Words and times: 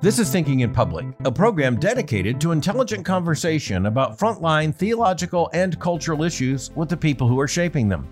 This 0.00 0.18
is 0.18 0.28
Thinking 0.28 0.60
in 0.60 0.72
Public, 0.72 1.06
a 1.24 1.30
program 1.30 1.78
dedicated 1.78 2.40
to 2.40 2.50
intelligent 2.50 3.04
conversation 3.04 3.86
about 3.86 4.18
frontline 4.18 4.74
theological 4.74 5.50
and 5.52 5.78
cultural 5.78 6.24
issues 6.24 6.72
with 6.74 6.88
the 6.88 6.96
people 6.96 7.28
who 7.28 7.38
are 7.38 7.46
shaping 7.46 7.88
them. 7.88 8.08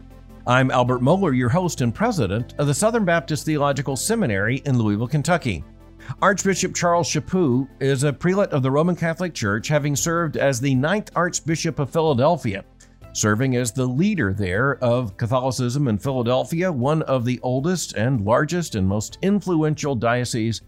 I'm 0.47 0.71
Albert 0.71 1.01
Mohler, 1.01 1.37
your 1.37 1.49
host 1.49 1.81
and 1.81 1.93
president 1.93 2.55
of 2.59 2.69
the 2.69 2.75
Southern 2.75 3.05
Baptist 3.05 3.45
Theological 3.45 3.97
Seminary 3.97 4.63
in 4.67 4.79
Louisville, 4.79 5.09
Kentucky. 5.09 5.65
Archbishop 6.23 6.73
Charles 6.73 7.09
Chaput 7.09 7.69
is 7.81 8.05
a 8.05 8.13
prelate 8.13 8.53
of 8.53 8.63
the 8.63 8.71
Roman 8.71 8.95
Catholic 8.95 9.35
Church, 9.35 9.67
having 9.67 9.97
served 9.97 10.37
as 10.37 10.61
the 10.61 10.77
ninth 10.77 11.11
Archbishop 11.17 11.81
of 11.81 11.91
Philadelphia, 11.91 12.65
serving 13.13 13.57
as 13.57 13.73
the 13.73 13.87
leader 13.87 14.33
there 14.33 14.77
of 14.83 15.17
Catholicism 15.17 15.89
in 15.89 15.99
Philadelphia, 15.99 16.71
one 16.71 17.03
of 17.03 17.25
the 17.25 17.41
oldest 17.41 17.95
and 17.95 18.25
largest 18.25 18.75
and 18.75 18.87
most 18.87 19.19
influential 19.23 19.95
dioceses 19.95 20.63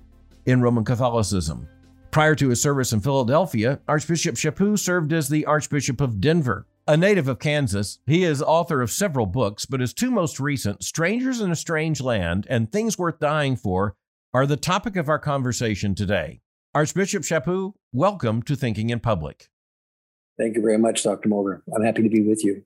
in 0.47 0.61
Roman 0.61 0.85
Catholicism. 0.85 1.69
Prior 2.11 2.35
to 2.35 2.51
his 2.51 2.61
service 2.61 2.93
in 2.93 3.01
Philadelphia, 3.01 3.81
Archbishop 3.89 4.35
Chaput 4.35 4.79
served 4.79 5.13
as 5.13 5.29
the 5.29 5.47
Archbishop 5.47 6.01
of 6.01 6.21
Denver. 6.21 6.67
A 6.87 6.97
native 6.97 7.29
of 7.29 7.39
Kansas, 7.39 8.01
he 8.07 8.25
is 8.25 8.43
author 8.43 8.83
of 8.83 8.91
several 8.91 9.25
books, 9.25 9.65
but 9.65 9.81
his 9.81 9.95
two 9.95 10.11
most 10.11 10.41
recent, 10.41 10.83
Strangers 10.83 11.41
in 11.41 11.51
a 11.53 11.57
Strange 11.57 12.01
Land 12.01 12.47
and 12.51 12.71
Things 12.71 12.99
Worth 12.99 13.21
Dying 13.21 13.57
For, 13.57 13.95
are 14.35 14.47
the 14.47 14.57
topic 14.57 14.97
of 14.97 15.09
our 15.09 15.19
conversation 15.19 15.95
today. 15.95 16.41
Archbishop 16.75 17.23
Chaput, 17.23 17.75
welcome 17.93 18.43
to 18.43 18.57
Thinking 18.57 18.91
in 18.91 18.99
Public. 18.99 19.52
Thank 20.39 20.57
you 20.57 20.63
very 20.63 20.79
much, 20.79 21.03
Dr. 21.03 21.29
Mohler. 21.29 21.63
I'm 21.75 21.83
happy 21.83 22.03
to 22.03 22.09
be 22.09 22.23
with 22.23 22.45
you. 22.45 22.65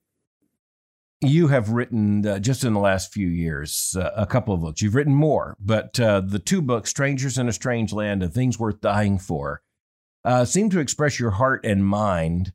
You 1.23 1.48
have 1.48 1.70
written 1.70 2.27
uh, 2.27 2.39
just 2.39 2.62
in 2.62 2.75
the 2.75 2.80
last 2.80 3.12
few 3.12 3.27
years 3.27 3.97
uh, 3.98 4.11
a 4.16 4.27
couple 4.27 4.55
of 4.55 4.61
books. 4.61 4.83
You've 4.83 4.95
written 4.95 5.15
more, 5.15 5.56
but 5.59 5.98
uh, 5.98 6.20
the 6.20 6.39
two 6.39 6.61
books, 6.61 6.91
Strangers 6.91 7.39
in 7.39 7.48
a 7.48 7.53
Strange 7.53 7.92
Land 7.92 8.23
and 8.23 8.33
Things 8.33 8.58
Worth 8.58 8.81
Dying 8.81 9.19
For, 9.19 9.62
uh, 10.25 10.45
seem 10.45 10.69
to 10.70 10.78
express 10.78 11.19
your 11.19 11.31
heart 11.31 11.64
and 11.64 11.86
mind 11.86 12.53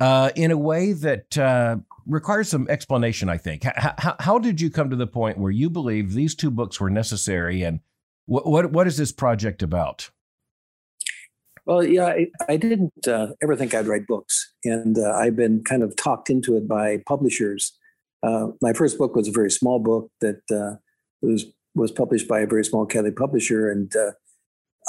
uh, 0.00 0.30
in 0.34 0.50
a 0.50 0.58
way 0.58 0.92
that 0.92 1.38
uh, 1.38 1.76
requires 2.06 2.48
some 2.48 2.66
explanation, 2.68 3.28
I 3.28 3.36
think. 3.36 3.64
H- 3.64 3.72
how, 3.98 4.16
how 4.18 4.38
did 4.38 4.60
you 4.60 4.70
come 4.70 4.90
to 4.90 4.96
the 4.96 5.06
point 5.06 5.38
where 5.38 5.52
you 5.52 5.70
believe 5.70 6.12
these 6.12 6.34
two 6.34 6.50
books 6.50 6.80
were 6.80 6.90
necessary, 6.90 7.62
and 7.62 7.80
what, 8.26 8.46
what, 8.46 8.72
what 8.72 8.86
is 8.86 8.96
this 8.96 9.12
project 9.12 9.62
about? 9.62 10.10
Well, 11.66 11.84
yeah, 11.84 12.06
I, 12.06 12.26
I 12.48 12.56
didn't 12.56 13.06
ever 13.06 13.56
think 13.56 13.74
I'd 13.74 13.86
write 13.86 14.06
books, 14.06 14.52
and 14.64 14.96
I've 14.98 15.36
been 15.36 15.62
kind 15.62 15.82
of 15.82 15.94
talked 15.96 16.30
into 16.30 16.56
it 16.56 16.66
by 16.66 17.02
publishers 17.06 17.78
uh, 18.22 18.48
my 18.60 18.72
first 18.72 18.98
book 18.98 19.14
was 19.16 19.28
a 19.28 19.32
very 19.32 19.50
small 19.50 19.78
book 19.78 20.10
that 20.20 20.40
uh, 20.50 20.76
was 21.22 21.46
was 21.74 21.90
published 21.90 22.28
by 22.28 22.40
a 22.40 22.46
very 22.46 22.64
small 22.64 22.84
Catholic 22.84 23.16
publisher, 23.16 23.70
and 23.70 23.94
uh, 23.94 24.12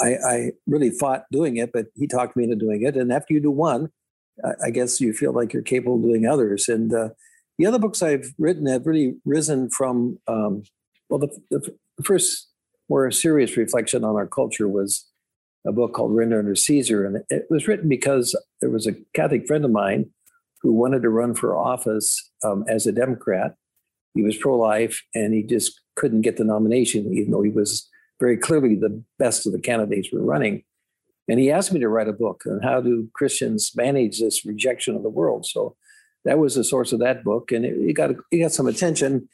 I, 0.00 0.14
I, 0.14 0.50
really 0.66 0.90
fought 0.90 1.24
doing 1.30 1.56
it, 1.56 1.70
but 1.72 1.86
he 1.94 2.08
talked 2.08 2.36
me 2.36 2.42
into 2.44 2.56
doing 2.56 2.82
it. 2.82 2.96
And 2.96 3.12
after 3.12 3.32
you 3.32 3.40
do 3.40 3.52
one, 3.52 3.90
I, 4.44 4.66
I 4.66 4.70
guess 4.70 5.00
you 5.00 5.12
feel 5.12 5.32
like 5.32 5.52
you're 5.52 5.62
capable 5.62 5.96
of 5.96 6.02
doing 6.02 6.26
others. 6.26 6.68
And 6.68 6.92
uh, 6.92 7.10
the 7.56 7.66
other 7.66 7.78
books 7.78 8.02
I've 8.02 8.32
written 8.36 8.66
have 8.66 8.84
really 8.84 9.14
risen 9.24 9.70
from 9.70 10.18
um, 10.26 10.64
well, 11.08 11.20
the, 11.20 11.28
the, 11.50 11.76
first 12.02 12.48
more 12.88 13.10
serious 13.12 13.56
reflection 13.56 14.02
on 14.02 14.16
our 14.16 14.26
culture 14.26 14.66
was 14.66 15.06
a 15.66 15.72
book 15.72 15.94
called 15.94 16.14
Render 16.14 16.38
Unto 16.38 16.54
Caesar, 16.54 17.06
and 17.06 17.22
it 17.30 17.46
was 17.50 17.68
written 17.68 17.88
because 17.88 18.36
there 18.60 18.70
was 18.70 18.86
a 18.86 18.94
Catholic 19.14 19.46
friend 19.46 19.64
of 19.64 19.70
mine 19.70 20.10
who 20.62 20.72
wanted 20.72 21.02
to 21.02 21.08
run 21.08 21.34
for 21.34 21.56
office 21.56 22.30
um, 22.44 22.64
as 22.68 22.86
a 22.86 22.92
Democrat. 22.92 23.54
He 24.14 24.22
was 24.22 24.36
pro 24.36 24.56
life 24.56 25.02
and 25.14 25.32
he 25.34 25.42
just 25.42 25.80
couldn't 25.96 26.22
get 26.22 26.36
the 26.36 26.44
nomination, 26.44 27.12
even 27.14 27.32
though 27.32 27.42
he 27.42 27.50
was 27.50 27.88
very 28.20 28.36
clearly 28.36 28.76
the 28.76 29.02
best 29.18 29.46
of 29.46 29.52
the 29.52 29.60
candidates 29.60 30.12
were 30.12 30.22
running. 30.22 30.62
And 31.28 31.40
he 31.40 31.50
asked 31.50 31.72
me 31.72 31.80
to 31.80 31.88
write 31.88 32.08
a 32.08 32.12
book 32.12 32.42
on 32.46 32.60
how 32.62 32.80
do 32.80 33.08
Christians 33.14 33.72
manage 33.74 34.20
this 34.20 34.44
rejection 34.44 34.94
of 34.94 35.02
the 35.02 35.08
world. 35.08 35.46
So 35.46 35.76
that 36.24 36.38
was 36.38 36.54
the 36.54 36.64
source 36.64 36.92
of 36.92 37.00
that 37.00 37.24
book, 37.24 37.50
and 37.52 37.64
it, 37.64 37.74
it 37.78 37.92
got 37.94 38.10
it 38.10 38.38
got 38.38 38.52
some 38.52 38.66
attention. 38.66 39.28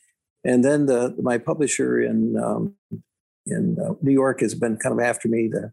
And 0.44 0.65
then 0.65 0.87
the 0.87 1.15
my 1.21 1.38
publisher 1.38 2.00
in 2.00 2.37
um, 2.38 2.75
in 3.47 3.77
uh, 3.78 3.94
New 4.00 4.12
York 4.12 4.41
has 4.41 4.55
been 4.55 4.77
kind 4.77 4.99
of 4.99 5.05
after 5.05 5.28
me 5.28 5.50
to 5.50 5.72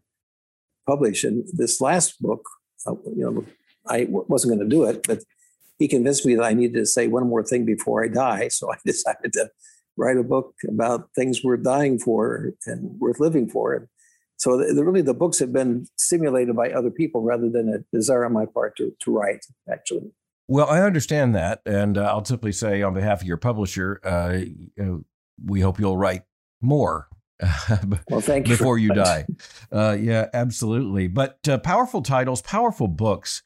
publish. 0.86 1.24
And 1.24 1.44
this 1.52 1.80
last 1.80 2.20
book, 2.20 2.42
uh, 2.86 2.94
you 3.14 3.24
know, 3.24 3.44
I 3.86 4.04
w- 4.04 4.24
wasn't 4.28 4.56
going 4.56 4.68
to 4.68 4.76
do 4.76 4.84
it, 4.84 5.06
but 5.06 5.20
he 5.78 5.88
convinced 5.88 6.24
me 6.24 6.34
that 6.36 6.44
I 6.44 6.54
needed 6.54 6.78
to 6.78 6.86
say 6.86 7.08
one 7.08 7.28
more 7.28 7.42
thing 7.42 7.64
before 7.64 8.04
I 8.04 8.08
die. 8.08 8.48
So 8.48 8.72
I 8.72 8.76
decided 8.84 9.32
to 9.34 9.50
write 9.96 10.16
a 10.16 10.22
book 10.22 10.54
about 10.68 11.08
things 11.14 11.42
worth 11.42 11.62
dying 11.62 11.98
for 11.98 12.52
and 12.66 12.98
worth 13.00 13.20
living 13.20 13.48
for. 13.48 13.74
And 13.74 13.88
so 14.36 14.58
the, 14.58 14.74
the, 14.74 14.84
really 14.84 15.02
the 15.02 15.14
books 15.14 15.38
have 15.38 15.52
been 15.52 15.86
stimulated 15.96 16.54
by 16.54 16.70
other 16.70 16.90
people 16.90 17.22
rather 17.22 17.48
than 17.48 17.68
a 17.68 17.96
desire 17.96 18.24
on 18.26 18.34
my 18.34 18.44
part 18.44 18.76
to, 18.76 18.92
to 19.00 19.10
write, 19.10 19.46
actually. 19.72 20.12
Well, 20.48 20.68
I 20.68 20.82
understand 20.82 21.34
that. 21.34 21.62
And 21.64 21.98
uh, 21.98 22.04
I'll 22.04 22.24
simply 22.24 22.52
say 22.52 22.82
on 22.82 22.94
behalf 22.94 23.22
of 23.22 23.26
your 23.26 23.38
publisher, 23.38 24.00
uh, 24.04 24.40
we 25.44 25.60
hope 25.60 25.80
you'll 25.80 25.96
write 25.96 26.22
more 26.60 27.08
well, 28.08 28.20
thank 28.20 28.48
you 28.48 28.56
before 28.56 28.78
you 28.78 28.94
die. 28.94 29.26
Uh, 29.70 29.96
yeah, 29.98 30.26
absolutely. 30.32 31.06
But 31.06 31.46
uh, 31.48 31.58
powerful 31.58 32.02
titles, 32.02 32.40
powerful 32.42 32.88
books. 32.88 33.42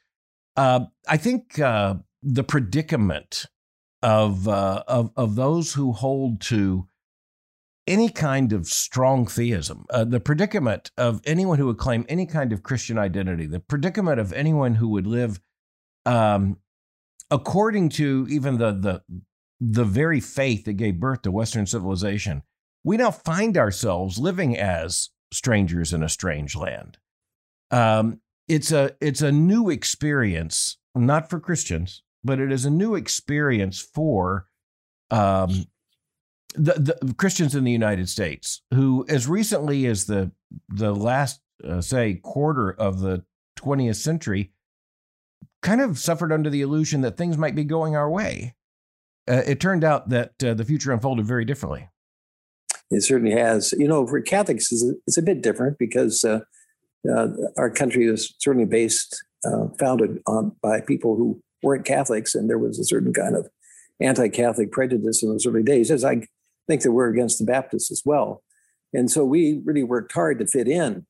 Uh, 0.56 0.86
I 1.08 1.16
think 1.16 1.58
uh, 1.58 1.94
the 2.22 2.44
predicament 2.44 3.46
of 4.02 4.46
uh, 4.48 4.84
of 4.86 5.10
of 5.16 5.34
those 5.34 5.74
who 5.74 5.92
hold 5.92 6.40
to 6.42 6.86
any 7.86 8.08
kind 8.08 8.52
of 8.52 8.66
strong 8.66 9.26
theism, 9.26 9.86
uh, 9.90 10.04
the 10.04 10.20
predicament 10.20 10.90
of 10.96 11.20
anyone 11.24 11.58
who 11.58 11.66
would 11.66 11.78
claim 11.78 12.06
any 12.08 12.26
kind 12.26 12.52
of 12.52 12.62
Christian 12.62 12.98
identity, 12.98 13.46
the 13.46 13.60
predicament 13.60 14.20
of 14.20 14.32
anyone 14.32 14.74
who 14.76 14.88
would 14.88 15.06
live 15.06 15.40
um, 16.06 16.58
according 17.30 17.88
to 17.88 18.26
even 18.30 18.58
the 18.58 18.72
the 18.72 19.02
the 19.60 19.84
very 19.84 20.20
faith 20.20 20.64
that 20.64 20.74
gave 20.74 21.00
birth 21.00 21.22
to 21.22 21.30
Western 21.30 21.66
civilization. 21.66 22.42
We 22.84 22.96
now 22.96 23.10
find 23.10 23.56
ourselves 23.56 24.18
living 24.18 24.56
as 24.56 25.10
strangers 25.32 25.92
in 25.92 26.02
a 26.02 26.08
strange 26.08 26.56
land. 26.56 26.98
Um, 27.70 28.20
it's 28.48 28.72
a 28.72 28.96
it's 29.00 29.22
a 29.22 29.30
new 29.30 29.70
experience, 29.70 30.78
not 30.94 31.30
for 31.30 31.38
Christians, 31.38 32.02
but 32.24 32.40
it 32.40 32.50
is 32.50 32.64
a 32.64 32.70
new 32.70 32.94
experience 32.94 33.80
for 33.80 34.46
um, 35.10 35.66
the, 36.54 36.96
the, 37.00 37.14
Christians 37.14 37.54
in 37.54 37.64
the 37.64 37.70
United 37.70 38.08
States, 38.08 38.62
who, 38.74 39.04
as 39.08 39.28
recently 39.28 39.86
as 39.86 40.06
the 40.06 40.32
the 40.68 40.94
last, 40.94 41.40
uh, 41.64 41.80
say, 41.80 42.14
quarter 42.14 42.70
of 42.70 43.00
the 43.00 43.24
20th 43.58 43.96
century, 43.96 44.52
kind 45.62 45.80
of 45.80 45.98
suffered 45.98 46.32
under 46.32 46.50
the 46.50 46.62
illusion 46.62 47.02
that 47.02 47.16
things 47.16 47.36
might 47.36 47.54
be 47.54 47.64
going 47.64 47.94
our 47.94 48.10
way. 48.10 48.56
Uh, 49.28 49.42
it 49.46 49.60
turned 49.60 49.84
out 49.84 50.08
that 50.08 50.32
uh, 50.42 50.54
the 50.54 50.64
future 50.64 50.92
unfolded 50.92 51.26
very 51.26 51.44
differently. 51.44 51.88
It 52.90 53.02
certainly 53.02 53.32
has. 53.32 53.72
You 53.72 53.88
know, 53.88 54.06
for 54.06 54.20
Catholics, 54.20 54.72
it's 54.72 54.84
a, 54.84 54.92
it's 55.06 55.16
a 55.16 55.22
bit 55.22 55.42
different 55.42 55.78
because 55.78 56.24
uh, 56.24 56.40
uh, 57.10 57.28
our 57.56 57.70
country 57.70 58.06
is 58.06 58.34
certainly 58.38 58.66
based, 58.66 59.22
uh, 59.44 59.68
founded 59.78 60.20
on, 60.26 60.52
by 60.62 60.80
people 60.80 61.16
who 61.16 61.40
weren't 61.62 61.84
Catholics, 61.84 62.34
and 62.34 62.48
there 62.48 62.58
was 62.58 62.78
a 62.78 62.84
certain 62.84 63.12
kind 63.12 63.36
of 63.36 63.48
anti-Catholic 64.00 64.72
prejudice 64.72 65.22
in 65.22 65.28
those 65.28 65.46
early 65.46 65.62
days, 65.62 65.90
as 65.90 66.04
I 66.04 66.22
think 66.66 66.82
there 66.82 66.92
were 66.92 67.08
against 67.08 67.38
the 67.38 67.44
Baptists 67.44 67.90
as 67.90 68.02
well. 68.04 68.42
And 68.92 69.10
so 69.10 69.24
we 69.24 69.60
really 69.64 69.84
worked 69.84 70.12
hard 70.12 70.38
to 70.38 70.46
fit 70.46 70.66
in. 70.66 71.06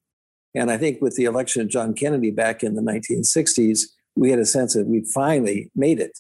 And 0.55 0.71
I 0.71 0.77
think 0.77 1.01
with 1.01 1.17
the 1.17 1.25
election 1.25 1.63
of 1.63 1.69
John 1.69 1.95
Kennedy 1.95 2.31
back 2.31 2.63
in 2.63 2.75
the 2.75 2.83
1960s, 2.83 3.83
we 4.17 4.31
had 4.31 4.41
a 4.41 4.45
sense 4.45 4.75
that 4.75 4.87
we 4.87 5.05
finally 5.15 5.71
made 5.75 6.01
it. 6.01 6.19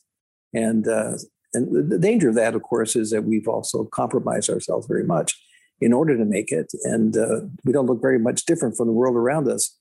And 0.54 0.86
uh, 0.88 1.14
and 1.52 1.90
the 1.90 1.98
danger 1.98 2.28
of 2.28 2.36
that, 2.36 2.54
of 2.54 2.62
course, 2.62 2.94
is 2.94 3.10
that 3.10 3.24
we've 3.24 3.48
also 3.48 3.84
compromised 3.84 4.48
ourselves 4.48 4.86
very 4.86 5.04
much 5.04 5.36
in 5.80 5.92
order 5.92 6.16
to 6.16 6.24
make 6.24 6.52
it, 6.52 6.72
and 6.84 7.16
uh, 7.16 7.40
we 7.64 7.72
don't 7.72 7.86
look 7.86 8.02
very 8.02 8.18
much 8.18 8.44
different 8.44 8.76
from 8.76 8.86
the 8.86 8.92
world 8.92 9.16
around 9.16 9.48
us. 9.48 9.76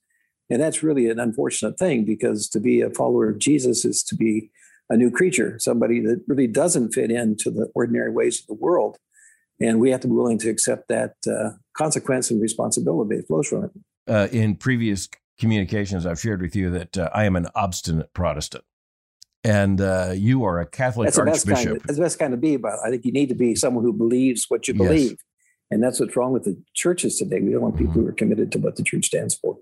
And 0.48 0.60
that's 0.60 0.82
really 0.82 1.08
an 1.08 1.20
unfortunate 1.20 1.78
thing 1.78 2.04
because 2.04 2.48
to 2.48 2.60
be 2.60 2.80
a 2.80 2.90
follower 2.90 3.28
of 3.30 3.38
Jesus 3.38 3.84
is 3.84 4.02
to 4.04 4.16
be 4.16 4.50
a 4.88 4.96
new 4.96 5.10
creature, 5.10 5.56
somebody 5.60 6.00
that 6.00 6.22
really 6.26 6.48
doesn't 6.48 6.92
fit 6.92 7.10
into 7.10 7.50
the 7.50 7.70
ordinary 7.74 8.10
ways 8.10 8.40
of 8.40 8.46
the 8.48 8.54
world. 8.54 8.98
And 9.60 9.78
we 9.78 9.90
have 9.90 10.00
to 10.00 10.08
be 10.08 10.14
willing 10.14 10.38
to 10.38 10.50
accept 10.50 10.88
that 10.88 11.14
uh, 11.28 11.50
consequence 11.74 12.30
and 12.30 12.42
responsibility 12.42 13.16
that 13.16 13.28
flows 13.28 13.48
from 13.48 13.64
it. 13.64 13.70
Uh, 14.08 14.28
in 14.32 14.56
previous 14.56 15.08
communications, 15.38 16.06
I've 16.06 16.18
shared 16.18 16.42
with 16.42 16.56
you 16.56 16.70
that 16.70 16.98
uh, 16.98 17.10
I 17.14 17.24
am 17.24 17.36
an 17.36 17.46
obstinate 17.54 18.12
Protestant. 18.14 18.64
And 19.44 19.80
uh, 19.80 20.12
you 20.14 20.44
are 20.44 20.60
a 20.60 20.66
Catholic 20.66 21.06
that's 21.06 21.18
archbishop. 21.18 21.44
The 21.44 21.52
best 21.52 21.64
kind 21.64 21.76
of, 21.76 21.82
that's 21.84 21.96
the 21.96 22.02
best 22.02 22.18
kind 22.18 22.32
to 22.32 22.36
be 22.36 22.56
but 22.56 22.74
I 22.84 22.90
think 22.90 23.04
you 23.04 23.12
need 23.12 23.28
to 23.28 23.34
be 23.34 23.54
someone 23.54 23.84
who 23.84 23.92
believes 23.92 24.46
what 24.48 24.66
you 24.66 24.74
believe. 24.74 25.10
Yes. 25.10 25.18
And 25.70 25.82
that's 25.82 26.00
what's 26.00 26.16
wrong 26.16 26.32
with 26.32 26.44
the 26.44 26.60
churches 26.74 27.16
today. 27.16 27.40
We 27.40 27.52
don't 27.52 27.62
want 27.62 27.78
people 27.78 27.94
who 27.94 28.06
are 28.06 28.12
committed 28.12 28.50
to 28.52 28.58
what 28.58 28.76
the 28.76 28.82
church 28.82 29.06
stands 29.06 29.36
for. 29.36 29.58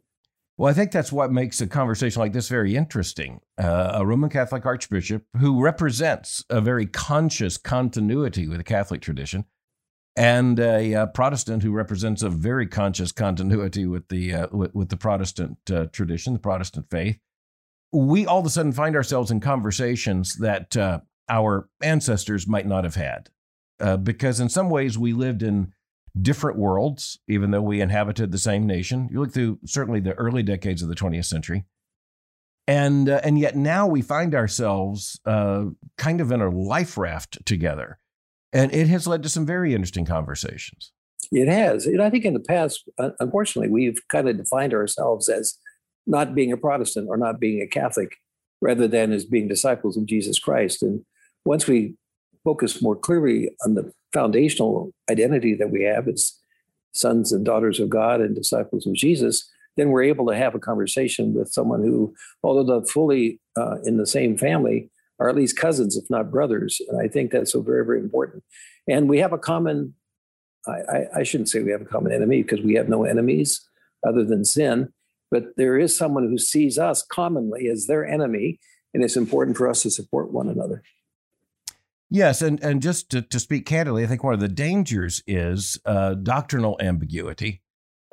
Well, 0.58 0.68
I 0.68 0.74
think 0.74 0.90
that's 0.90 1.12
what 1.12 1.30
makes 1.30 1.60
a 1.60 1.68
conversation 1.68 2.18
like 2.18 2.32
this 2.32 2.48
very 2.48 2.74
interesting. 2.74 3.40
Uh, 3.56 3.92
a 3.94 4.04
Roman 4.04 4.28
Catholic 4.28 4.66
archbishop 4.66 5.22
who 5.38 5.62
represents 5.62 6.44
a 6.50 6.60
very 6.60 6.84
conscious 6.84 7.56
continuity 7.56 8.48
with 8.48 8.58
the 8.58 8.64
Catholic 8.64 9.00
tradition, 9.00 9.44
and 10.16 10.58
a, 10.58 10.94
a 10.94 11.02
uh, 11.02 11.06
Protestant 11.06 11.62
who 11.62 11.70
represents 11.70 12.22
a 12.22 12.28
very 12.28 12.66
conscious 12.66 13.12
continuity 13.12 13.86
with 13.86 14.08
the 14.08 14.34
uh, 14.34 14.46
with, 14.50 14.74
with, 14.74 14.88
the 14.88 14.96
Protestant 14.96 15.58
uh, 15.72 15.86
tradition, 15.92 16.32
the 16.32 16.40
Protestant 16.40 16.86
faith. 16.90 17.20
We 17.92 18.26
all 18.26 18.40
of 18.40 18.46
a 18.46 18.50
sudden 18.50 18.72
find 18.72 18.96
ourselves 18.96 19.30
in 19.30 19.38
conversations 19.38 20.34
that 20.40 20.76
uh, 20.76 21.00
our 21.28 21.68
ancestors 21.82 22.48
might 22.48 22.66
not 22.66 22.82
have 22.82 22.96
had, 22.96 23.30
uh, 23.78 23.96
because 23.96 24.40
in 24.40 24.48
some 24.48 24.70
ways 24.70 24.98
we 24.98 25.12
lived 25.12 25.44
in 25.44 25.72
different 26.22 26.58
worlds, 26.58 27.18
even 27.28 27.50
though 27.50 27.62
we 27.62 27.80
inhabited 27.80 28.32
the 28.32 28.38
same 28.38 28.66
nation. 28.66 29.08
You 29.10 29.20
look 29.20 29.32
through 29.32 29.58
certainly 29.64 30.00
the 30.00 30.14
early 30.14 30.42
decades 30.42 30.82
of 30.82 30.88
the 30.88 30.94
20th 30.94 31.26
century. 31.26 31.64
And, 32.66 33.08
uh, 33.08 33.20
and 33.24 33.38
yet 33.38 33.56
now 33.56 33.86
we 33.86 34.02
find 34.02 34.34
ourselves 34.34 35.18
uh, 35.24 35.66
kind 35.96 36.20
of 36.20 36.30
in 36.30 36.40
a 36.40 36.50
life 36.50 36.98
raft 36.98 37.44
together. 37.46 37.98
And 38.52 38.72
it 38.74 38.88
has 38.88 39.06
led 39.06 39.22
to 39.22 39.28
some 39.28 39.46
very 39.46 39.74
interesting 39.74 40.04
conversations. 40.04 40.92
It 41.32 41.48
has. 41.48 41.86
And 41.86 42.02
I 42.02 42.10
think 42.10 42.24
in 42.24 42.34
the 42.34 42.40
past, 42.40 42.88
unfortunately, 43.20 43.70
we've 43.70 44.00
kind 44.08 44.28
of 44.28 44.36
defined 44.36 44.72
ourselves 44.72 45.28
as 45.28 45.58
not 46.06 46.34
being 46.34 46.52
a 46.52 46.56
Protestant 46.56 47.08
or 47.10 47.16
not 47.16 47.40
being 47.40 47.60
a 47.60 47.66
Catholic 47.66 48.16
rather 48.60 48.88
than 48.88 49.12
as 49.12 49.24
being 49.24 49.48
disciples 49.48 49.96
of 49.96 50.06
Jesus 50.06 50.38
Christ. 50.38 50.82
And 50.82 51.04
once 51.44 51.66
we 51.66 51.94
focus 52.44 52.82
more 52.82 52.96
clearly 52.96 53.50
on 53.64 53.74
the 53.74 53.92
foundational 54.12 54.92
identity 55.10 55.54
that 55.54 55.70
we 55.70 55.82
have 55.84 56.08
as 56.08 56.34
sons 56.92 57.32
and 57.32 57.44
daughters 57.44 57.80
of 57.80 57.90
God 57.90 58.20
and 58.20 58.34
disciples 58.34 58.86
of 58.86 58.94
Jesus, 58.94 59.48
then 59.76 59.90
we're 59.90 60.02
able 60.02 60.26
to 60.26 60.36
have 60.36 60.54
a 60.54 60.58
conversation 60.58 61.34
with 61.34 61.48
someone 61.48 61.82
who, 61.82 62.14
although 62.42 62.78
not 62.78 62.88
fully 62.88 63.40
uh, 63.56 63.76
in 63.84 63.96
the 63.96 64.06
same 64.06 64.36
family, 64.36 64.90
are 65.20 65.28
at 65.28 65.36
least 65.36 65.56
cousins, 65.56 65.96
if 65.96 66.08
not 66.10 66.30
brothers. 66.30 66.80
And 66.88 67.00
I 67.00 67.08
think 67.08 67.30
that's 67.30 67.52
so 67.52 67.60
very, 67.60 67.84
very 67.84 68.00
important. 68.00 68.42
And 68.88 69.08
we 69.08 69.18
have 69.18 69.32
a 69.32 69.38
common, 69.38 69.94
I, 70.66 70.70
I, 70.72 71.04
I 71.16 71.22
shouldn't 71.22 71.48
say 71.48 71.62
we 71.62 71.72
have 71.72 71.82
a 71.82 71.86
common 71.86 72.12
enemy 72.12 72.42
because 72.42 72.60
we 72.60 72.74
have 72.74 72.88
no 72.88 73.04
enemies 73.04 73.60
other 74.06 74.24
than 74.24 74.44
sin, 74.44 74.92
but 75.30 75.56
there 75.56 75.78
is 75.78 75.96
someone 75.96 76.28
who 76.28 76.38
sees 76.38 76.78
us 76.78 77.02
commonly 77.02 77.68
as 77.68 77.86
their 77.86 78.06
enemy. 78.06 78.58
And 78.94 79.04
it's 79.04 79.16
important 79.16 79.56
for 79.56 79.68
us 79.68 79.82
to 79.82 79.90
support 79.90 80.32
one 80.32 80.48
another. 80.48 80.82
Yes, 82.10 82.40
and 82.40 82.62
and 82.62 82.80
just 82.80 83.10
to, 83.10 83.22
to 83.22 83.38
speak 83.38 83.66
candidly, 83.66 84.02
I 84.02 84.06
think 84.06 84.24
one 84.24 84.34
of 84.34 84.40
the 84.40 84.48
dangers 84.48 85.22
is 85.26 85.78
uh, 85.84 86.14
doctrinal 86.14 86.78
ambiguity. 86.80 87.62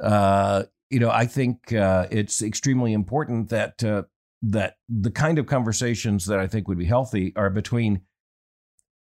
Uh, 0.02 0.64
you 0.90 1.00
know, 1.00 1.10
I 1.10 1.26
think 1.26 1.72
uh, 1.72 2.08
it's 2.12 2.42
extremely 2.42 2.92
important 2.92 3.50
that 3.50 3.84
uh, 3.84 4.04
that 4.42 4.76
the 4.90 5.12
kind 5.12 5.40
of 5.40 5.46
conversations 5.46 6.26
that 6.26 6.40
I 6.40 6.48
think 6.48 6.68
would 6.68 6.78
be 6.78 6.86
healthy 6.86 7.32
are 7.38 7.50
between 7.50 8.02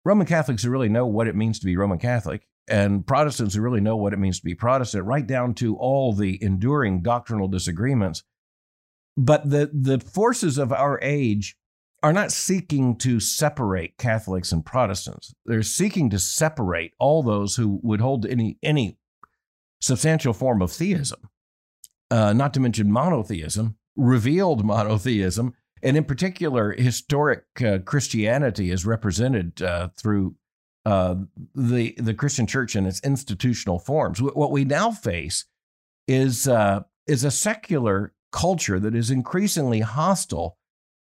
Roman 0.05 0.27
Catholics 0.27 0.63
who 0.63 0.71
really 0.71 0.91
know 0.91 1.07
what 1.07 1.29
it 1.29 1.35
means 1.35 1.59
to 1.61 1.67
be 1.67 1.77
Roman 1.77 1.99
Catholic 1.99 2.47
and 2.69 3.07
Protestants 3.07 3.55
who 3.55 3.63
really 3.63 3.81
know 3.81 3.97
what 3.97 4.13
it 4.13 4.19
means 4.19 4.39
to 4.39 4.45
be 4.45 4.55
Protestant, 4.55 5.07
right 5.07 5.27
down 5.27 5.55
to 5.55 5.77
all 5.77 6.13
the 6.13 6.43
enduring 6.43 7.03
doctrinal 7.03 7.49
disagreements. 7.49 8.23
But 9.17 9.49
the 9.49 9.71
the 9.73 9.99
forces 10.01 10.59
of 10.59 10.73
our 10.73 10.99
age 11.01 11.57
are 12.05 12.13
not 12.13 12.31
seeking 12.31 12.97
to 12.97 13.19
separate 13.19 13.97
Catholics 13.97 14.53
and 14.53 14.65
Protestants. 14.65 15.35
They're 15.47 15.63
seeking 15.63 16.11
to 16.11 16.19
separate 16.19 16.93
all 16.99 17.23
those 17.23 17.57
who 17.57 17.81
would 17.83 18.03
hold 18.03 18.27
any 18.27 18.59
any 18.63 18.99
substantial 19.81 20.35
form 20.35 20.61
of 20.61 20.71
theism, 20.71 21.31
uh, 22.11 22.35
not 22.35 22.53
to 22.55 22.61
mention 22.61 22.93
monotheism, 22.93 23.77
revealed 23.97 24.67
monotheism, 24.67 25.55
and 25.83 25.97
in 25.97 26.05
particular, 26.05 26.73
historic 26.73 27.45
uh, 27.65 27.79
Christianity 27.79 28.71
is 28.71 28.85
represented 28.85 29.63
uh, 29.63 29.89
through 29.97 30.35
uh, 30.85 31.15
the 31.55 31.95
the 31.97 32.13
Christian 32.13 32.47
Church 32.47 32.77
in 32.77 32.85
its 32.85 33.01
institutional 33.01 33.79
forms. 33.79 34.21
What 34.21 34.51
we 34.51 34.67
now 34.67 34.91
face 34.91 35.47
is 36.07 36.47
uh, 36.47 36.83
is 37.07 37.25
a 37.25 37.31
secular 37.31 38.13
culture 38.31 38.79
that 38.79 38.95
is 38.95 39.11
increasingly 39.11 39.81
hostile 39.81 40.59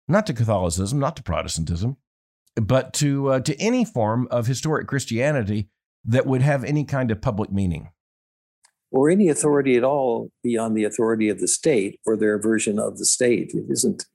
not 0.09 0.27
to 0.27 0.35
Catholicism, 0.35 0.99
not 0.99 1.17
to 1.17 1.23
Protestantism, 1.23 1.97
but 2.57 2.93
to 2.95 3.29
uh, 3.31 3.41
to 3.41 3.57
any 3.61 3.85
form 3.85 4.29
of 4.31 4.47
historic 4.47 4.87
Christianity 4.87 5.69
that 6.05 6.27
would 6.27 6.43
have 6.43 6.65
any 6.65 6.85
kind 6.85 7.11
of 7.11 7.21
public 7.21 7.51
meaning, 7.51 7.91
or 8.91 9.11
any 9.11 9.29
authority 9.29 9.77
at 9.77 9.85
all 9.85 10.31
beyond 10.43 10.77
the 10.77 10.85
authority 10.85 11.29
of 11.29 11.41
the 11.41 11.49
state 11.49 12.01
or 12.07 12.17
their 12.17 12.39
version 12.39 12.79
of 12.79 12.99
the 12.99 13.07
state. 13.07 13.53
It 13.55 13.65
isn't. 13.69 14.07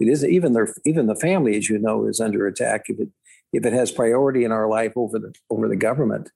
It 0.00 0.06
isn't 0.06 0.30
even 0.30 0.52
their 0.52 0.72
even 0.84 1.06
the 1.06 1.16
family, 1.16 1.56
as 1.56 1.68
you 1.68 1.78
know, 1.78 2.06
is 2.06 2.20
under 2.20 2.46
attack 2.46 2.84
if 2.88 3.00
it 3.00 3.08
if 3.52 3.64
it 3.64 3.72
has 3.72 3.90
priority 3.90 4.44
in 4.44 4.52
our 4.52 4.68
life 4.68 4.92
over 4.96 5.18
the 5.18 5.34
over 5.50 5.68
the 5.68 5.76
government. 5.76 6.30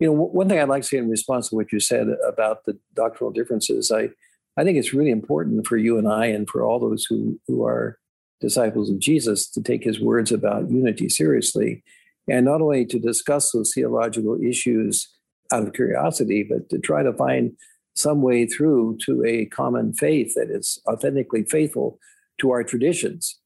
You 0.00 0.08
know, 0.08 0.12
one 0.12 0.48
thing 0.48 0.58
I'd 0.58 0.68
like 0.68 0.82
to 0.82 0.88
say 0.88 0.96
in 0.96 1.10
response 1.10 1.50
to 1.50 1.56
what 1.56 1.70
you 1.70 1.80
said 1.80 2.08
about 2.26 2.64
the 2.64 2.78
doctrinal 2.94 3.32
differences, 3.32 3.92
I 3.92 4.10
I 4.56 4.64
think 4.64 4.78
it's 4.78 4.94
really 4.94 5.10
important 5.10 5.66
for 5.66 5.76
you 5.76 5.98
and 5.98 6.08
I, 6.08 6.26
and 6.26 6.48
for 6.48 6.64
all 6.64 6.78
those 6.78 7.04
who 7.04 7.38
who 7.46 7.64
are 7.64 7.98
disciples 8.40 8.90
of 8.90 8.98
Jesus 8.98 9.48
to 9.50 9.62
take 9.62 9.84
his 9.84 10.00
words 10.00 10.32
about 10.32 10.70
unity 10.70 11.08
seriously 11.08 11.82
and 12.28 12.44
not 12.44 12.60
only 12.60 12.86
to 12.86 12.98
discuss 12.98 13.52
those 13.52 13.72
theological 13.74 14.38
issues 14.42 15.08
out 15.52 15.66
of 15.66 15.74
curiosity, 15.74 16.46
but 16.48 16.68
to 16.70 16.78
try 16.78 17.02
to 17.02 17.12
find 17.12 17.52
some 17.94 18.22
way 18.22 18.46
through 18.46 18.98
to 19.06 19.24
a 19.24 19.46
common 19.46 19.92
faith 19.92 20.34
that 20.34 20.50
is 20.50 20.80
authentically 20.88 21.44
faithful 21.44 21.98
to 22.40 22.50
our 22.50 22.64
traditions. 22.64 23.38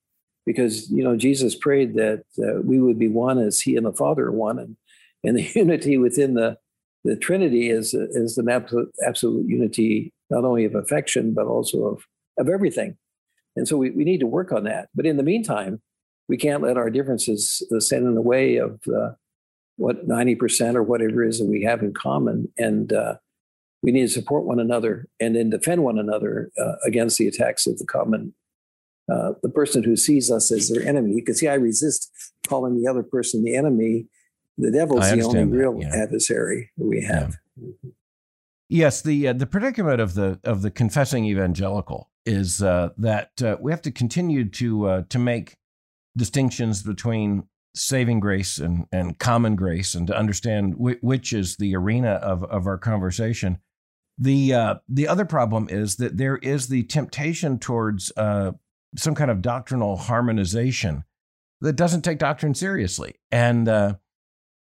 Because, 0.47 0.91
you 0.91 1.05
know, 1.05 1.17
Jesus 1.17 1.55
prayed 1.55 1.95
that 1.95 2.23
uh, 2.39 2.63
we 2.63 2.81
would 2.81 2.99
be 2.99 3.09
one 3.09 3.39
as 3.39 3.61
he 3.61 3.77
and 3.77 3.85
the 3.85 3.93
Father 3.93 4.29
are 4.29 4.33
one. 4.33 4.59
And, 4.59 4.77
and 5.23 5.37
the 5.37 5.43
unity 5.55 5.99
within 5.99 6.35
the, 6.35 6.57
the 7.05 7.17
Trinity 7.17 7.69
is, 7.69 7.93
is 7.93 8.39
an 8.39 8.49
absolute, 8.49 8.91
absolute 9.07 9.47
unity, 9.47 10.15
not 10.31 10.45
only 10.45 10.65
of 10.65 10.75
affection, 10.75 11.35
but 11.35 11.47
also 11.47 11.85
of, 11.85 12.05
of 12.39 12.49
everything. 12.49 12.97
And 13.59 13.69
so 13.69 13.77
we, 13.77 13.91
we 13.91 14.05
need 14.05 14.21
to 14.21 14.27
work 14.27 14.53
on 14.53 14.65
that. 14.65 14.89
But 14.95 15.05
in 15.05 15.17
the 15.17 15.23
meantime, 15.23 15.83
we 16.29 16.37
can't 16.37 16.63
let 16.63 16.77
our 16.77 16.91
differences 16.91 17.67
uh, 17.75 17.81
stand 17.81 18.07
in 18.07 18.15
the 18.15 18.23
way 18.23 18.57
of 18.57 18.81
uh, 18.89 19.11
what 19.77 20.09
90% 20.09 20.75
or 20.75 20.83
whatever 20.83 21.25
it 21.25 21.29
is 21.29 21.39
that 21.39 21.47
we 21.47 21.63
have 21.65 21.83
in 21.83 21.93
common. 21.93 22.53
And 22.57 22.93
uh, 22.93 23.17
we 23.83 23.93
need 23.93 24.03
to 24.03 24.09
support 24.09 24.45
one 24.45 24.61
another 24.61 25.09
and 25.21 25.35
then 25.35 25.51
defend 25.51 25.83
one 25.83 25.99
another 25.99 26.51
uh, 26.59 26.75
against 26.85 27.19
the 27.19 27.27
attacks 27.27 27.67
of 27.67 27.79
the 27.79 27.87
common, 27.87 28.35
uh, 29.13 29.33
the 29.43 29.49
person 29.49 29.83
who 29.83 29.97
sees 29.97 30.31
us 30.31 30.53
as 30.53 30.69
their 30.69 30.87
enemy. 30.87 31.15
You 31.15 31.25
can 31.25 31.35
see 31.35 31.49
I 31.49 31.55
resist 31.55 32.11
calling 32.47 32.81
the 32.81 32.89
other 32.89 33.03
person 33.03 33.45
the 33.45 33.57
enemy. 33.57 34.07
The 34.57 34.73
devil's 34.73 35.11
the 35.11 35.23
only 35.23 35.45
that, 35.45 35.57
real 35.57 35.79
yeah. 35.81 35.95
adversary 35.95 36.71
we 36.77 37.03
have. 37.03 37.37
Yeah. 37.57 37.91
Yes, 38.71 39.01
the 39.01 39.29
uh, 39.29 39.33
the 39.33 39.47
predicament 39.47 39.99
of 40.01 40.15
the 40.15 40.39
of 40.45 40.61
the 40.61 40.71
confessing 40.71 41.25
evangelical 41.25 42.11
is 42.29 42.63
uh, 42.63 42.91
that 42.99 43.31
uh, 43.43 43.57
we 43.59 43.73
have 43.73 43.83
to 43.83 43.91
continue 43.91 44.49
to 44.51 44.87
uh, 44.87 45.03
to 45.09 45.19
make 45.19 45.57
distinctions 46.17 46.83
between 46.83 47.45
saving 47.75 48.21
grace 48.21 48.59
and, 48.59 48.87
and 48.93 49.19
common 49.19 49.57
grace, 49.57 49.95
and 49.95 50.07
to 50.07 50.17
understand 50.17 50.75
which 50.77 51.33
is 51.33 51.57
the 51.57 51.75
arena 51.75 52.13
of, 52.13 52.45
of 52.45 52.67
our 52.67 52.77
conversation. 52.77 53.59
The 54.19 54.53
uh, 54.53 54.75
the 54.89 55.09
other 55.09 55.25
problem 55.25 55.69
is 55.71 55.97
that 55.97 56.19
there 56.19 56.37
is 56.37 56.69
the 56.69 56.83
temptation 56.83 57.59
towards 57.59 58.13
uh, 58.17 58.53
some 58.97 59.15
kind 59.15 59.31
of 59.31 59.41
doctrinal 59.41 59.97
harmonization 59.97 61.05
that 61.63 61.77
doesn't 61.77 62.03
take 62.03 62.19
doctrine 62.19 62.55
seriously, 62.55 63.15
and 63.31 63.69
uh, 63.69 63.95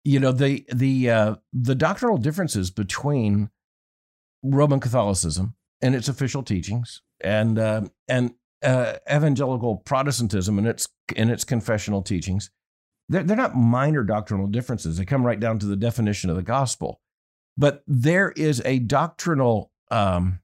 you 0.04 0.20
know 0.20 0.32
the 0.32 0.66
the 0.72 1.38
the 1.52 1.76
doctrinal 1.76 2.18
differences 2.18 2.70
between 2.70 3.50
Roman 4.44 4.80
Catholicism 4.80 5.56
and 5.86 5.96
its 5.96 6.10
official 6.10 6.44
teachings, 6.44 7.02
and 7.22 7.60
uh, 7.60 7.82
and 8.08 8.34
uh, 8.64 8.96
evangelical 9.10 9.78
Protestantism 9.78 10.58
and 10.58 10.68
its 10.68 10.88
in 11.16 11.30
its 11.30 11.44
confessional 11.44 12.02
teachings. 12.02 12.50
They're, 13.08 13.24
they're 13.24 13.38
not 13.38 13.56
minor 13.56 14.04
doctrinal 14.04 14.48
differences. 14.48 14.98
They 14.98 15.06
come 15.06 15.26
right 15.26 15.40
down 15.40 15.60
to 15.60 15.68
the 15.68 15.76
definition 15.76 16.32
of 16.32 16.36
the 16.36 16.42
gospel. 16.42 17.02
But 17.56 17.84
there 17.86 18.32
is 18.32 18.64
a 18.66 18.80
doctrinal 18.80 19.72
um, 19.92 20.40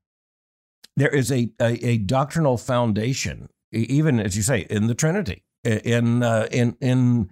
there 0.96 1.10
is 1.10 1.32
a, 1.32 1.50
a, 1.60 1.86
a 1.86 1.98
doctrinal 1.98 2.58
foundation, 2.58 3.50
even 3.72 4.20
as 4.20 4.36
you 4.36 4.44
say, 4.44 4.68
in 4.70 4.88
the 4.88 4.96
Trinity, 4.96 5.44
in 5.64 6.22
uh, 6.22 6.48
in 6.52 6.78
in 6.82 7.30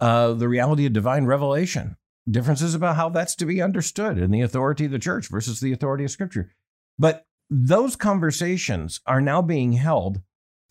uh, 0.00 0.32
the 0.32 0.48
reality 0.48 0.86
of 0.86 0.92
divine 0.92 1.26
revelation, 1.26 1.96
differences 2.28 2.74
about 2.74 2.96
how 2.96 3.08
that's 3.08 3.34
to 3.36 3.46
be 3.46 3.60
understood 3.60 4.16
in 4.16 4.30
the 4.30 4.40
authority 4.40 4.86
of 4.86 4.92
the 4.92 4.98
church 4.98 5.28
versus 5.28 5.60
the 5.60 5.72
authority 5.72 6.04
of 6.04 6.10
scripture. 6.10 6.52
But 6.98 7.26
those 7.50 7.96
conversations 7.96 9.00
are 9.06 9.20
now 9.20 9.42
being 9.42 9.72
held 9.72 10.20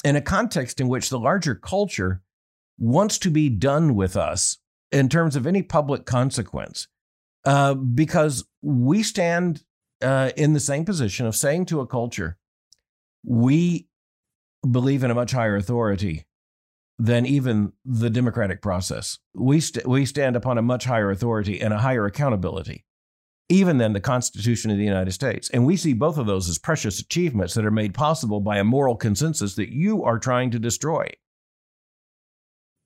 in 0.04 0.16
a 0.16 0.22
context 0.22 0.80
in 0.80 0.88
which 0.88 1.10
the 1.10 1.20
larger 1.20 1.54
culture 1.54 2.22
wants 2.78 3.18
to 3.20 3.30
be 3.30 3.50
done 3.50 3.96
with 3.96 4.16
us 4.16 4.58
in 4.92 5.10
terms 5.10 5.36
of 5.36 5.46
any 5.46 5.62
public 5.62 6.06
consequence 6.06 6.88
uh, 7.46 7.74
because 7.74 8.46
we 8.62 9.04
stand 9.04 9.64
uh, 10.02 10.32
in 10.36 10.54
the 10.54 10.60
same 10.60 10.86
position 10.86 11.26
of 11.26 11.36
saying 11.36 11.66
to 11.66 11.82
a 11.82 11.88
culture, 11.88 12.38
we 13.24 13.88
believe 14.70 15.04
in 15.04 15.12
a 15.12 15.16
much 15.16 15.32
higher 15.32 15.56
authority 15.56 16.26
than 16.98 17.26
even 17.26 17.72
the 17.86 18.10
democratic 18.10 18.62
process. 18.62 19.20
We, 19.34 19.60
st- 19.62 19.88
we 19.88 20.06
stand 20.06 20.36
upon 20.36 20.58
a 20.58 20.62
much 20.62 20.86
higher 20.86 21.12
authority 21.12 21.62
and 21.62 21.74
a 21.74 21.80
higher 21.80 22.06
accountability, 22.06 22.86
even 23.50 23.80
than 23.80 23.94
the 23.94 24.00
Constitution 24.00 24.70
of 24.70 24.78
the 24.78 24.84
United 24.84 25.12
States. 25.12 25.50
And 25.50 25.66
we 25.66 25.76
see 25.76 25.94
both 25.94 26.18
of 26.18 26.28
those 26.28 26.48
as 26.48 26.60
precious 26.60 27.00
achievements 27.00 27.56
that 27.56 27.66
are 27.66 27.72
made 27.72 27.96
possible 27.96 28.40
by 28.40 28.58
a 28.60 28.64
moral 28.64 28.96
consensus 28.96 29.56
that 29.56 29.70
you 29.70 30.04
are 30.04 30.20
trying 30.20 30.52
to 30.52 30.60
destroy. 30.60 31.10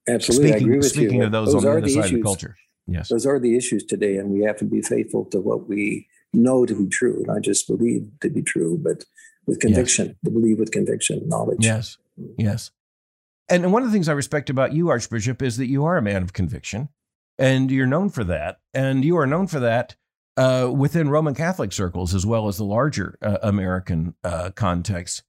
Absolutely, 0.08 0.50
speaking, 0.50 0.64
I 0.64 0.66
agree 0.66 0.78
with 0.78 0.90
speaking 0.90 1.20
you. 1.20 1.26
of 1.26 1.32
those, 1.32 1.48
those 1.48 1.56
on 1.56 1.62
the 1.64 1.72
other 1.72 1.82
the 1.82 1.90
side 1.90 2.00
issues. 2.06 2.12
of 2.12 2.18
the 2.18 2.24
culture. 2.24 2.58
Yes. 2.88 3.10
Those 3.10 3.26
are 3.26 3.40
the 3.40 3.56
issues 3.56 3.84
today, 3.86 4.18
and 4.18 4.30
we 4.30 4.42
have 4.42 4.58
to 4.58 4.66
be 4.66 4.82
faithful 4.82 5.26
to 5.26 5.40
what 5.40 5.68
we 5.70 6.08
know 6.34 6.66
to 6.66 6.76
be 6.76 6.88
true, 6.88 7.24
not 7.28 7.42
just 7.42 7.68
believe 7.68 8.10
to 8.22 8.30
be 8.30 8.42
true, 8.42 8.78
but 8.82 9.06
with 9.46 9.60
conviction, 9.60 10.18
to 10.26 10.32
believe 10.32 10.60
with 10.60 10.72
conviction, 10.72 11.28
knowledge. 11.28 11.60
Yes. 11.60 11.98
Yes. 12.38 12.72
And 13.50 13.72
one 13.72 13.84
of 13.84 13.90
the 13.90 13.94
things 13.94 14.10
I 14.10 14.14
respect 14.14 14.50
about 14.50 14.74
you, 14.74 14.90
Archbishop, 14.90 15.42
is 15.42 15.58
that 15.58 15.68
you 15.68 15.86
are 15.86 15.98
a 15.98 16.02
man 16.02 16.24
of 16.24 16.34
conviction, 16.34 16.90
and 17.38 17.72
you're 17.72 17.88
known 17.88 18.10
for 18.10 18.24
that. 18.24 18.60
And 18.74 19.04
you 19.04 19.18
are 19.18 19.28
known 19.28 19.48
for 19.48 19.60
that 19.60 19.96
uh, 20.38 20.72
within 20.74 21.10
Roman 21.10 21.36
Catholic 21.36 21.72
circles 21.72 22.16
as 22.16 22.26
well 22.26 22.48
as 22.48 22.58
the 22.58 22.64
larger 22.64 23.18
uh, 23.22 23.38
American 23.44 24.16
uh, 24.24 24.52
context. 24.52 25.24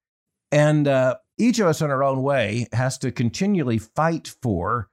And 0.50 0.86
uh, 0.88 1.16
each 1.38 1.58
of 1.58 1.66
us, 1.66 1.80
in 1.80 1.90
our 1.90 2.04
own 2.04 2.22
way, 2.22 2.68
has 2.72 2.98
to 2.98 3.10
continually 3.10 3.78
fight 3.78 4.34
for 4.40 4.88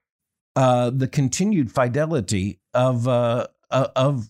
uh, 0.56 0.90
the 0.90 1.08
continued 1.08 1.72
fidelity 1.72 2.60
of 2.74 3.08
uh, 3.08 3.48
of 3.70 4.30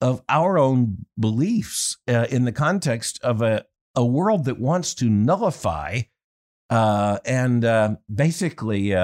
of 0.00 0.22
our 0.28 0.58
own 0.58 1.06
beliefs 1.18 1.96
in 2.06 2.44
the 2.44 2.52
context 2.52 3.20
of 3.22 3.42
a 3.42 3.64
a 3.94 4.04
world 4.04 4.46
that 4.46 4.58
wants 4.58 4.94
to 4.94 5.08
nullify 5.08 6.00
and 6.70 7.98
basically 8.12 8.94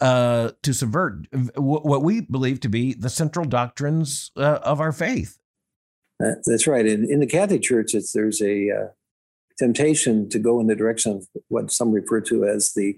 uh, 0.00 0.50
to 0.62 0.74
subvert 0.74 1.26
what 1.56 2.02
we 2.02 2.20
believe 2.20 2.60
to 2.60 2.68
be 2.68 2.94
the 2.94 3.10
central 3.10 3.46
doctrines 3.46 4.30
of 4.36 4.80
our 4.80 4.92
faith. 4.92 5.38
that's 6.18 6.66
right. 6.66 6.86
In, 6.86 7.10
in 7.10 7.20
the 7.20 7.26
Catholic 7.26 7.62
Church, 7.62 7.92
there's 8.14 8.42
a 8.42 8.90
temptation 9.58 10.28
to 10.30 10.38
go 10.38 10.60
in 10.60 10.66
the 10.66 10.74
direction 10.74 11.12
of 11.12 11.26
what 11.48 11.70
some 11.70 11.92
refer 11.92 12.20
to 12.22 12.44
as 12.44 12.72
the 12.74 12.96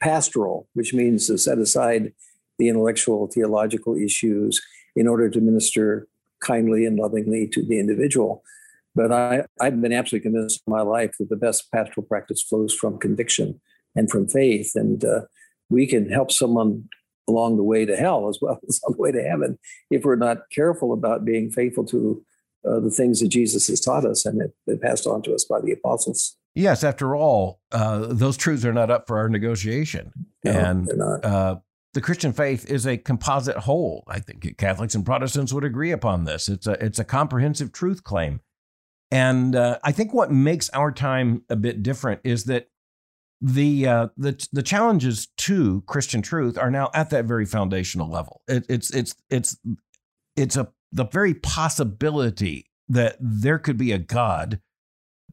pastoral, 0.00 0.68
which 0.74 0.94
means 0.94 1.26
to 1.26 1.38
set 1.38 1.58
aside 1.58 2.12
the 2.58 2.68
intellectual 2.68 3.26
theological 3.26 3.94
issues 3.94 4.60
in 4.96 5.06
order 5.06 5.28
to 5.30 5.40
minister 5.40 6.08
kindly 6.40 6.84
and 6.84 6.98
lovingly 6.98 7.46
to 7.48 7.64
the 7.64 7.78
individual. 7.78 8.42
But 8.94 9.12
I, 9.12 9.44
I've 9.60 9.80
been 9.80 9.92
absolutely 9.92 10.30
convinced 10.30 10.62
in 10.66 10.72
my 10.72 10.82
life 10.82 11.12
that 11.18 11.28
the 11.28 11.36
best 11.36 11.70
pastoral 11.70 12.06
practice 12.06 12.42
flows 12.42 12.74
from 12.74 12.98
conviction 12.98 13.60
and 13.94 14.10
from 14.10 14.28
faith. 14.28 14.72
And 14.74 15.04
uh, 15.04 15.22
we 15.70 15.86
can 15.86 16.10
help 16.10 16.30
someone 16.30 16.88
along 17.28 17.56
the 17.56 17.62
way 17.62 17.84
to 17.84 17.96
hell 17.96 18.28
as 18.28 18.38
well 18.40 18.58
as 18.68 18.80
on 18.86 18.92
the 18.92 19.02
way 19.02 19.12
to 19.12 19.22
heaven 19.22 19.58
if 19.90 20.04
we're 20.04 20.16
not 20.16 20.38
careful 20.54 20.92
about 20.92 21.24
being 21.24 21.50
faithful 21.50 21.84
to 21.84 22.22
uh, 22.68 22.80
the 22.80 22.90
things 22.90 23.20
that 23.20 23.28
Jesus 23.28 23.68
has 23.68 23.80
taught 23.80 24.04
us 24.04 24.26
and 24.26 24.40
that, 24.40 24.52
that 24.66 24.82
passed 24.82 25.06
on 25.06 25.22
to 25.22 25.34
us 25.34 25.44
by 25.44 25.60
the 25.60 25.72
apostles. 25.72 26.36
Yes, 26.54 26.82
after 26.82 27.14
all, 27.14 27.60
uh, 27.70 28.06
those 28.10 28.36
truths 28.36 28.64
are 28.64 28.72
not 28.72 28.90
up 28.90 29.06
for 29.06 29.18
our 29.18 29.28
negotiation. 29.28 30.12
No, 30.44 30.50
and 30.50 30.90
not. 30.96 31.24
uh, 31.24 31.56
the 31.94 32.00
Christian 32.00 32.32
faith 32.32 32.68
is 32.68 32.86
a 32.86 32.96
composite 32.96 33.56
whole. 33.56 34.02
I 34.08 34.18
think 34.18 34.56
Catholics 34.58 34.94
and 34.94 35.06
Protestants 35.06 35.52
would 35.52 35.64
agree 35.64 35.92
upon 35.92 36.24
this. 36.24 36.48
It's 36.48 36.66
a 36.66 36.72
it's 36.84 36.98
a 36.98 37.04
comprehensive 37.04 37.72
truth 37.72 38.02
claim, 38.02 38.40
and 39.10 39.54
uh, 39.54 39.78
I 39.84 39.92
think 39.92 40.12
what 40.12 40.32
makes 40.32 40.68
our 40.70 40.90
time 40.90 41.44
a 41.48 41.56
bit 41.56 41.82
different 41.82 42.20
is 42.24 42.44
that 42.44 42.68
the 43.40 43.86
uh, 43.86 44.08
the 44.16 44.46
the 44.52 44.62
challenges 44.62 45.28
to 45.38 45.82
Christian 45.86 46.22
truth 46.22 46.58
are 46.58 46.70
now 46.70 46.90
at 46.94 47.10
that 47.10 47.24
very 47.24 47.44
foundational 47.44 48.10
level. 48.10 48.42
It, 48.48 48.66
it's 48.68 48.90
it's 48.90 49.14
it's 49.30 49.56
it's 50.36 50.56
a 50.56 50.68
the 50.92 51.04
very 51.04 51.34
possibility 51.34 52.66
that 52.88 53.16
there 53.20 53.58
could 53.58 53.76
be 53.76 53.92
a 53.92 53.98
God, 53.98 54.60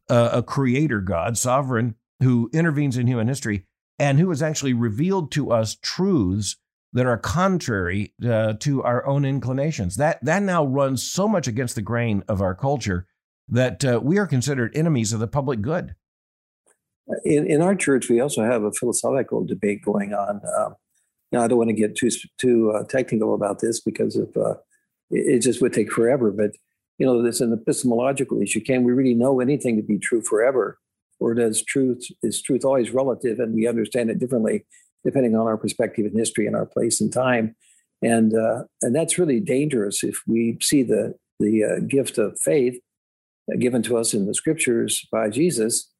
uh, 0.10 0.30
a 0.34 0.44
creator 0.44 1.00
God, 1.02 1.38
sovereign, 1.38 1.96
who 2.22 2.50
intervenes 2.54 2.98
in 2.98 3.08
human 3.08 3.28
history 3.28 3.66
and 3.98 4.20
who 4.20 4.30
has 4.30 4.42
actually 4.42 4.74
revealed 4.74 5.32
to 5.32 5.52
us 5.52 5.78
truths 5.82 6.58
that 6.94 7.06
are 7.06 7.18
contrary 7.18 8.14
uh, 8.26 8.54
to 8.54 8.84
our 8.84 9.06
own 9.06 9.26
inclinations. 9.26 9.96
That 9.96 10.24
that 10.24 10.44
now 10.44 10.64
runs 10.64 11.04
so 11.04 11.28
much 11.28 11.48
against 11.48 11.76
the 11.76 11.82
grain 11.82 12.24
of 12.28 12.42
our 12.42 12.56
culture 12.56 13.08
that 13.48 13.84
uh, 13.84 14.00
we 14.04 14.18
are 14.18 14.28
considered 14.28 14.76
enemies 14.76 15.14
of 15.14 15.20
the 15.20 15.28
public 15.28 15.62
good. 15.62 15.96
In, 17.24 17.46
in 17.48 17.62
our 17.62 17.76
church, 17.76 18.10
we 18.10 18.20
also 18.20 18.44
have 18.44 18.64
a 18.64 18.72
philosophical 18.72 19.46
debate 19.46 19.84
going 19.84 20.14
on. 20.14 20.42
Um, 20.58 20.76
now, 21.32 21.44
I 21.44 21.48
don't 21.48 21.58
want 21.58 21.70
to 21.70 21.76
get 21.76 21.96
too 21.96 22.10
too 22.40 22.72
uh, 22.72 22.84
technical 22.86 23.34
about 23.34 23.60
this 23.60 23.80
because 23.82 24.16
of 24.16 24.36
uh, 24.36 24.56
it, 25.12 25.36
it 25.36 25.40
just 25.40 25.62
would 25.62 25.74
take 25.74 25.92
forever. 25.92 26.32
But 26.32 26.52
you 26.98 27.06
know, 27.06 27.22
there's 27.22 27.42
an 27.42 27.54
epistemological 27.54 28.42
issue. 28.42 28.62
Can 28.62 28.84
we 28.84 28.94
really 28.94 29.14
know 29.14 29.40
anything 29.40 29.76
to 29.76 29.84
be 29.84 30.00
true 30.00 30.22
forever? 30.22 30.80
or 31.20 31.34
does 31.34 31.64
truth 31.64 32.08
is 32.24 32.42
truth 32.42 32.66
always 32.66 32.92
relative 32.92 33.40
and 33.40 33.54
we 33.54 33.68
understand 33.68 34.10
it 34.10 34.20
differently 34.20 34.66
depending 35.04 35.36
on 35.36 35.48
our 35.48 35.58
perspective 35.58 36.06
in 36.06 36.18
history 36.18 36.48
and 36.48 36.56
our 36.56 36.66
place 36.66 37.00
and 37.02 37.14
time 37.14 37.56
and 38.02 38.34
uh, 38.34 38.64
and 38.82 38.96
that's 38.96 39.18
really 39.18 39.40
dangerous 39.40 40.04
if 40.04 40.22
we 40.28 40.58
see 40.62 40.84
the 40.84 41.14
the 41.40 41.64
uh, 41.64 41.80
gift 41.88 42.18
of 42.18 42.40
faith 42.40 42.80
given 43.60 43.84
to 43.84 43.98
us 43.98 44.14
in 44.14 44.26
the 44.26 44.34
scriptures 44.34 45.08
by 45.12 45.30
jesus 45.30 45.92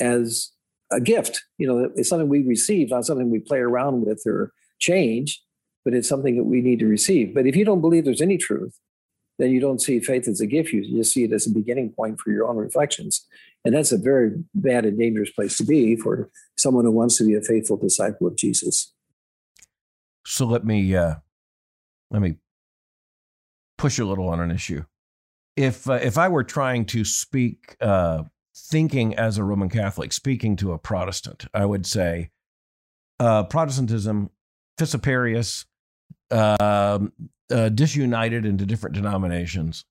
as 0.00 0.50
a 0.90 1.00
gift 1.00 1.42
you 1.58 1.66
know 1.66 1.90
it's 1.96 2.08
something 2.08 2.28
we 2.28 2.42
receive 2.42 2.90
not 2.90 3.04
something 3.04 3.30
we 3.30 3.38
play 3.38 3.58
around 3.58 4.04
with 4.04 4.22
or 4.26 4.52
change 4.80 5.42
but 5.84 5.94
it's 5.94 6.08
something 6.08 6.36
that 6.36 6.44
we 6.44 6.60
need 6.60 6.78
to 6.78 6.86
receive 6.86 7.34
but 7.34 7.46
if 7.46 7.56
you 7.56 7.64
don't 7.64 7.80
believe 7.80 8.04
there's 8.04 8.20
any 8.20 8.36
truth 8.36 8.78
then 9.38 9.50
you 9.50 9.60
don't 9.60 9.80
see 9.80 9.98
faith 9.98 10.28
as 10.28 10.40
a 10.40 10.46
gift 10.46 10.72
you 10.72 10.96
just 10.96 11.12
see 11.12 11.24
it 11.24 11.32
as 11.32 11.46
a 11.46 11.50
beginning 11.50 11.90
point 11.90 12.20
for 12.20 12.30
your 12.30 12.46
own 12.46 12.56
reflections 12.56 13.26
and 13.64 13.74
that's 13.74 13.92
a 13.92 13.98
very 13.98 14.32
bad 14.54 14.84
and 14.84 14.98
dangerous 14.98 15.30
place 15.30 15.56
to 15.56 15.64
be 15.64 15.96
for 15.96 16.30
someone 16.56 16.84
who 16.84 16.90
wants 16.90 17.16
to 17.18 17.24
be 17.24 17.34
a 17.34 17.40
faithful 17.40 17.78
disciple 17.78 18.26
of 18.26 18.36
Jesus. 18.36 18.92
So 20.26 20.46
let 20.46 20.64
me 20.64 20.94
uh, 20.94 21.14
let 22.10 22.20
me 22.20 22.36
push 23.78 23.98
a 23.98 24.04
little 24.04 24.28
on 24.28 24.40
an 24.40 24.50
issue. 24.50 24.84
If 25.56 25.88
uh, 25.88 25.94
if 25.94 26.18
I 26.18 26.28
were 26.28 26.44
trying 26.44 26.84
to 26.86 27.04
speak, 27.04 27.76
uh, 27.80 28.24
thinking 28.56 29.14
as 29.14 29.38
a 29.38 29.44
Roman 29.44 29.68
Catholic, 29.68 30.12
speaking 30.12 30.56
to 30.56 30.72
a 30.72 30.78
Protestant, 30.78 31.46
I 31.52 31.66
would 31.66 31.86
say 31.86 32.30
uh, 33.20 33.44
Protestantism, 33.44 34.30
Fissiparous, 34.78 35.66
um, 36.30 37.12
uh, 37.50 37.68
disunited 37.68 38.44
into 38.44 38.66
different 38.66 38.94
denominations, 38.94 39.84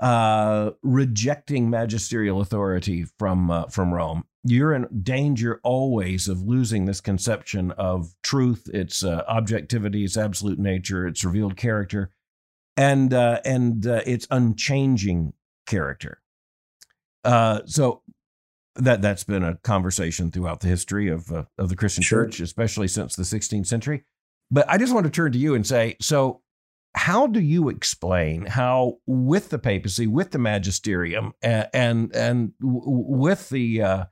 uh, 0.00 0.70
rejecting 0.82 1.70
magisterial 1.70 2.40
authority 2.40 3.04
from 3.18 3.50
uh, 3.50 3.66
from 3.66 3.92
Rome, 3.92 4.24
you're 4.44 4.74
in 4.74 4.86
danger 5.02 5.60
always 5.62 6.28
of 6.28 6.42
losing 6.42 6.84
this 6.84 7.00
conception 7.00 7.72
of 7.72 8.14
truth, 8.22 8.68
its 8.72 9.04
uh, 9.04 9.24
objectivity, 9.28 10.04
its 10.04 10.16
absolute 10.16 10.58
nature, 10.58 11.06
its 11.06 11.24
revealed 11.24 11.56
character, 11.56 12.10
and 12.76 13.12
uh, 13.12 13.40
and 13.44 13.86
uh, 13.86 14.02
its 14.06 14.26
unchanging 14.30 15.32
character. 15.66 16.20
Uh, 17.24 17.60
so 17.66 18.02
that 18.76 19.02
that's 19.02 19.24
been 19.24 19.42
a 19.42 19.56
conversation 19.56 20.30
throughout 20.30 20.60
the 20.60 20.68
history 20.68 21.08
of 21.08 21.30
of 21.30 21.68
the 21.68 21.76
Christian 21.76 22.02
Sure. 22.02 22.24
Church, 22.24 22.40
especially 22.40 22.88
since 22.88 23.16
the 23.16 23.24
16th 23.24 23.66
century. 23.66 24.04
But 24.50 24.68
I 24.68 24.78
just 24.78 24.94
want 24.94 25.04
to 25.04 25.10
turn 25.10 25.32
to 25.32 25.38
you 25.38 25.54
and 25.54 25.66
say, 25.66 25.96
so 26.00 26.40
how 26.94 27.26
do 27.26 27.40
you 27.40 27.68
explain 27.68 28.46
how 28.46 28.98
with 29.06 29.50
the 29.50 29.58
papacy 29.58 30.06
with 30.06 30.30
the 30.30 30.38
magisterium 30.38 31.32
and 31.42 31.68
and, 31.72 32.14
and 32.14 32.52
with 32.60 33.48
the 33.50 33.82
uh, 33.82 34.04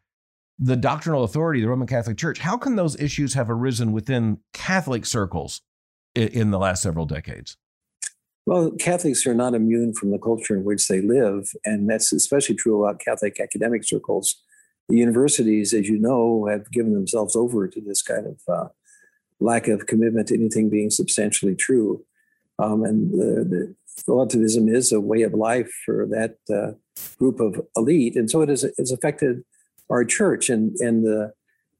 the 0.59 0.77
doctrinal 0.77 1.25
authority 1.25 1.61
of 1.61 1.65
the 1.65 1.71
roman 1.71 1.87
catholic 1.87 2.17
church 2.17 2.39
how 2.39 2.57
can 2.57 2.77
those 2.77 2.99
issues 3.01 3.35
have 3.35 3.51
arisen 3.51 3.93
within 3.93 4.39
catholic 4.53 5.05
circles 5.05 5.63
in, 6.15 6.29
in 6.29 6.51
the 6.51 6.59
last 6.59 6.83
several 6.83 7.07
decades 7.07 7.57
well 8.47 8.71
catholics 8.73 9.26
are 9.26 9.35
not 9.35 9.55
immune 9.55 9.93
from 9.93 10.11
the 10.11 10.19
culture 10.19 10.57
in 10.57 10.65
which 10.65 10.88
they 10.88 11.00
live 11.00 11.49
and 11.65 11.91
that's 11.91 12.12
especially 12.12 12.55
true 12.55 12.83
about 12.83 13.00
catholic 13.00 13.38
academic 13.41 13.85
circles. 13.85 14.43
The 14.88 14.97
universities 14.97 15.75
as 15.75 15.88
you 15.88 15.99
know 15.99 16.47
have 16.49 16.71
given 16.71 16.95
themselves 16.95 17.35
over 17.35 17.67
to 17.67 17.81
this 17.81 18.03
kind 18.03 18.26
of 18.26 18.41
uh, 18.49 18.69
lack 19.41 19.69
of 19.69 19.87
commitment 19.87 20.29
to 20.29 20.35
anything 20.35 20.71
being 20.71 20.91
substantially 20.91 21.55
true. 21.55 22.05
Um, 22.59 22.85
and 22.85 23.12
the, 23.12 23.45
the, 23.45 23.75
relativism 24.07 24.69
is 24.69 24.93
a 24.93 25.00
way 25.00 25.23
of 25.23 25.33
life 25.33 25.73
for 25.87 26.07
that 26.11 26.37
uh, 26.55 26.73
group 27.19 27.41
of 27.41 27.67
elite, 27.76 28.15
and 28.15 28.31
so 28.31 28.43
it 28.43 28.50
has, 28.50 28.62
affected 28.93 29.43
our 29.88 30.05
church 30.05 30.50
and 30.50 30.76
and 30.81 31.03
the 31.03 31.33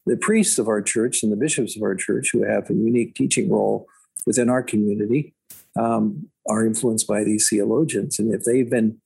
the 0.07 0.17
priests 0.17 0.59
of 0.59 0.67
our 0.67 0.81
church 0.81 1.23
and 1.23 1.31
the 1.31 1.37
bishops 1.37 1.77
of 1.77 1.83
our 1.83 1.95
church 1.95 2.31
who 2.33 2.43
have 2.43 2.71
a 2.71 2.75
unique 2.75 3.15
teaching 3.15 3.51
role 3.51 3.87
within 4.25 4.49
our 4.49 4.63
community. 4.63 5.35
Um, 5.79 6.31
are 6.49 6.67
influenced 6.67 7.07
by 7.07 7.25
these 7.25 7.49
theologians, 7.49 8.19
and 8.19 8.33
if 8.33 8.43
they've 8.45 8.71
been 8.71 9.01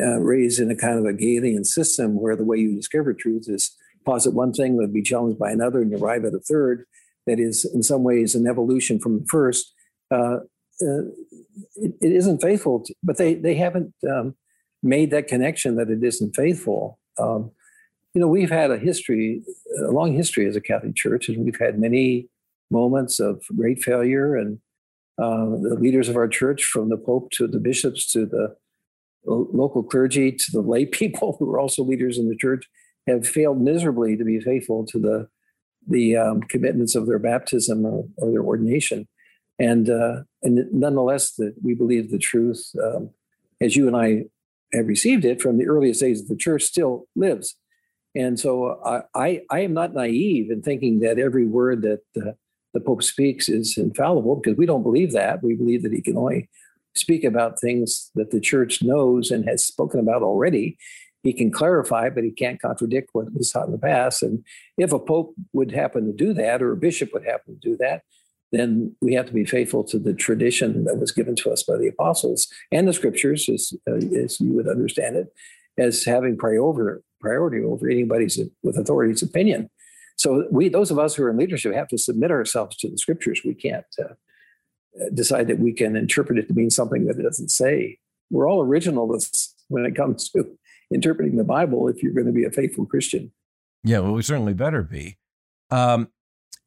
uh, 0.00 0.18
raised 0.20 0.60
in 0.60 0.70
a 0.70 0.76
kind 0.76 0.98
of 0.98 1.04
a 1.04 1.16
Hegelian 1.16 1.64
system 1.64 2.20
where 2.20 2.36
the 2.36 2.44
way 2.44 2.56
you 2.58 2.74
discover 2.74 3.14
truth 3.14 3.46
is 3.48 3.76
posit 4.04 4.34
one 4.34 4.52
thing 4.52 4.76
would 4.76 4.92
be 4.92 5.02
challenged 5.02 5.38
by 5.38 5.50
another 5.50 5.80
and 5.80 5.90
you 5.90 5.98
arrive 5.98 6.24
at 6.24 6.34
a 6.34 6.40
third 6.40 6.84
that 7.26 7.38
is 7.38 7.64
in 7.74 7.82
some 7.82 8.02
ways 8.02 8.34
an 8.34 8.46
evolution 8.46 8.98
from 8.98 9.20
the 9.20 9.26
first. 9.26 9.72
Uh, 10.10 10.38
uh, 10.82 11.04
it, 11.76 11.94
it 12.00 12.12
isn't 12.12 12.42
faithful, 12.42 12.80
to, 12.84 12.94
but 13.02 13.16
they 13.16 13.34
they 13.34 13.54
haven't 13.54 13.94
um, 14.10 14.34
made 14.82 15.10
that 15.10 15.28
connection 15.28 15.76
that 15.76 15.88
it 15.88 16.02
isn't 16.02 16.34
faithful. 16.34 16.98
Um, 17.18 17.52
you 18.12 18.20
know, 18.20 18.28
we've 18.28 18.50
had 18.50 18.70
a 18.70 18.78
history, 18.78 19.42
a 19.78 19.90
long 19.90 20.12
history 20.12 20.46
as 20.46 20.56
a 20.56 20.60
Catholic 20.60 20.94
Church, 20.94 21.28
and 21.28 21.44
we've 21.44 21.58
had 21.58 21.78
many 21.78 22.28
moments 22.70 23.20
of 23.20 23.42
great 23.56 23.82
failure. 23.82 24.36
And 24.36 24.58
uh, 25.18 25.46
the 25.46 25.76
leaders 25.80 26.08
of 26.08 26.16
our 26.16 26.28
church, 26.28 26.64
from 26.64 26.88
the 26.88 26.96
Pope 26.96 27.30
to 27.32 27.46
the 27.46 27.60
bishops 27.60 28.10
to 28.12 28.26
the 28.26 28.56
local 29.26 29.82
clergy 29.82 30.32
to 30.32 30.52
the 30.52 30.60
lay 30.60 30.84
people 31.00 31.36
who 31.38 31.50
are 31.50 31.58
also 31.58 31.82
leaders 31.82 32.18
in 32.18 32.28
the 32.28 32.36
church, 32.36 32.66
have 33.06 33.26
failed 33.26 33.60
miserably 33.60 34.16
to 34.16 34.24
be 34.24 34.40
faithful 34.40 34.86
to 34.86 34.98
the 34.98 35.28
the 35.86 36.16
um, 36.16 36.40
commitments 36.40 36.94
of 36.94 37.06
their 37.06 37.18
baptism 37.18 37.84
or, 37.84 38.04
or 38.16 38.30
their 38.30 38.42
ordination. 38.42 39.06
And 39.58 39.88
uh, 39.88 40.22
and 40.42 40.66
nonetheless, 40.72 41.34
that 41.36 41.54
we 41.62 41.74
believe 41.74 42.10
the 42.10 42.18
truth, 42.18 42.70
um, 42.82 43.10
as 43.60 43.76
you 43.76 43.86
and 43.86 43.96
I 43.96 44.24
have 44.72 44.88
received 44.88 45.24
it 45.24 45.40
from 45.40 45.58
the 45.58 45.66
earliest 45.66 46.00
days 46.00 46.22
of 46.22 46.28
the 46.28 46.36
church, 46.36 46.64
still 46.64 47.06
lives. 47.14 47.56
And 48.16 48.38
so 48.38 48.80
I, 48.84 49.02
I, 49.14 49.40
I 49.50 49.60
am 49.60 49.74
not 49.74 49.94
naive 49.94 50.50
in 50.50 50.62
thinking 50.62 51.00
that 51.00 51.18
every 51.18 51.46
word 51.46 51.82
that 51.82 52.00
uh, 52.16 52.32
the 52.74 52.80
Pope 52.80 53.02
speaks 53.02 53.48
is 53.48 53.78
infallible 53.78 54.36
because 54.36 54.58
we 54.58 54.66
don't 54.66 54.82
believe 54.82 55.12
that. 55.12 55.42
We 55.42 55.54
believe 55.54 55.82
that 55.84 55.92
he 55.92 56.02
can 56.02 56.18
only 56.18 56.50
speak 56.94 57.24
about 57.24 57.60
things 57.60 58.10
that 58.14 58.30
the 58.30 58.40
church 58.40 58.82
knows 58.82 59.30
and 59.30 59.48
has 59.48 59.64
spoken 59.64 60.00
about 60.00 60.22
already. 60.22 60.76
He 61.22 61.32
can 61.32 61.50
clarify, 61.50 62.10
but 62.10 62.24
he 62.24 62.30
can't 62.30 62.60
contradict 62.60 63.10
what 63.12 63.32
was 63.32 63.50
taught 63.50 63.66
in 63.66 63.72
the 63.72 63.78
past. 63.78 64.22
And 64.22 64.44
if 64.76 64.92
a 64.92 64.98
pope 64.98 65.34
would 65.52 65.72
happen 65.72 66.04
to 66.06 66.12
do 66.12 66.34
that, 66.34 66.62
or 66.62 66.72
a 66.72 66.76
bishop 66.76 67.10
would 67.14 67.24
happen 67.24 67.58
to 67.58 67.70
do 67.70 67.76
that, 67.78 68.02
then 68.52 68.94
we 69.00 69.14
have 69.14 69.26
to 69.26 69.32
be 69.32 69.44
faithful 69.44 69.82
to 69.84 69.98
the 69.98 70.12
tradition 70.12 70.84
that 70.84 70.98
was 70.98 71.12
given 71.12 71.34
to 71.36 71.50
us 71.50 71.62
by 71.62 71.76
the 71.76 71.88
apostles 71.88 72.46
and 72.70 72.86
the 72.86 72.92
scriptures, 72.92 73.48
as, 73.48 73.72
uh, 73.88 73.94
as 74.16 74.38
you 74.40 74.52
would 74.52 74.68
understand 74.68 75.16
it, 75.16 75.28
as 75.78 76.04
having 76.04 76.36
priority 76.36 77.00
priority 77.20 77.64
over 77.64 77.88
anybody's 77.88 78.38
with 78.62 78.76
authority's 78.76 79.22
opinion. 79.22 79.70
So 80.16 80.46
we, 80.50 80.68
those 80.68 80.90
of 80.90 80.98
us 80.98 81.14
who 81.14 81.24
are 81.24 81.30
in 81.30 81.36
leadership, 81.36 81.74
have 81.74 81.88
to 81.88 81.98
submit 81.98 82.30
ourselves 82.30 82.76
to 82.78 82.90
the 82.90 82.98
scriptures. 82.98 83.40
We 83.44 83.54
can't 83.54 83.84
uh, 83.98 84.14
decide 85.12 85.48
that 85.48 85.58
we 85.58 85.72
can 85.72 85.96
interpret 85.96 86.38
it 86.38 86.48
to 86.48 86.54
mean 86.54 86.70
something 86.70 87.06
that 87.06 87.18
it 87.18 87.22
doesn't 87.22 87.50
say. 87.50 87.98
We're 88.30 88.48
all 88.48 88.64
originalists 88.64 89.52
when 89.68 89.84
it 89.84 89.96
comes 89.96 90.30
to 90.30 90.56
interpreting 90.92 91.36
the 91.36 91.44
Bible. 91.44 91.88
If 91.88 92.02
you're 92.02 92.12
going 92.12 92.26
to 92.26 92.32
be 92.32 92.44
a 92.44 92.50
faithful 92.50 92.86
Christian, 92.86 93.32
yeah, 93.82 93.98
well, 93.98 94.12
we 94.12 94.22
certainly 94.22 94.54
better 94.54 94.82
be. 94.82 95.18
Um, 95.70 96.08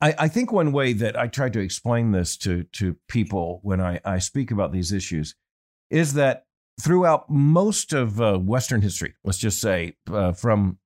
I, 0.01 0.13
I, 0.19 0.27
think 0.27 0.51
one 0.51 0.71
way 0.71 0.93
that 0.93 1.17
I 1.17 1.27
try 1.27 1.49
to 1.49 1.59
explain 1.59 2.11
this 2.11 2.37
to 2.37 2.63
to 2.73 2.95
people 3.07 3.59
when 3.63 3.81
I, 3.81 3.99
I 4.05 4.19
speak 4.19 4.51
about 4.51 4.71
these 4.71 4.91
issues 4.91 5.35
is 5.89 6.13
that 6.13 6.43
throughout 6.79 7.29
most 7.29 7.93
of 7.93 8.21
uh, 8.21 8.37
Western 8.37 8.81
history, 8.81 9.15
let's 9.23 9.39
just 9.39 9.59
say 9.59 9.95
uh, 10.11 10.33
from 10.33 10.77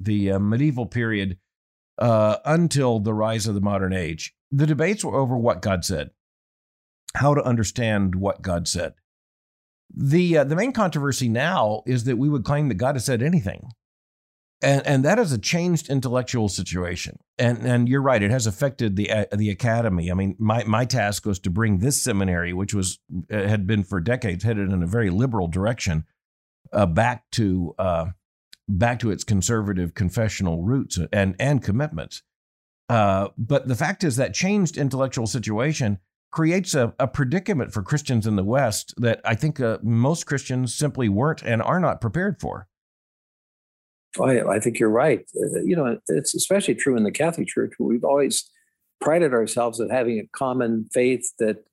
the 0.00 0.32
uh, 0.32 0.38
medieval 0.38 0.86
period 0.86 1.38
uh, 1.98 2.38
until 2.44 3.00
the 3.00 3.14
rise 3.14 3.46
of 3.46 3.54
the 3.54 3.60
modern 3.60 3.92
age, 3.92 4.34
the 4.50 4.66
debates 4.66 5.04
were 5.04 5.16
over 5.16 5.36
what 5.36 5.62
God 5.62 5.84
said, 5.84 6.10
how 7.14 7.34
to 7.34 7.42
understand 7.42 8.14
what 8.14 8.42
God 8.42 8.68
said. 8.68 8.94
The 9.94 10.38
uh, 10.38 10.44
the 10.44 10.56
main 10.56 10.72
controversy 10.72 11.28
now 11.28 11.82
is 11.86 12.04
that 12.04 12.18
we 12.18 12.28
would 12.28 12.44
claim 12.44 12.68
that 12.68 12.74
God 12.74 12.94
has 12.94 13.06
said 13.06 13.22
anything, 13.22 13.70
and 14.60 14.86
and 14.86 15.04
that 15.04 15.18
is 15.18 15.32
a 15.32 15.38
changed 15.38 15.88
intellectual 15.88 16.48
situation. 16.48 17.18
And 17.38 17.58
and 17.58 17.88
you're 17.88 18.02
right, 18.02 18.22
it 18.22 18.30
has 18.30 18.46
affected 18.46 18.96
the 18.96 19.10
uh, 19.10 19.24
the 19.32 19.48
academy. 19.48 20.10
I 20.10 20.14
mean, 20.14 20.36
my 20.38 20.62
my 20.64 20.84
task 20.84 21.24
was 21.24 21.38
to 21.40 21.50
bring 21.50 21.78
this 21.78 22.02
seminary, 22.02 22.52
which 22.52 22.74
was 22.74 22.98
uh, 23.32 23.48
had 23.48 23.66
been 23.66 23.82
for 23.82 23.98
decades 23.98 24.44
headed 24.44 24.70
in 24.70 24.82
a 24.82 24.86
very 24.86 25.08
liberal 25.08 25.48
direction, 25.48 26.04
uh, 26.72 26.84
back 26.84 27.24
to 27.32 27.74
uh, 27.78 28.06
back 28.68 28.98
to 29.00 29.10
its 29.10 29.24
conservative 29.24 29.94
confessional 29.94 30.62
roots 30.62 30.98
and 31.12 31.34
and 31.38 31.62
commitments. 31.62 32.22
Uh, 32.88 33.28
but 33.36 33.68
the 33.68 33.74
fact 33.74 34.04
is 34.04 34.16
that 34.16 34.34
changed 34.34 34.76
intellectual 34.76 35.26
situation 35.26 35.98
creates 36.30 36.74
a, 36.74 36.94
a 36.98 37.06
predicament 37.06 37.72
for 37.72 37.82
Christians 37.82 38.26
in 38.26 38.36
the 38.36 38.44
West 38.44 38.94
that 38.98 39.20
I 39.24 39.34
think 39.34 39.60
uh, 39.60 39.78
most 39.82 40.26
Christians 40.26 40.74
simply 40.74 41.08
weren't 41.08 41.42
and 41.42 41.62
are 41.62 41.80
not 41.80 42.00
prepared 42.00 42.40
for. 42.40 42.68
I, 44.20 44.40
I 44.40 44.58
think 44.58 44.78
you're 44.78 44.90
right. 44.90 45.20
Uh, 45.36 45.60
you 45.64 45.76
know, 45.76 45.98
it's 46.08 46.34
especially 46.34 46.74
true 46.74 46.96
in 46.96 47.04
the 47.04 47.10
Catholic 47.10 47.48
Church, 47.48 47.74
where 47.78 47.88
we've 47.88 48.04
always 48.04 48.50
prided 49.00 49.32
ourselves 49.32 49.80
at 49.80 49.90
having 49.90 50.18
a 50.18 50.28
common 50.36 50.88
faith 50.92 51.32
that 51.38 51.64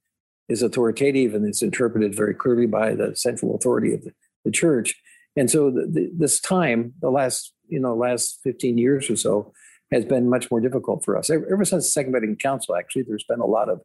is 0.47 0.61
authoritative 0.61 1.33
and 1.33 1.47
is 1.47 1.61
interpreted 1.61 2.15
very 2.15 2.33
clearly 2.33 2.67
by 2.67 2.93
the 2.93 3.15
central 3.15 3.55
authority 3.55 3.93
of 3.93 4.03
the, 4.03 4.11
the 4.43 4.51
church. 4.51 4.95
And 5.35 5.49
so 5.49 5.69
the, 5.69 5.87
the, 5.91 6.11
this 6.17 6.39
time, 6.39 6.93
the 7.01 7.09
last 7.09 7.53
you 7.67 7.79
know 7.79 7.95
last 7.95 8.39
15 8.43 8.77
years 8.77 9.09
or 9.09 9.15
so, 9.15 9.53
has 9.91 10.05
been 10.05 10.29
much 10.29 10.49
more 10.49 10.59
difficult 10.59 11.03
for 11.03 11.17
us. 11.17 11.29
Ever, 11.29 11.47
ever 11.51 11.65
since 11.65 11.85
the 11.85 11.91
Second 11.91 12.13
Vatican 12.13 12.37
Council, 12.37 12.75
actually, 12.75 13.03
there's 13.03 13.25
been 13.27 13.39
a 13.39 13.45
lot 13.45 13.69
of 13.69 13.81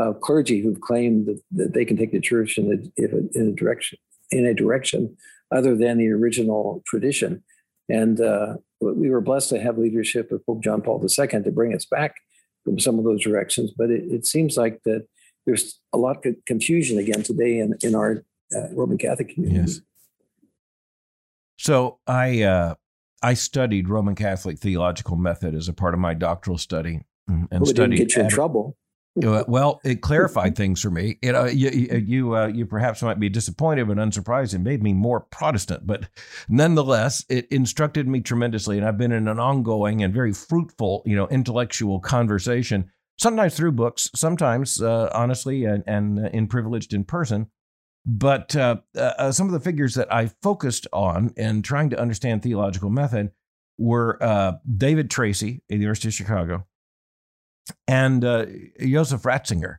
uh, 0.00 0.12
clergy 0.12 0.60
who've 0.60 0.80
claimed 0.80 1.26
that, 1.26 1.40
that, 1.52 1.74
they 1.74 1.84
can 1.84 1.96
take 1.96 2.12
the 2.12 2.20
church 2.20 2.58
in 2.58 2.90
a, 2.98 3.38
in 3.38 3.48
a 3.48 3.52
direction 3.52 3.98
in 4.30 4.46
a 4.46 4.54
direction 4.54 5.16
other 5.52 5.76
than 5.76 5.98
the 5.98 6.08
original 6.08 6.82
tradition. 6.86 7.42
And 7.88 8.20
uh, 8.20 8.56
we 8.80 9.10
were 9.10 9.20
blessed 9.20 9.50
to 9.50 9.60
have 9.60 9.78
leadership 9.78 10.32
of 10.32 10.44
Pope 10.46 10.62
John 10.62 10.82
Paul 10.82 11.04
II 11.06 11.26
to 11.26 11.52
bring 11.52 11.74
us 11.74 11.84
back 11.84 12.14
from 12.64 12.78
some 12.78 12.98
of 12.98 13.04
those 13.04 13.22
directions. 13.22 13.72
But 13.76 13.90
it, 13.90 14.04
it 14.10 14.26
seems 14.26 14.56
like 14.56 14.80
that 14.84 15.06
there's 15.46 15.78
a 15.92 15.98
lot 15.98 16.24
of 16.24 16.34
confusion 16.46 16.98
again 16.98 17.22
today 17.22 17.58
in, 17.58 17.76
in 17.82 17.94
our 17.94 18.24
uh, 18.56 18.72
Roman 18.72 18.98
Catholic 18.98 19.34
community. 19.34 19.70
Yes. 19.72 19.80
So 21.56 21.98
I 22.06 22.42
uh, 22.42 22.74
I 23.22 23.34
studied 23.34 23.88
Roman 23.88 24.14
Catholic 24.14 24.58
theological 24.58 25.16
method 25.16 25.54
as 25.54 25.68
a 25.68 25.72
part 25.72 25.94
of 25.94 26.00
my 26.00 26.14
doctoral 26.14 26.58
study, 26.58 27.00
mm, 27.30 27.48
and 27.50 27.60
well, 27.60 27.66
studied. 27.66 27.96
Didn't 27.96 28.08
get 28.08 28.16
you 28.16 28.22
in 28.24 28.28
trouble. 28.28 28.76
Uh, 29.22 29.44
well, 29.46 29.80
it 29.84 30.00
clarified 30.02 30.56
things 30.56 30.82
for 30.82 30.90
me. 30.90 31.18
You 31.22 31.32
know, 31.32 31.44
you 31.44 31.70
you, 31.70 32.36
uh, 32.36 32.46
you 32.48 32.66
perhaps 32.66 33.02
might 33.02 33.20
be 33.20 33.28
disappointed, 33.28 33.86
but 33.86 33.98
unsurprised. 33.98 34.54
It 34.54 34.58
made 34.58 34.82
me 34.82 34.92
more 34.92 35.20
Protestant, 35.20 35.86
but 35.86 36.08
nonetheless, 36.48 37.24
it 37.28 37.46
instructed 37.50 38.08
me 38.08 38.20
tremendously, 38.20 38.76
and 38.76 38.86
I've 38.86 38.98
been 38.98 39.12
in 39.12 39.28
an 39.28 39.38
ongoing 39.38 40.02
and 40.02 40.12
very 40.12 40.32
fruitful, 40.32 41.02
you 41.06 41.16
know, 41.16 41.28
intellectual 41.28 42.00
conversation. 42.00 42.90
Sometimes 43.16 43.56
through 43.56 43.72
books, 43.72 44.10
sometimes 44.16 44.82
uh, 44.82 45.08
honestly, 45.14 45.64
and, 45.64 45.84
and 45.86 46.18
uh, 46.18 46.28
in 46.30 46.48
privileged 46.48 46.92
in 46.92 47.04
person. 47.04 47.46
But 48.06 48.54
uh, 48.54 48.76
uh, 48.96 49.32
some 49.32 49.46
of 49.46 49.52
the 49.52 49.60
figures 49.60 49.94
that 49.94 50.12
I 50.12 50.26
focused 50.42 50.86
on 50.92 51.32
in 51.36 51.62
trying 51.62 51.90
to 51.90 52.00
understand 52.00 52.42
theological 52.42 52.90
method 52.90 53.32
were 53.78 54.18
David 54.76 55.10
Tracy 55.10 55.62
at 55.62 55.68
the 55.68 55.76
University 55.76 56.08
of 56.08 56.14
Chicago 56.14 56.66
and 57.86 58.24
uh, 58.24 58.46
Joseph 58.80 59.22
Ratzinger, 59.22 59.76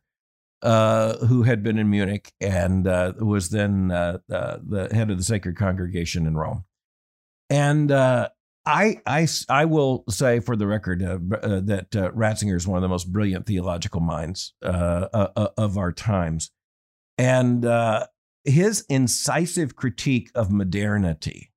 uh, 0.62 1.18
who 1.26 1.44
had 1.44 1.64
been 1.64 1.78
in 1.78 1.90
Munich 1.90 2.34
and 2.40 2.88
uh, 2.88 3.14
was 3.20 3.50
then 3.50 3.92
uh, 3.92 4.18
the 4.28 4.90
head 4.92 5.12
of 5.12 5.18
the 5.18 5.24
Sacred 5.24 5.58
Congregation 5.58 6.26
in 6.26 6.36
Rome. 6.36 6.66
And 7.50 7.92
uh, 7.92 8.30
I, 8.66 9.02
I, 9.06 9.28
I 9.50 9.66
will 9.66 10.04
say 10.10 10.40
for 10.40 10.56
the 10.56 10.66
record 10.66 11.04
uh, 11.04 11.20
that 11.20 11.92
Ratzinger 11.92 12.56
is 12.56 12.68
one 12.68 12.78
of 12.78 12.82
the 12.82 12.90
most 12.90 13.12
brilliant 13.12 13.46
theological 13.46 14.02
minds 14.02 14.54
of 14.62 15.78
our 15.78 15.92
times. 15.92 16.52
And 17.18 17.64
his 18.46 18.86
incisive 18.90 19.76
critique 19.76 20.32
of 20.36 20.52
modernity 20.52 21.52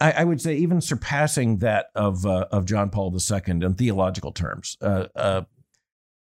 I, 0.00 0.12
I, 0.12 0.24
would 0.24 0.40
say 0.40 0.56
even 0.56 0.80
surpassing 0.80 1.58
that 1.58 1.86
of 1.94 2.24
uh, 2.24 2.46
of 2.50 2.64
John 2.64 2.90
Paul 2.90 3.14
II 3.14 3.40
in 3.46 3.74
theological 3.74 4.32
terms. 4.32 4.76
Uh, 4.80 5.06
uh, 5.14 5.42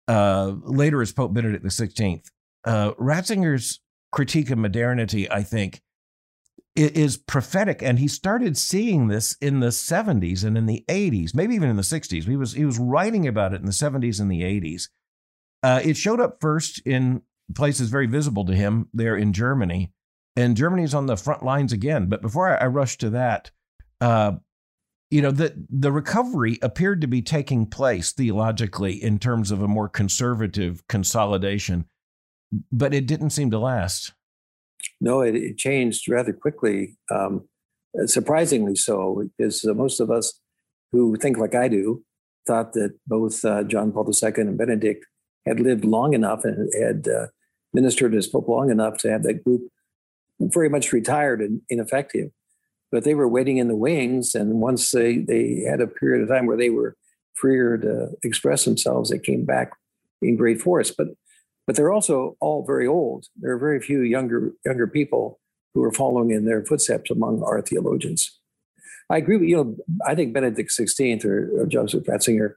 uh 0.07 0.53
later 0.63 1.01
as 1.01 1.11
Pope 1.11 1.33
Benedict 1.33 1.65
XVI, 1.65 2.21
uh, 2.65 2.91
Ratzinger's 2.93 3.79
critique 4.11 4.51
of 4.51 4.59
modernity, 4.59 5.29
I 5.29 5.41
think, 5.43 5.81
is 6.75 7.17
prophetic, 7.17 7.81
and 7.81 7.99
he 7.99 8.07
started 8.07 8.57
seeing 8.57 9.07
this 9.07 9.35
in 9.41 9.61
the 9.61 9.67
70s 9.67 10.43
and 10.43 10.57
in 10.57 10.65
the 10.65 10.83
80s, 10.87 11.33
maybe 11.33 11.55
even 11.55 11.69
in 11.69 11.77
the 11.77 11.81
60s. 11.81 12.25
He 12.25 12.35
was 12.35 12.53
he 12.53 12.65
was 12.65 12.77
writing 12.77 13.27
about 13.27 13.53
it 13.53 13.61
in 13.61 13.65
the 13.65 13.71
70s 13.71 14.19
and 14.19 14.29
the 14.29 14.41
80s. 14.41 14.89
Uh, 15.63 15.81
it 15.83 15.97
showed 15.97 16.19
up 16.19 16.37
first 16.39 16.79
in 16.85 17.23
places 17.53 17.89
very 17.89 18.07
visible 18.07 18.45
to 18.45 18.55
him 18.55 18.89
there 18.93 19.15
in 19.15 19.33
Germany, 19.33 19.91
and 20.35 20.57
Germany's 20.57 20.93
on 20.93 21.05
the 21.05 21.17
front 21.17 21.43
lines 21.43 21.71
again. 21.71 22.07
But 22.07 22.21
before 22.21 22.49
I, 22.49 22.65
I 22.65 22.67
rush 22.67 22.97
to 22.99 23.09
that, 23.11 23.51
uh, 24.01 24.33
you 25.11 25.21
know, 25.21 25.31
the 25.31 25.53
the 25.69 25.91
recovery 25.91 26.57
appeared 26.61 27.01
to 27.01 27.07
be 27.07 27.21
taking 27.21 27.65
place 27.67 28.11
theologically 28.11 29.01
in 29.01 29.19
terms 29.19 29.51
of 29.51 29.61
a 29.61 29.67
more 29.67 29.87
conservative 29.87 30.85
consolidation, 30.87 31.85
but 32.71 32.93
it 32.93 33.05
didn't 33.05 33.29
seem 33.29 33.51
to 33.51 33.59
last. 33.59 34.13
No, 34.99 35.21
it, 35.21 35.35
it 35.35 35.57
changed 35.57 36.09
rather 36.09 36.33
quickly, 36.33 36.97
um, 37.11 37.47
surprisingly 38.05 38.75
so, 38.75 39.23
because 39.37 39.63
most 39.65 39.99
of 39.99 40.11
us 40.11 40.39
who 40.91 41.15
think 41.17 41.37
like 41.37 41.55
I 41.55 41.67
do 41.67 42.03
thought 42.47 42.73
that 42.73 42.95
both 43.07 43.43
uh, 43.43 43.63
John 43.63 43.91
Paul 43.91 44.09
II 44.09 44.31
and 44.37 44.57
Benedict 44.57 45.05
had 45.45 45.59
lived 45.59 45.85
long 45.85 46.13
enough 46.13 46.43
and 46.43 46.71
had 46.73 47.07
uh, 47.07 47.27
ministered 47.75 48.15
as 48.15 48.27
Pope 48.27 48.47
long 48.47 48.69
enough 48.71 48.97
to 48.99 49.11
have 49.11 49.23
that 49.23 49.43
group 49.43 49.69
very 50.39 50.69
much 50.69 50.91
retired 50.91 51.41
and 51.41 51.61
ineffective. 51.69 52.31
But 52.91 53.03
they 53.03 53.13
were 53.13 53.27
waiting 53.27 53.57
in 53.57 53.67
the 53.67 53.75
wings, 53.75 54.35
and 54.35 54.61
once 54.61 54.91
they, 54.91 55.17
they 55.17 55.63
had 55.69 55.81
a 55.81 55.87
period 55.87 56.23
of 56.23 56.29
time 56.29 56.45
where 56.45 56.57
they 56.57 56.69
were 56.69 56.95
freer 57.33 57.77
to 57.77 58.09
express 58.23 58.63
themselves, 58.65 59.09
they 59.09 59.19
came 59.19 59.45
back 59.45 59.73
in 60.21 60.37
great 60.37 60.61
force. 60.61 60.91
But 60.91 61.09
but 61.67 61.75
they're 61.75 61.91
also 61.91 62.37
all 62.39 62.63
very 62.63 62.85
old. 62.85 63.25
There 63.37 63.51
are 63.51 63.57
very 63.57 63.79
few 63.79 64.01
younger 64.01 64.53
younger 64.65 64.87
people 64.87 65.39
who 65.73 65.83
are 65.83 65.91
following 65.91 66.31
in 66.31 66.45
their 66.45 66.63
footsteps 66.63 67.11
among 67.11 67.43
our 67.43 67.61
theologians. 67.61 68.39
I 69.09 69.17
agree 69.17 69.37
with 69.37 69.49
you 69.49 69.57
know 69.57 69.75
I 70.05 70.15
think 70.15 70.33
Benedict 70.33 70.71
XVI 70.71 71.25
or, 71.25 71.61
or 71.61 71.65
Joseph 71.65 72.05
Ratzinger 72.05 72.53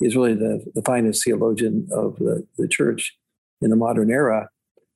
is 0.00 0.16
really 0.16 0.34
the, 0.34 0.64
the 0.74 0.82
finest 0.82 1.24
theologian 1.24 1.88
of 1.90 2.16
the, 2.16 2.46
the 2.58 2.68
church 2.68 3.16
in 3.62 3.70
the 3.70 3.76
modern 3.76 4.10
era. 4.10 4.50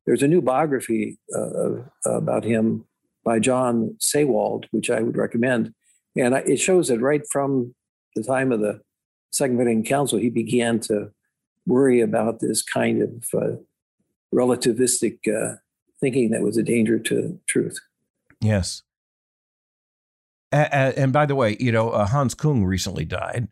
There's 0.07 0.23
a 0.23 0.29
new 0.29 0.41
biography 0.43 1.19
uh, 1.35 1.83
about 2.05 2.45
him 2.45 2.85
by 3.25 3.39
John 3.39 3.97
Seewald, 4.01 4.65
which 4.71 4.91
I 4.91 5.01
would 5.01 5.17
recommend. 5.17 5.75
And 6.17 6.35
it 6.35 6.59
shows 6.59 6.89
that 6.89 7.01
right 7.01 7.23
from 7.31 7.75
the 8.17 8.23
time 8.23 8.51
of 8.53 8.61
the 8.61 8.81
Second 9.31 9.59
Vatican 9.59 9.85
Council, 9.85 10.19
he 10.19 10.31
began 10.31 10.81
to 10.81 11.13
worry 11.67 12.01
about 12.01 12.41
this 12.41 12.63
kind 12.63 13.03
of 13.03 13.25
uh, 13.35 13.57
relativistic 14.35 15.19
uh, 15.29 15.57
thinking 16.01 16.31
that 16.31 16.43
was 16.43 16.57
a 16.57 16.63
danger 16.63 16.99
to 16.99 17.39
truth. 17.47 17.79
Yes. 18.41 18.83
and 20.51 21.13
by 21.13 21.27
the 21.27 21.37
way, 21.37 21.57
you 21.61 21.71
know, 21.71 21.91
uh, 21.91 22.07
Hans 22.07 22.35
Kung 22.35 22.65
recently 22.65 23.05
died 23.05 23.49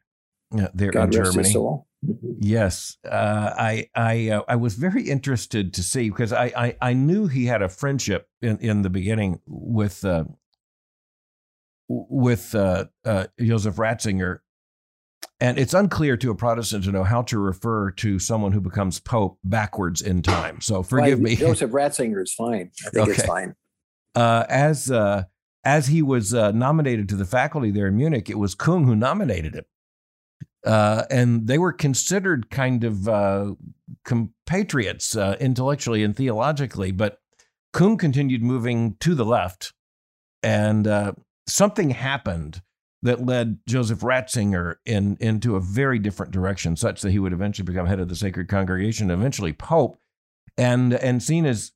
uh, 0.58 0.68
there 0.74 0.90
God 0.90 1.14
in 1.14 1.24
Germany. 1.24 1.54
Yes, 2.02 2.96
uh, 3.04 3.52
I 3.56 3.88
I 3.94 4.28
uh, 4.30 4.42
I 4.46 4.56
was 4.56 4.74
very 4.74 5.02
interested 5.02 5.74
to 5.74 5.82
see 5.82 6.08
because 6.08 6.32
I, 6.32 6.52
I, 6.56 6.76
I 6.80 6.92
knew 6.92 7.26
he 7.26 7.46
had 7.46 7.60
a 7.60 7.68
friendship 7.68 8.28
in, 8.40 8.58
in 8.58 8.82
the 8.82 8.90
beginning 8.90 9.40
with 9.46 10.04
uh, 10.04 10.24
with 11.88 12.54
uh, 12.54 12.84
uh, 13.04 13.26
Joseph 13.40 13.76
Ratzinger, 13.76 14.38
and 15.40 15.58
it's 15.58 15.74
unclear 15.74 16.16
to 16.18 16.30
a 16.30 16.36
Protestant 16.36 16.84
to 16.84 16.92
know 16.92 17.02
how 17.02 17.22
to 17.22 17.38
refer 17.38 17.90
to 17.92 18.20
someone 18.20 18.52
who 18.52 18.60
becomes 18.60 19.00
pope 19.00 19.38
backwards 19.42 20.00
in 20.00 20.22
time. 20.22 20.60
So 20.60 20.84
forgive 20.84 21.18
well, 21.18 21.30
me. 21.30 21.36
Joseph 21.36 21.72
Ratzinger 21.72 22.22
is 22.22 22.32
fine. 22.32 22.70
I 22.86 22.90
think 22.90 23.08
okay. 23.08 23.12
it's 23.18 23.26
fine. 23.26 23.56
as 24.14 24.88
as 25.64 25.86
he 25.88 26.00
was 26.00 26.32
nominated 26.32 27.08
to 27.08 27.16
the 27.16 27.24
faculty 27.24 27.72
there 27.72 27.88
in 27.88 27.96
Munich, 27.96 28.30
it 28.30 28.38
was 28.38 28.54
Kung 28.54 28.84
who 28.84 28.94
nominated 28.94 29.56
him. 29.56 29.64
Uh, 30.68 31.06
and 31.10 31.46
they 31.46 31.56
were 31.56 31.72
considered 31.72 32.50
kind 32.50 32.84
of 32.84 33.08
uh, 33.08 33.54
compatriots 34.04 35.16
uh, 35.16 35.34
intellectually 35.40 36.04
and 36.04 36.14
theologically. 36.14 36.92
But 36.92 37.20
Kung 37.72 37.96
continued 37.96 38.42
moving 38.42 38.96
to 39.00 39.14
the 39.14 39.24
left, 39.24 39.72
and 40.42 40.86
uh, 40.86 41.12
something 41.46 41.90
happened 41.90 42.60
that 43.00 43.24
led 43.24 43.60
Joseph 43.66 44.00
Ratzinger 44.00 44.74
in 44.84 45.16
into 45.20 45.56
a 45.56 45.60
very 45.60 45.98
different 45.98 46.32
direction, 46.32 46.76
such 46.76 47.00
that 47.00 47.12
he 47.12 47.18
would 47.18 47.32
eventually 47.32 47.64
become 47.64 47.86
head 47.86 48.00
of 48.00 48.10
the 48.10 48.16
Sacred 48.16 48.48
Congregation, 48.48 49.10
eventually 49.10 49.54
Pope, 49.54 49.98
and 50.58 50.92
and 50.92 51.22
seen 51.22 51.46
as 51.46 51.72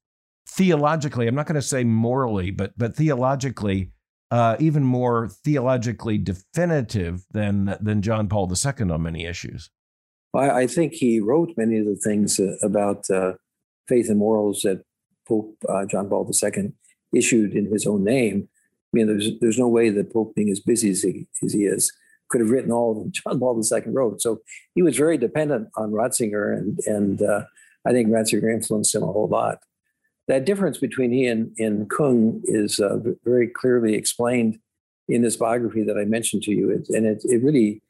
theologically, 0.46 1.26
I'm 1.28 1.35
not 1.35 1.46
going 1.46 1.55
to 1.55 1.62
say 1.62 1.83
morally, 1.83 2.50
but 2.50 2.76
but 2.76 2.94
theologically 2.94 3.92
uh, 4.33 4.57
even 4.59 4.83
more 4.83 5.29
theologically 5.45 6.16
definitive 6.16 7.23
than 7.33 7.77
than 7.81 8.01
John 8.01 8.29
Paul 8.29 8.51
II 8.51 8.90
on 8.90 9.03
many 9.03 9.27
issues. 9.27 9.71
I, 10.35 10.51
I 10.62 10.66
think 10.66 10.95
he 10.95 11.21
wrote 11.21 11.53
many 11.59 11.77
of 11.79 11.85
the 11.85 11.97
things 11.97 12.40
uh, 12.40 12.57
about 12.62 13.11
uh, 13.11 13.35
faith 13.87 14.09
and 14.09 14.18
morals 14.18 14.62
that 14.62 14.85
Pope 15.29 15.55
uh, 15.68 15.85
John 15.85 16.09
Paul 16.09 16.33
II 16.33 16.73
issued 17.14 17.53
in 17.53 17.71
his 17.71 17.87
own 17.87 18.05
name. 18.05 18.49
I 18.95 18.97
mean, 18.97 19.07
there's 19.07 19.29
there's 19.40 19.59
no 19.59 19.68
way 19.68 19.90
that 19.90 20.11
Pope, 20.11 20.35
being 20.35 20.49
as 20.49 20.61
busy 20.61 20.88
as 20.88 21.03
he, 21.03 21.27
as 21.45 21.53
he 21.53 21.64
is, 21.64 21.92
could 22.31 22.40
have 22.40 22.51
written 22.51 22.73
all 22.73 23.05
that 23.05 23.12
John 23.12 23.38
Paul 23.38 23.61
II 23.62 23.83
wrote. 23.92 24.23
So 24.23 24.40
he 24.75 24.81
was 24.81 24.97
very 24.97 25.18
dependent 25.18 25.68
on 25.77 25.92
Ratzinger, 25.92 26.57
and 26.57 26.79
and 26.87 27.21
uh, 27.21 27.45
I 27.87 27.92
think 27.92 28.09
Ratzinger 28.09 28.51
influenced 28.51 28.95
him 28.95 29.03
a 29.03 29.12
whole 29.12 29.29
lot 29.29 29.59
that 30.28 30.44
difference 30.44 30.78
between 30.78 31.12
he 31.12 31.26
and, 31.26 31.52
and 31.58 31.90
Kung 31.90 32.40
is 32.44 32.78
uh, 32.78 32.98
very 33.24 33.48
clearly 33.48 33.94
explained 33.94 34.58
in 35.08 35.22
this 35.22 35.37
biography 35.37 35.82
that 35.82 35.98
I 35.98 36.04
mentioned 36.04 36.42
to 36.44 36.52
you. 36.52 36.70
It, 36.70 36.88
and 36.90 37.06
it, 37.06 37.22
it 37.24 37.42
really 37.42 37.82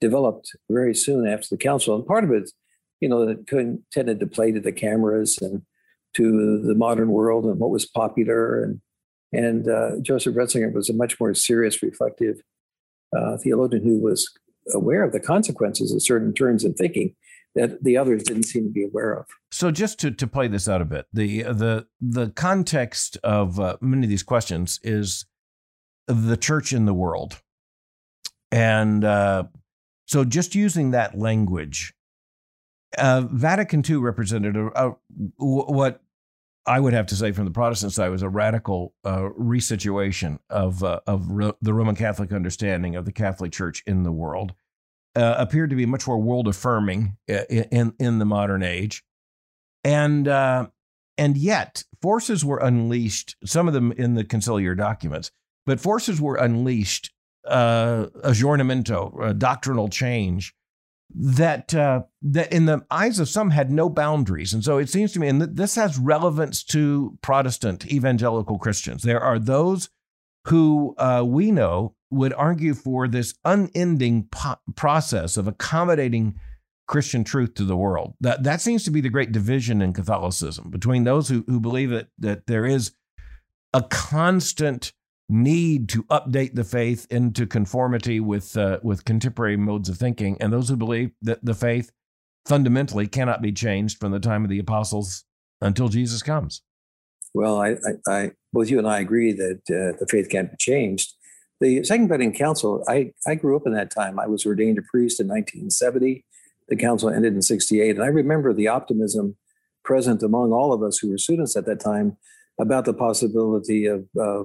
developed 0.00 0.54
very 0.68 0.94
soon 0.94 1.26
after 1.26 1.48
the 1.50 1.56
council. 1.56 1.94
And 1.94 2.06
part 2.06 2.24
of 2.24 2.30
it, 2.30 2.50
you 3.00 3.08
know, 3.08 3.24
that 3.26 3.46
Kung 3.46 3.80
tended 3.90 4.20
to 4.20 4.26
play 4.26 4.52
to 4.52 4.60
the 4.60 4.72
cameras 4.72 5.38
and 5.40 5.62
to 6.14 6.60
the 6.62 6.74
modern 6.74 7.10
world 7.10 7.44
and 7.44 7.58
what 7.58 7.70
was 7.70 7.86
popular. 7.86 8.62
And, 8.62 8.80
and 9.32 9.68
uh, 9.68 10.00
Joseph 10.02 10.34
Ratzinger 10.34 10.72
was 10.72 10.90
a 10.90 10.94
much 10.94 11.18
more 11.18 11.34
serious, 11.34 11.82
reflective 11.82 12.40
uh, 13.16 13.38
theologian 13.38 13.82
who 13.82 13.98
was 13.98 14.30
aware 14.74 15.02
of 15.02 15.12
the 15.12 15.20
consequences 15.20 15.92
of 15.92 16.02
certain 16.02 16.34
turns 16.34 16.64
in 16.64 16.74
thinking 16.74 17.14
that 17.54 17.82
the 17.82 17.96
others 17.96 18.22
didn't 18.22 18.44
seem 18.44 18.64
to 18.64 18.70
be 18.70 18.84
aware 18.84 19.12
of. 19.12 19.26
So 19.50 19.70
just 19.70 19.98
to, 20.00 20.10
to 20.10 20.26
play 20.26 20.48
this 20.48 20.68
out 20.68 20.82
a 20.82 20.84
bit, 20.84 21.06
the 21.12 21.42
the 21.42 21.86
the 22.00 22.30
context 22.30 23.16
of 23.22 23.58
uh, 23.58 23.76
many 23.80 24.04
of 24.04 24.10
these 24.10 24.22
questions 24.22 24.80
is 24.82 25.26
the 26.06 26.36
church 26.36 26.72
in 26.72 26.84
the 26.84 26.94
world, 26.94 27.42
and 28.50 29.04
uh, 29.04 29.44
so 30.06 30.24
just 30.24 30.54
using 30.54 30.90
that 30.92 31.18
language, 31.18 31.94
uh, 32.96 33.22
Vatican 33.30 33.82
II 33.88 33.96
represented 33.96 34.56
a, 34.56 34.70
a, 34.74 34.96
what 35.36 36.02
I 36.66 36.80
would 36.80 36.92
have 36.92 37.06
to 37.06 37.16
say 37.16 37.32
from 37.32 37.46
the 37.46 37.50
Protestant 37.50 37.92
side 37.92 38.10
was 38.10 38.22
a 38.22 38.28
radical 38.28 38.94
uh, 39.04 39.30
resituation 39.38 40.38
of 40.50 40.84
uh, 40.84 41.00
of 41.06 41.30
ro- 41.30 41.56
the 41.62 41.72
Roman 41.72 41.96
Catholic 41.96 42.32
understanding 42.32 42.94
of 42.94 43.06
the 43.06 43.12
Catholic 43.12 43.52
Church 43.52 43.82
in 43.86 44.02
the 44.02 44.12
world 44.12 44.54
uh, 45.18 45.34
appeared 45.38 45.70
to 45.70 45.76
be 45.76 45.86
much 45.86 46.06
more 46.06 46.18
world 46.18 46.46
affirming 46.48 47.16
uh, 47.28 47.44
in, 47.50 47.92
in 47.98 48.18
the 48.18 48.24
modern 48.24 48.62
age. 48.62 49.04
And, 49.84 50.28
uh, 50.28 50.68
and 51.16 51.36
yet, 51.36 51.84
forces 52.00 52.44
were 52.44 52.58
unleashed, 52.58 53.36
some 53.44 53.68
of 53.68 53.74
them 53.74 53.92
in 53.92 54.14
the 54.14 54.24
conciliar 54.24 54.76
documents, 54.76 55.30
but 55.66 55.80
forces 55.80 56.20
were 56.20 56.36
unleashed, 56.36 57.12
uh, 57.46 58.06
aggiornamento, 58.24 59.36
doctrinal 59.38 59.88
change, 59.88 60.54
that 61.14 61.74
uh, 61.74 62.02
that 62.20 62.52
in 62.52 62.66
the 62.66 62.84
eyes 62.90 63.18
of 63.18 63.28
some 63.28 63.50
had 63.50 63.70
no 63.70 63.88
boundaries, 63.88 64.52
and 64.52 64.62
so 64.62 64.78
it 64.78 64.90
seems 64.90 65.12
to 65.12 65.20
me, 65.20 65.28
and 65.28 65.40
this 65.40 65.74
has 65.74 65.98
relevance 65.98 66.62
to 66.62 67.16
Protestant 67.22 67.90
evangelical 67.90 68.58
Christians. 68.58 69.02
There 69.02 69.20
are 69.20 69.38
those 69.38 69.88
who 70.48 70.94
uh, 70.98 71.22
we 71.26 71.50
know 71.50 71.94
would 72.10 72.32
argue 72.32 72.74
for 72.74 73.06
this 73.06 73.34
unending 73.44 74.24
po- 74.30 74.56
process 74.74 75.36
of 75.36 75.46
accommodating 75.46 76.38
Christian 76.86 77.22
truth 77.22 77.54
to 77.54 77.64
the 77.64 77.76
world. 77.76 78.14
That 78.20 78.44
that 78.44 78.60
seems 78.60 78.84
to 78.84 78.90
be 78.90 79.02
the 79.02 79.10
great 79.10 79.30
division 79.30 79.82
in 79.82 79.92
Catholicism 79.92 80.70
between 80.70 81.04
those 81.04 81.28
who, 81.28 81.44
who 81.46 81.60
believe 81.60 81.90
that 81.90 82.08
that 82.18 82.46
there 82.46 82.64
is 82.64 82.92
a 83.74 83.82
constant 83.82 84.92
need 85.28 85.90
to 85.90 86.04
update 86.04 86.54
the 86.54 86.64
faith 86.64 87.06
into 87.10 87.46
conformity 87.46 88.18
with 88.18 88.56
uh, 88.56 88.80
with 88.82 89.04
contemporary 89.04 89.58
modes 89.58 89.90
of 89.90 89.98
thinking, 89.98 90.38
and 90.40 90.52
those 90.52 90.70
who 90.70 90.76
believe 90.76 91.10
that 91.20 91.44
the 91.44 91.54
faith 91.54 91.92
fundamentally 92.46 93.06
cannot 93.06 93.42
be 93.42 93.52
changed 93.52 93.98
from 93.98 94.12
the 94.12 94.20
time 94.20 94.42
of 94.42 94.48
the 94.48 94.58
apostles 94.58 95.24
until 95.60 95.88
Jesus 95.88 96.22
comes. 96.22 96.62
Well, 97.34 97.60
I, 97.60 97.70
I, 97.70 98.10
I 98.10 98.30
both 98.52 98.70
you 98.70 98.78
and 98.78 98.88
I 98.88 99.00
agree 99.00 99.32
that 99.32 99.60
uh, 99.68 99.98
the 99.98 100.06
faith 100.08 100.28
can't 100.30 100.50
be 100.50 100.56
changed. 100.58 101.14
The 101.60 101.84
Second 101.84 102.08
Vatican 102.08 102.32
Council, 102.32 102.84
I, 102.88 103.12
I 103.26 103.34
grew 103.34 103.56
up 103.56 103.66
in 103.66 103.72
that 103.74 103.90
time. 103.90 104.18
I 104.18 104.26
was 104.26 104.46
ordained 104.46 104.78
a 104.78 104.82
priest 104.82 105.20
in 105.20 105.26
1970. 105.26 106.24
The 106.68 106.76
council 106.76 107.10
ended 107.10 107.34
in 107.34 107.42
68. 107.42 107.96
And 107.96 108.04
I 108.04 108.08
remember 108.08 108.52
the 108.52 108.68
optimism 108.68 109.36
present 109.84 110.22
among 110.22 110.52
all 110.52 110.72
of 110.72 110.82
us 110.82 110.98
who 110.98 111.10
were 111.10 111.18
students 111.18 111.56
at 111.56 111.66
that 111.66 111.80
time 111.80 112.16
about 112.60 112.84
the 112.84 112.94
possibility 112.94 113.86
of 113.86 114.06
uh, 114.20 114.44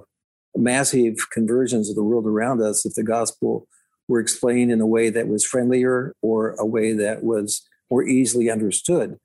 massive 0.55 1.29
conversions 1.31 1.89
of 1.89 1.95
the 1.95 2.03
world 2.03 2.25
around 2.25 2.61
us 2.61 2.85
if 2.85 2.93
the 2.93 3.03
gospel 3.03 3.67
were 4.07 4.19
explained 4.19 4.71
in 4.71 4.81
a 4.81 4.87
way 4.87 5.09
that 5.09 5.27
was 5.27 5.45
friendlier 5.45 6.15
or 6.21 6.51
a 6.59 6.65
way 6.65 6.93
that 6.93 7.23
was 7.23 7.67
more 7.89 8.03
easily 8.03 8.49
understood. 8.49 9.17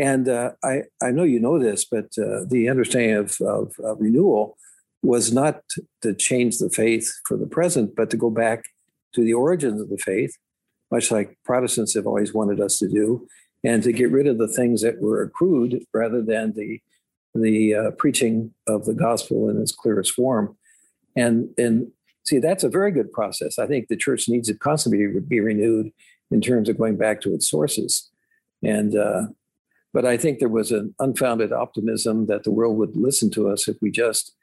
And 0.00 0.30
uh, 0.30 0.52
I, 0.64 0.84
I 1.02 1.10
know 1.10 1.24
you 1.24 1.40
know 1.40 1.58
this, 1.58 1.84
but 1.84 2.06
uh, 2.16 2.44
the 2.48 2.68
understanding 2.70 3.16
of, 3.16 3.36
of, 3.42 3.74
renewal 4.00 4.56
was 5.02 5.30
not 5.30 5.60
to 6.00 6.14
change 6.14 6.56
the 6.56 6.70
faith 6.70 7.12
for 7.26 7.36
the 7.36 7.46
present, 7.46 7.94
but 7.94 8.08
to 8.10 8.16
go 8.16 8.30
back 8.30 8.64
to 9.14 9.22
the 9.22 9.34
origins 9.34 9.78
of 9.78 9.90
the 9.90 9.98
faith, 9.98 10.38
much 10.90 11.10
like 11.10 11.36
Protestants 11.44 11.94
have 11.94 12.06
always 12.06 12.32
wanted 12.32 12.60
us 12.60 12.78
to 12.78 12.88
do, 12.88 13.28
and 13.62 13.82
to 13.82 13.92
get 13.92 14.10
rid 14.10 14.26
of 14.26 14.38
the 14.38 14.48
things 14.48 14.80
that 14.80 15.02
were 15.02 15.22
accrued 15.22 15.84
rather 15.92 16.22
than 16.22 16.54
the 16.54 16.80
the 17.32 17.74
uh, 17.74 17.90
preaching 17.92 18.52
of 18.66 18.86
the 18.86 18.94
gospel 18.94 19.48
in 19.48 19.60
its 19.60 19.70
clearest 19.70 20.12
form. 20.14 20.56
And, 21.14 21.50
and 21.56 21.92
see, 22.24 22.40
that's 22.40 22.64
a 22.64 22.68
very 22.68 22.90
good 22.90 23.12
process. 23.12 23.56
I 23.56 23.68
think 23.68 23.86
the 23.86 23.96
church 23.96 24.28
needs 24.28 24.48
to 24.48 24.54
constantly 24.54 25.06
be 25.20 25.38
renewed 25.38 25.92
in 26.32 26.40
terms 26.40 26.68
of 26.68 26.76
going 26.76 26.96
back 26.96 27.20
to 27.20 27.32
its 27.32 27.48
sources. 27.48 28.10
And, 28.64 28.96
uh, 28.96 29.26
but 29.92 30.04
I 30.04 30.16
think 30.16 30.38
there 30.38 30.48
was 30.48 30.70
an 30.70 30.94
unfounded 30.98 31.52
optimism 31.52 32.26
that 32.26 32.44
the 32.44 32.50
world 32.50 32.76
would 32.78 32.96
listen 32.96 33.30
to 33.32 33.48
us 33.48 33.68
if 33.68 33.76
we 33.80 33.90
just 33.90 34.34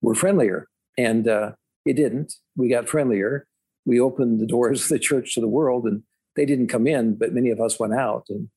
were 0.00 0.14
friendlier. 0.14 0.68
And 0.96 1.26
uh, 1.26 1.52
it 1.84 1.94
didn't. 1.94 2.34
We 2.56 2.68
got 2.68 2.88
friendlier. 2.88 3.46
We 3.84 4.00
opened 4.00 4.40
the 4.40 4.46
doors 4.46 4.84
of 4.84 4.88
the 4.88 4.98
church 4.98 5.34
to 5.34 5.40
the 5.40 5.48
world, 5.48 5.84
and 5.84 6.02
they 6.36 6.46
didn't 6.46 6.68
come 6.68 6.86
in, 6.86 7.16
but 7.16 7.34
many 7.34 7.50
of 7.50 7.60
us 7.60 7.78
went 7.78 7.94
out. 7.94 8.26
And 8.28 8.48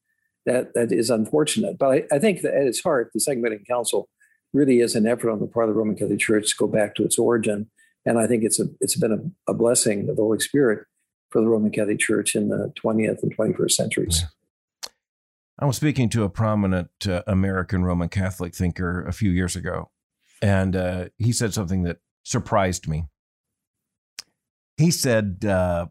that 0.46 0.74
that 0.76 0.92
is 0.92 1.10
unfortunate. 1.10 1.78
But 1.78 1.92
I, 2.12 2.16
I 2.16 2.20
think 2.20 2.42
that 2.42 2.54
at 2.54 2.68
its 2.68 2.82
heart, 2.82 3.12
the 3.14 3.22
Vatican 3.26 3.66
Council 3.66 4.10
really 4.54 4.80
is 4.80 4.96
an 4.96 5.06
effort 5.06 5.32
on 5.32 5.40
the 5.40 5.48
part 5.48 5.68
of 5.68 5.76
the 5.76 5.80
Roman 5.80 5.96
Catholic 5.96 6.20
Church 6.20 6.50
to 6.52 6.56
go 6.58 6.68
back 6.68 6.96
to 6.96 7.04
its 7.04 7.20
origin, 7.20 7.70
and 8.06 8.18
I 8.18 8.28
think 8.28 8.44
it's 8.44 8.60
a 8.60 8.66
it's 8.80 8.96
been 8.96 9.12
a, 9.12 9.52
a 9.52 9.54
blessing 9.54 10.08
of 10.08 10.16
the 10.16 10.22
Holy 10.22 10.40
Spirit 10.40 10.86
for 11.32 11.42
the 11.42 11.48
Roman 11.48 11.72
Catholic 11.72 12.00
Church 12.00 12.36
in 12.36 12.48
the 12.48 12.72
20th 12.82 13.22
and 13.22 13.36
21st 13.36 13.72
centuries. 13.72 14.24
I 15.60 15.66
was 15.66 15.76
speaking 15.76 16.10
to 16.10 16.24
a 16.24 16.30
prominent 16.30 16.90
uh, 17.08 17.24
American 17.26 17.84
Roman 17.84 18.10
Catholic 18.10 18.54
thinker 18.54 19.06
a 19.06 19.14
few 19.14 19.32
years 19.32 19.56
ago, 19.56 19.90
and 20.42 20.76
uh, 20.76 21.06
he 21.18 21.32
said 21.32 21.54
something 21.54 21.84
that 21.84 21.98
surprised 22.24 22.88
me. 22.88 23.06
He 24.78 24.92
said, 24.92 25.44
uh, 25.46 25.88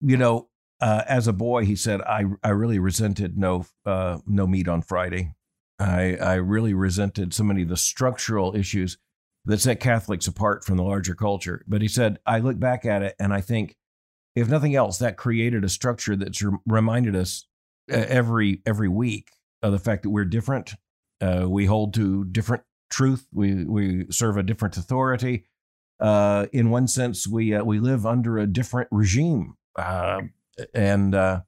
"You 0.00 0.16
know, 0.16 0.48
uh, 0.80 1.02
as 1.08 1.26
a 1.26 1.32
boy, 1.32 1.64
he 1.64 1.76
said, 1.76 2.00
I, 2.02 2.24
I 2.42 2.50
really 2.50 2.78
resented 2.78 3.36
no, 3.36 3.66
uh, 3.84 4.18
no 4.26 4.46
meat 4.46 4.68
on 4.68 4.82
Friday. 4.82 5.34
I, 5.78 6.16
I 6.16 6.34
really 6.34 6.74
resented 6.74 7.34
so 7.34 7.44
many 7.44 7.62
of 7.62 7.68
the 7.68 7.76
structural 7.76 8.54
issues 8.54 8.98
that 9.44 9.60
set 9.60 9.80
Catholics 9.80 10.26
apart 10.26 10.64
from 10.64 10.76
the 10.76 10.82
larger 10.82 11.14
culture. 11.14 11.64
But 11.66 11.82
he 11.82 11.88
said, 11.88 12.18
I 12.26 12.38
look 12.40 12.58
back 12.58 12.84
at 12.84 13.02
it 13.02 13.14
and 13.18 13.32
I 13.32 13.40
think, 13.40 13.76
if 14.34 14.48
nothing 14.48 14.74
else, 14.74 14.98
that 14.98 15.16
created 15.16 15.64
a 15.64 15.68
structure 15.68 16.14
that's 16.14 16.44
reminded 16.66 17.16
us 17.16 17.47
every 17.88 18.62
every 18.66 18.88
week 18.88 19.30
of 19.62 19.72
the 19.72 19.78
fact 19.78 20.02
that 20.02 20.10
we're 20.10 20.24
different. 20.24 20.74
Uh, 21.20 21.46
we 21.48 21.66
hold 21.66 21.94
to 21.94 22.24
different 22.24 22.62
truth. 22.90 23.26
We 23.32 23.64
we 23.64 24.06
serve 24.10 24.36
a 24.36 24.42
different 24.42 24.76
authority. 24.76 25.44
Uh, 26.00 26.46
in 26.52 26.70
one 26.70 26.86
sense, 26.86 27.26
we 27.26 27.54
uh, 27.54 27.64
we 27.64 27.80
live 27.80 28.06
under 28.06 28.38
a 28.38 28.46
different 28.46 28.88
regime. 28.90 29.56
Uh, 29.76 30.22
and 30.74 31.14
uh, 31.14 31.40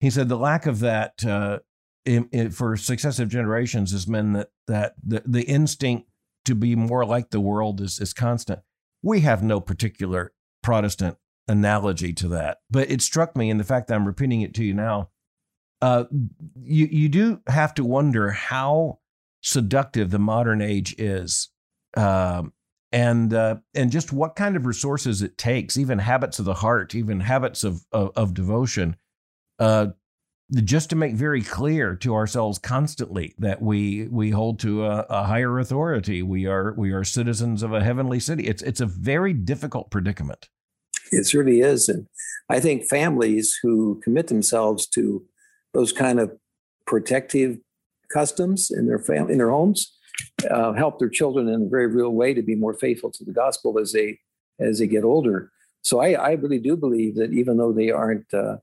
he 0.00 0.10
said 0.10 0.28
the 0.28 0.36
lack 0.36 0.66
of 0.66 0.80
that 0.80 1.24
uh, 1.24 1.58
in, 2.04 2.28
in, 2.32 2.50
for 2.50 2.76
successive 2.76 3.28
generations 3.28 3.92
has 3.92 4.06
meant 4.06 4.34
that 4.34 4.50
that 4.66 4.94
the, 5.02 5.22
the 5.26 5.42
instinct 5.42 6.08
to 6.44 6.54
be 6.54 6.74
more 6.74 7.04
like 7.04 7.30
the 7.30 7.40
world 7.40 7.80
is 7.80 8.00
is 8.00 8.12
constant. 8.12 8.60
We 9.02 9.20
have 9.20 9.42
no 9.42 9.60
particular 9.60 10.32
Protestant 10.62 11.16
analogy 11.48 12.12
to 12.14 12.28
that, 12.28 12.58
but 12.70 12.90
it 12.90 13.02
struck 13.02 13.36
me, 13.36 13.50
in 13.50 13.58
the 13.58 13.64
fact 13.64 13.88
that 13.88 13.94
I'm 13.94 14.06
repeating 14.06 14.42
it 14.42 14.54
to 14.54 14.64
you 14.64 14.74
now. 14.74 15.10
Uh, 15.82 16.04
you 16.62 16.86
you 16.86 17.08
do 17.08 17.40
have 17.46 17.74
to 17.74 17.84
wonder 17.84 18.30
how 18.30 18.98
seductive 19.42 20.10
the 20.10 20.18
modern 20.18 20.60
age 20.60 20.94
is. 20.98 21.48
Um, 21.96 22.52
and 22.92 23.32
uh, 23.32 23.56
and 23.74 23.92
just 23.92 24.12
what 24.12 24.34
kind 24.34 24.56
of 24.56 24.66
resources 24.66 25.22
it 25.22 25.38
takes, 25.38 25.76
even 25.76 25.98
habits 25.98 26.38
of 26.38 26.44
the 26.44 26.54
heart, 26.54 26.94
even 26.94 27.20
habits 27.20 27.62
of 27.62 27.84
of, 27.92 28.10
of 28.16 28.34
devotion, 28.34 28.96
uh, 29.58 29.88
just 30.64 30.90
to 30.90 30.96
make 30.96 31.14
very 31.14 31.42
clear 31.42 31.94
to 31.96 32.14
ourselves 32.14 32.58
constantly 32.58 33.34
that 33.38 33.62
we 33.62 34.08
we 34.08 34.30
hold 34.30 34.58
to 34.60 34.84
a, 34.84 35.06
a, 35.08 35.24
higher 35.24 35.58
authority. 35.60 36.22
We 36.22 36.46
are 36.46 36.74
we 36.76 36.90
are 36.90 37.04
citizens 37.04 37.62
of 37.62 37.72
a 37.72 37.82
heavenly 37.82 38.18
city. 38.18 38.48
It's 38.48 38.62
it's 38.62 38.80
a 38.80 38.86
very 38.86 39.32
difficult 39.32 39.90
predicament. 39.90 40.48
It 41.12 41.26
certainly 41.26 41.60
is, 41.60 41.88
and 41.88 42.06
I 42.48 42.58
think 42.58 42.84
families 42.88 43.56
who 43.62 44.00
commit 44.02 44.26
themselves 44.26 44.88
to 44.88 45.24
those 45.72 45.92
kind 45.92 46.20
of 46.20 46.32
protective 46.86 47.58
customs 48.12 48.70
in 48.70 48.86
their 48.86 48.98
family 48.98 49.32
in 49.32 49.38
their 49.38 49.50
homes 49.50 49.96
uh, 50.50 50.72
help 50.72 50.98
their 50.98 51.08
children 51.08 51.48
in 51.48 51.62
a 51.62 51.68
very 51.68 51.86
real 51.86 52.10
way 52.10 52.34
to 52.34 52.42
be 52.42 52.54
more 52.54 52.74
faithful 52.74 53.10
to 53.10 53.24
the 53.24 53.32
gospel 53.32 53.78
as 53.78 53.92
they 53.92 54.18
as 54.58 54.78
they 54.78 54.86
get 54.86 55.04
older. 55.04 55.50
So 55.82 56.00
I, 56.00 56.12
I 56.12 56.30
really 56.32 56.58
do 56.58 56.76
believe 56.76 57.16
that 57.16 57.32
even 57.32 57.56
though 57.56 57.72
they 57.72 57.90
aren't 57.90 58.32
uh, 58.34 58.56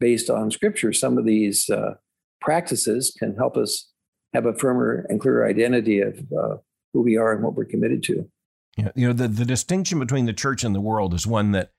based 0.00 0.28
on 0.28 0.50
scripture, 0.50 0.92
some 0.92 1.16
of 1.16 1.24
these 1.24 1.70
uh, 1.70 1.94
practices 2.40 3.14
can 3.16 3.36
help 3.36 3.56
us 3.56 3.90
have 4.34 4.46
a 4.46 4.54
firmer 4.54 5.06
and 5.08 5.20
clearer 5.20 5.46
identity 5.46 6.00
of 6.00 6.18
uh, 6.36 6.56
who 6.92 7.02
we 7.02 7.16
are 7.16 7.32
and 7.32 7.44
what 7.44 7.54
we're 7.54 7.64
committed 7.64 8.02
to. 8.04 8.28
Yeah, 8.76 8.90
you 8.94 9.06
know 9.06 9.12
the 9.12 9.28
the 9.28 9.44
distinction 9.44 9.98
between 9.98 10.26
the 10.26 10.32
church 10.32 10.64
and 10.64 10.74
the 10.74 10.80
world 10.80 11.14
is 11.14 11.26
one 11.26 11.52
that 11.52 11.70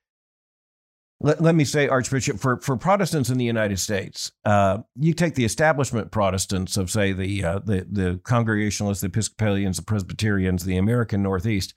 let, 1.20 1.42
let 1.42 1.56
me 1.56 1.66
say, 1.66 1.88
Archbishop, 1.88 2.40
for, 2.40 2.60
for 2.62 2.78
Protestants 2.78 3.30
in 3.30 3.38
the 3.38 3.46
United 3.46 3.80
States, 3.80 4.32
uh, 4.46 4.80
you 4.96 5.14
take 5.14 5.36
the 5.36 5.46
establishment 5.46 6.12
Protestants 6.12 6.78
of, 6.78 6.92
say, 6.92 7.12
the, 7.12 7.44
uh, 7.44 7.60
the, 7.60 7.88
the 7.90 8.20
Congregationalists, 8.24 9.02
the 9.02 9.08
Episcopalians, 9.08 9.78
the 9.78 9.84
Presbyterians, 9.84 10.64
the 10.64 10.78
American 10.78 11.24
Northeast, 11.24 11.74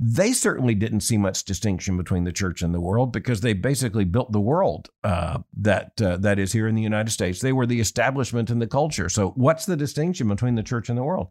they 0.00 0.32
certainly 0.32 0.74
didn't 0.74 1.00
see 1.00 1.16
much 1.16 1.44
distinction 1.44 1.96
between 1.96 2.24
the 2.24 2.32
church 2.32 2.62
and 2.62 2.72
the 2.72 2.80
world 2.80 3.12
because 3.12 3.40
they 3.40 3.52
basically 3.52 4.04
built 4.04 4.30
the 4.30 4.40
world 4.40 4.90
uh, 5.02 5.38
that 5.56 6.00
uh, 6.00 6.16
that 6.18 6.38
is 6.38 6.52
here 6.52 6.68
in 6.68 6.76
the 6.76 6.82
United 6.82 7.10
States. 7.10 7.40
They 7.40 7.52
were 7.52 7.66
the 7.66 7.80
establishment 7.80 8.48
and 8.48 8.62
the 8.62 8.68
culture. 8.68 9.08
So, 9.08 9.30
what's 9.30 9.66
the 9.66 9.76
distinction 9.76 10.28
between 10.28 10.54
the 10.54 10.62
church 10.62 10.88
and 10.88 10.96
the 10.96 11.02
world? 11.02 11.30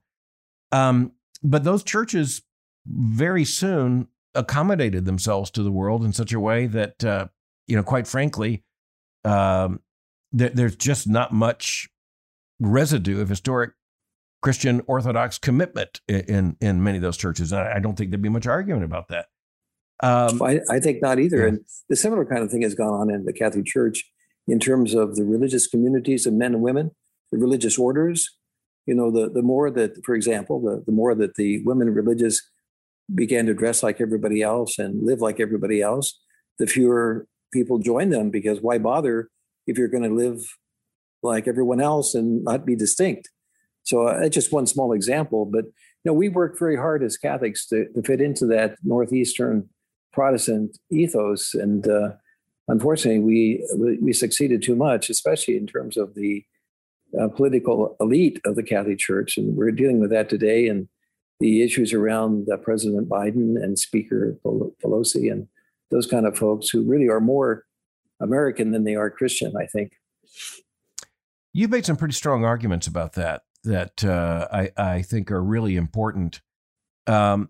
Um, 0.74 1.14
but 1.42 1.64
those 1.64 1.84
churches 1.84 2.42
very 2.86 3.46
soon 3.46 4.10
accommodated 4.38 5.06
themselves 5.06 5.52
to 5.52 5.64
the 5.64 5.72
world 5.72 6.06
in 6.06 6.14
such 6.14 6.32
a 6.32 6.40
way 6.40 6.68
that, 6.68 7.04
uh, 7.04 7.28
you 7.68 7.76
know, 7.76 7.84
quite 7.84 8.08
frankly, 8.08 8.64
um, 9.26 9.82
th- 10.38 10.54
there's 10.54 10.76
just 10.76 11.08
not 11.08 11.34
much 11.34 11.90
residue 12.60 13.22
of 13.22 13.30
historic 13.30 13.72
Christian 14.42 14.82
Orthodox 14.88 15.38
commitment 15.38 16.00
in, 16.08 16.20
in, 16.22 16.58
in 16.62 16.84
many 16.84 16.98
of 16.98 17.02
those 17.02 17.18
churches. 17.18 17.52
I, 17.52 17.74
I, 17.76 17.80
don't 17.80 17.98
think 17.98 18.12
there'd 18.12 18.22
be 18.22 18.30
much 18.30 18.48
argument 18.48 18.86
about 18.86 19.08
that. 19.10 19.26
Um, 20.02 20.42
I, 20.42 20.62
I, 20.70 20.80
think 20.80 21.02
not 21.02 21.20
either. 21.20 21.40
Yeah. 21.40 21.48
And 21.48 21.60
the 21.90 21.96
similar 21.96 22.24
kind 22.24 22.44
of 22.44 22.52
thing 22.52 22.62
has 22.62 22.76
gone 22.76 22.94
on 22.94 23.10
in 23.10 23.26
the 23.26 23.34
Catholic 23.34 23.66
Church 23.66 24.04
in 24.48 24.60
terms 24.60 24.94
of 24.94 25.16
the 25.16 25.24
religious 25.26 25.68
communities 25.68 26.28
of 26.28 26.34
men 26.34 26.54
and 26.54 26.62
women, 26.62 26.92
the 27.32 27.40
religious 27.40 27.78
orders. 27.78 28.38
You 28.86 28.96
know, 28.96 29.12
the, 29.12 29.30
the 29.30 29.42
more 29.42 29.70
that, 29.72 30.06
for 30.06 30.16
example, 30.16 30.62
the, 30.62 30.84
the 30.86 30.92
more 30.92 31.14
that 31.16 31.36
the 31.36 31.62
women 31.66 31.90
religious 31.90 32.42
began 33.14 33.46
to 33.46 33.54
dress 33.54 33.84
like 33.84 34.02
everybody 34.02 34.42
else 34.42 34.78
and 34.78 35.06
live 35.06 35.22
like 35.22 35.40
everybody 35.40 35.82
else, 35.82 36.20
the 36.60 36.68
fewer 36.68 37.28
people 37.54 37.80
join 37.80 38.10
them 38.10 38.30
because 38.30 38.60
why 38.62 38.78
bother 38.78 39.30
if 39.66 39.78
you're 39.78 39.88
going 39.88 40.04
to 40.04 40.14
live 40.14 40.42
like 41.24 41.48
everyone 41.48 41.82
else 41.82 42.14
and 42.16 42.44
not 42.44 42.66
be 42.66 42.76
distinct? 42.76 43.30
So 43.84 44.08
uh, 44.08 44.20
that's 44.20 44.36
just 44.36 44.52
one 44.52 44.68
small 44.68 44.92
example. 44.92 45.46
But 45.46 45.66
you 45.66 46.12
know, 46.12 46.14
we 46.14 46.30
work 46.30 46.60
very 46.60 46.76
hard 46.76 47.04
as 47.04 47.18
Catholics 47.18 47.68
to, 47.68 47.88
to 47.94 48.04
fit 48.04 48.22
into 48.22 48.46
that 48.48 48.76
northeastern 48.84 49.70
Protestant 50.14 50.78
ethos, 50.92 51.54
and 51.54 51.88
uh, 51.88 52.10
unfortunately, 52.68 53.20
we 53.20 54.00
we 54.02 54.14
succeeded 54.14 54.64
too 54.64 54.76
much, 54.76 55.12
especially 55.12 55.58
in 55.58 55.68
terms 55.68 55.96
of 55.96 56.16
the 56.16 56.44
uh, 57.20 57.28
political 57.28 57.96
elite 58.00 58.42
of 58.46 58.56
the 58.56 58.64
Catholic 58.64 58.98
Church, 58.98 59.38
and 59.38 59.56
we're 59.56 59.72
dealing 59.72 60.00
with 60.00 60.10
that 60.10 60.28
today. 60.28 60.68
And 60.68 60.88
the 61.40 61.64
issues 61.64 61.94
around 61.94 62.48
uh, 62.50 62.58
President 62.58 63.08
Biden 63.08 63.62
and 63.62 63.78
Speaker 63.78 64.38
Pelosi 64.44 65.32
and 65.32 65.48
those 65.92 66.08
kind 66.08 66.26
of 66.26 66.38
folks 66.38 66.70
who 66.70 66.84
really 66.84 67.08
are 67.08 67.20
more 67.20 67.66
American 68.20 68.72
than 68.72 68.84
they 68.84 68.96
are 68.96 69.10
Christian, 69.10 69.54
I 69.56 69.66
think. 69.66 69.94
You've 71.54 71.72
made 71.72 71.86
some 71.86 71.98
pretty 71.98 72.14
strong 72.14 72.44
arguments 72.44 72.88
about 72.88 73.14
that 73.14 73.44
that 73.64 74.04
uh, 74.04 74.48
I, 74.52 74.72
I 74.78 75.02
think 75.02 75.32
are 75.32 75.44
really 75.44 75.76
important. 75.76 76.42
Um, 77.06 77.50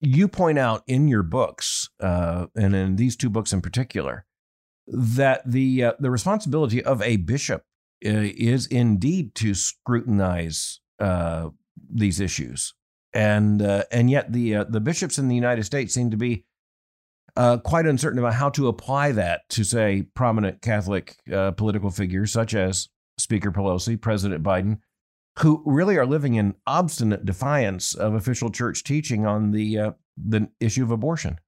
you 0.00 0.28
point 0.28 0.58
out 0.58 0.82
in 0.86 1.08
your 1.08 1.22
books, 1.22 1.90
uh, 2.00 2.46
and 2.54 2.74
in 2.74 2.96
these 2.96 3.16
two 3.16 3.30
books 3.30 3.52
in 3.52 3.60
particular, 3.60 4.26
that 4.86 5.42
the 5.50 5.84
uh, 5.84 5.92
the 5.98 6.10
responsibility 6.10 6.82
of 6.82 7.00
a 7.02 7.16
bishop 7.16 7.62
uh, 8.04 8.28
is 8.36 8.66
indeed 8.66 9.34
to 9.36 9.54
scrutinize 9.54 10.80
uh, 10.98 11.48
these 11.90 12.20
issues 12.20 12.74
and 13.14 13.62
uh, 13.62 13.84
and 13.90 14.10
yet 14.10 14.32
the 14.32 14.56
uh, 14.56 14.64
the 14.64 14.80
bishops 14.80 15.18
in 15.18 15.28
the 15.28 15.34
United 15.34 15.64
States 15.64 15.94
seem 15.94 16.10
to 16.10 16.16
be 16.16 16.44
uh, 17.36 17.58
quite 17.58 17.86
uncertain 17.86 18.18
about 18.18 18.34
how 18.34 18.50
to 18.50 18.68
apply 18.68 19.12
that 19.12 19.48
to 19.50 19.64
say 19.64 20.06
prominent 20.14 20.60
Catholic 20.60 21.16
uh, 21.32 21.52
political 21.52 21.90
figures 21.90 22.32
such 22.32 22.54
as 22.54 22.88
Speaker 23.18 23.50
Pelosi, 23.50 24.00
President 24.00 24.42
Biden, 24.42 24.78
who 25.38 25.62
really 25.64 25.96
are 25.96 26.06
living 26.06 26.34
in 26.34 26.54
obstinate 26.66 27.24
defiance 27.24 27.94
of 27.94 28.14
official 28.14 28.50
church 28.50 28.84
teaching 28.84 29.26
on 29.26 29.52
the 29.52 29.78
uh, 29.78 29.90
the 30.16 30.48
issue 30.60 30.82
of 30.82 30.90
abortion. 30.90 31.38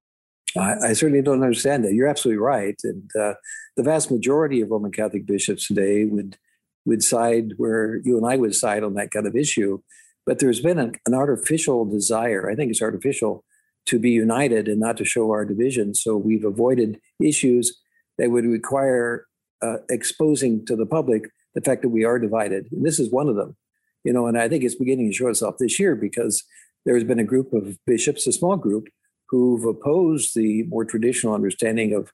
I, 0.57 0.74
I, 0.88 0.92
certainly 0.94 1.22
don't 1.22 1.42
understand 1.42 1.85
that. 1.85 1.92
You're 1.92 2.09
absolutely 2.09 2.38
right, 2.38 2.81
and 2.85 3.11
uh, 3.20 3.35
the 3.76 3.83
vast 3.83 4.11
majority 4.11 4.61
of 4.61 4.70
Roman 4.70 4.92
Catholic 4.92 5.26
bishops 5.26 5.66
today 5.66 6.05
would 6.05 6.38
would 6.85 7.02
side 7.02 7.55
where 7.57 7.96
you 8.05 8.16
and 8.16 8.26
I 8.26 8.37
would 8.37 8.55
side 8.55 8.85
on 8.85 8.94
that 8.94 9.11
kind 9.11 9.26
of 9.26 9.35
issue 9.35 9.81
but 10.26 10.40
there's 10.40 10.60
been 10.60 10.78
an, 10.78 10.92
an 11.06 11.14
artificial 11.14 11.84
desire. 11.84 12.50
I 12.50 12.54
think 12.54 12.70
it's 12.70 12.82
artificial 12.82 13.44
to 13.86 13.98
be 13.98 14.10
united 14.10 14.66
and 14.66 14.80
not 14.80 14.96
to 14.96 15.04
show 15.04 15.30
our 15.30 15.44
division. 15.44 15.94
So 15.94 16.16
we've 16.16 16.44
avoided 16.44 17.00
issues 17.20 17.80
that 18.18 18.30
would 18.30 18.44
require 18.44 19.26
uh, 19.62 19.76
exposing 19.88 20.66
to 20.66 20.76
the 20.76 20.86
public 20.86 21.30
the 21.54 21.60
fact 21.60 21.82
that 21.82 21.88
we 21.88 22.04
are 22.04 22.18
divided. 22.18 22.66
And 22.72 22.84
this 22.84 22.98
is 22.98 23.10
one 23.10 23.28
of 23.28 23.36
them, 23.36 23.56
you 24.04 24.12
know. 24.12 24.26
And 24.26 24.36
I 24.36 24.48
think 24.48 24.64
it's 24.64 24.74
beginning 24.74 25.10
to 25.10 25.16
show 25.16 25.28
itself 25.28 25.56
this 25.58 25.78
year 25.78 25.94
because 25.94 26.44
there 26.84 26.94
has 26.94 27.04
been 27.04 27.18
a 27.18 27.24
group 27.24 27.52
of 27.52 27.78
bishops, 27.86 28.26
a 28.26 28.32
small 28.32 28.56
group, 28.56 28.88
who've 29.28 29.64
opposed 29.64 30.34
the 30.34 30.64
more 30.64 30.84
traditional 30.84 31.34
understanding 31.34 31.94
of 31.94 32.12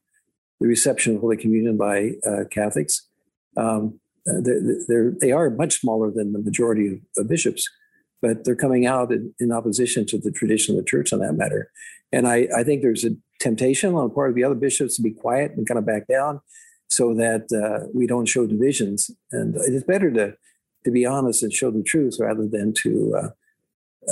the 0.61 0.69
reception 0.69 1.15
of 1.15 1.21
Holy 1.21 1.37
Communion 1.37 1.77
by 1.77 2.13
uh, 2.27 2.45
Catholics. 2.51 3.09
Um, 3.57 4.01
uh, 4.29 4.41
they're, 4.41 4.61
they're, 4.87 5.13
they 5.21 5.33
are 5.33 5.51
much 5.51 5.81
smaller 5.81 6.11
than 6.11 6.33
the 6.33 6.39
majority 6.39 7.03
of 7.17 7.29
bishops, 7.29 7.69
but 8.23 8.45
they're 8.45 8.57
coming 8.57 8.87
out 8.87 9.13
in, 9.13 9.35
in, 9.41 9.53
opposition 9.53 10.07
to 10.07 10.17
the 10.17 10.31
tradition 10.31 10.79
of 10.79 10.83
the 10.83 10.89
church 10.89 11.13
on 11.13 11.19
that 11.19 11.33
matter. 11.35 11.71
And 12.13 12.27
I, 12.27 12.49
I, 12.57 12.63
think 12.63 12.81
there's 12.81 13.05
a 13.05 13.11
temptation 13.41 13.95
on 13.95 14.09
the 14.09 14.15
part 14.15 14.31
of 14.31 14.37
the 14.37 14.45
other 14.45 14.55
bishops 14.55 14.97
to 14.97 15.03
be 15.03 15.11
quiet 15.11 15.53
and 15.57 15.67
kind 15.67 15.79
of 15.79 15.85
back 15.85 16.07
down 16.07 16.41
so 16.89 17.15
that 17.15 17.51
uh, 17.53 17.89
we 17.93 18.07
don't 18.07 18.27
show 18.27 18.47
divisions. 18.47 19.11
And 19.33 19.57
it's 19.57 19.85
better 19.85 20.11
to, 20.13 20.37
to 20.85 20.91
be 20.91 21.05
honest 21.05 21.43
and 21.43 21.53
show 21.53 21.71
the 21.71 21.83
truth 21.83 22.17
rather 22.21 22.47
than 22.47 22.73
to 22.75 23.15
uh, 23.17 23.29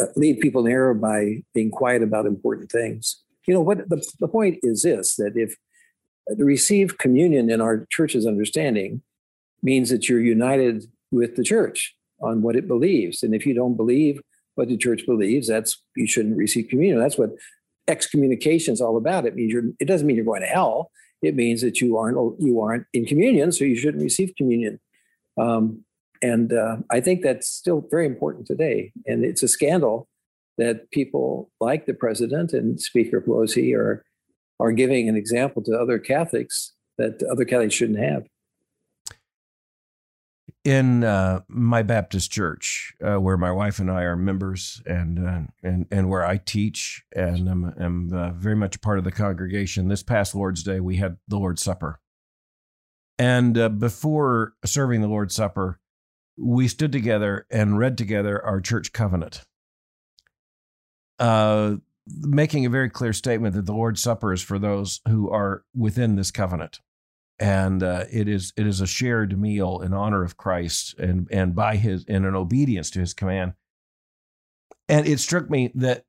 uh, 0.00 0.06
lead 0.16 0.40
people 0.40 0.66
in 0.66 0.72
error 0.72 0.94
by 0.94 1.42
being 1.54 1.70
quiet 1.70 2.02
about 2.02 2.26
important 2.26 2.70
things. 2.70 3.22
You 3.46 3.54
know, 3.54 3.60
what 3.60 3.88
the, 3.88 4.04
the 4.18 4.28
point 4.28 4.58
is 4.62 4.82
this 4.82 5.16
that 5.16 5.36
if 5.36 5.56
to 6.36 6.44
receive 6.44 6.98
communion 6.98 7.50
in 7.50 7.60
our 7.60 7.86
church's 7.90 8.26
understanding 8.26 9.02
means 9.62 9.90
that 9.90 10.08
you're 10.08 10.20
united 10.20 10.84
with 11.10 11.36
the 11.36 11.42
church 11.42 11.96
on 12.20 12.42
what 12.42 12.56
it 12.56 12.68
believes. 12.68 13.22
And 13.22 13.34
if 13.34 13.46
you 13.46 13.54
don't 13.54 13.76
believe 13.76 14.20
what 14.54 14.68
the 14.68 14.76
church 14.76 15.06
believes, 15.06 15.48
that's 15.48 15.82
you 15.96 16.06
shouldn't 16.06 16.36
receive 16.36 16.68
communion. 16.68 16.98
That's 16.98 17.18
what 17.18 17.30
excommunication 17.88 18.72
is 18.72 18.80
all 18.80 18.96
about. 18.96 19.26
It 19.26 19.34
means 19.34 19.52
you're 19.52 19.64
it 19.78 19.86
doesn't 19.86 20.06
mean 20.06 20.16
you're 20.16 20.24
going 20.24 20.42
to 20.42 20.46
hell. 20.46 20.90
It 21.22 21.34
means 21.34 21.60
that 21.62 21.80
you 21.80 21.96
aren't 21.96 22.40
you 22.40 22.60
aren't 22.60 22.86
in 22.92 23.04
communion, 23.04 23.52
so 23.52 23.64
you 23.64 23.76
shouldn't 23.76 24.02
receive 24.02 24.32
communion. 24.36 24.80
Um, 25.38 25.84
and 26.22 26.52
uh, 26.52 26.78
I 26.90 27.00
think 27.00 27.22
that's 27.22 27.48
still 27.48 27.86
very 27.90 28.06
important 28.06 28.46
today. 28.46 28.92
And 29.06 29.24
it's 29.24 29.42
a 29.42 29.48
scandal 29.48 30.08
that 30.58 30.90
people 30.90 31.50
like 31.60 31.86
the 31.86 31.94
president 31.94 32.52
and 32.52 32.80
Speaker 32.80 33.20
Pelosi 33.20 33.74
are 33.74 34.04
are 34.58 34.72
giving 34.72 35.08
an 35.08 35.16
example 35.16 35.62
to 35.62 35.72
other 35.72 35.98
Catholics 35.98 36.74
that 36.98 37.22
other 37.22 37.44
Catholics 37.44 37.74
shouldn't 37.74 37.98
have. 37.98 38.24
In 40.62 41.04
uh, 41.04 41.40
my 41.48 41.82
Baptist 41.82 42.30
church, 42.30 42.92
uh, 43.02 43.18
where 43.18 43.38
my 43.38 43.50
wife 43.50 43.78
and 43.78 43.90
I 43.90 44.02
are 44.02 44.16
members, 44.16 44.82
and 44.84 45.18
uh, 45.18 45.40
and 45.62 45.86
and 45.90 46.10
where 46.10 46.22
I 46.22 46.36
teach, 46.36 47.02
and 47.16 47.48
am, 47.48 47.74
am 47.80 48.12
uh, 48.12 48.32
very 48.32 48.56
much 48.56 48.76
a 48.76 48.80
part 48.80 48.98
of 48.98 49.04
the 49.04 49.12
congregation. 49.12 49.88
This 49.88 50.02
past 50.02 50.34
Lord's 50.34 50.62
Day, 50.62 50.78
we 50.78 50.96
had 50.96 51.16
the 51.26 51.38
Lord's 51.38 51.62
Supper, 51.62 51.98
and 53.18 53.56
uh, 53.56 53.70
before 53.70 54.52
serving 54.66 55.00
the 55.00 55.08
Lord's 55.08 55.34
Supper, 55.34 55.80
we 56.36 56.68
stood 56.68 56.92
together 56.92 57.46
and 57.50 57.78
read 57.78 57.96
together 57.96 58.44
our 58.44 58.60
church 58.60 58.92
covenant. 58.92 59.46
Uh, 61.18 61.76
making 62.06 62.66
a 62.66 62.70
very 62.70 62.90
clear 62.90 63.12
statement 63.12 63.54
that 63.54 63.66
the 63.66 63.72
Lord's 63.72 64.02
Supper 64.02 64.32
is 64.32 64.42
for 64.42 64.58
those 64.58 65.00
who 65.08 65.30
are 65.30 65.64
within 65.74 66.16
this 66.16 66.30
covenant, 66.30 66.80
and 67.40 67.82
uh, 67.82 68.04
it 68.12 68.28
is 68.28 68.52
it 68.56 68.66
is 68.66 68.82
a 68.82 68.86
shared 68.86 69.40
meal 69.40 69.80
in 69.80 69.94
honor 69.94 70.22
of 70.22 70.36
Christ 70.36 70.96
and 70.98 71.26
and 71.32 71.54
by 71.54 71.76
His 71.76 72.04
and 72.06 72.26
in 72.26 72.36
obedience 72.36 72.90
to 72.90 73.00
His 73.00 73.14
command. 73.14 73.54
And 74.88 75.06
it 75.06 75.20
struck 75.20 75.48
me 75.48 75.72
that 75.76 76.04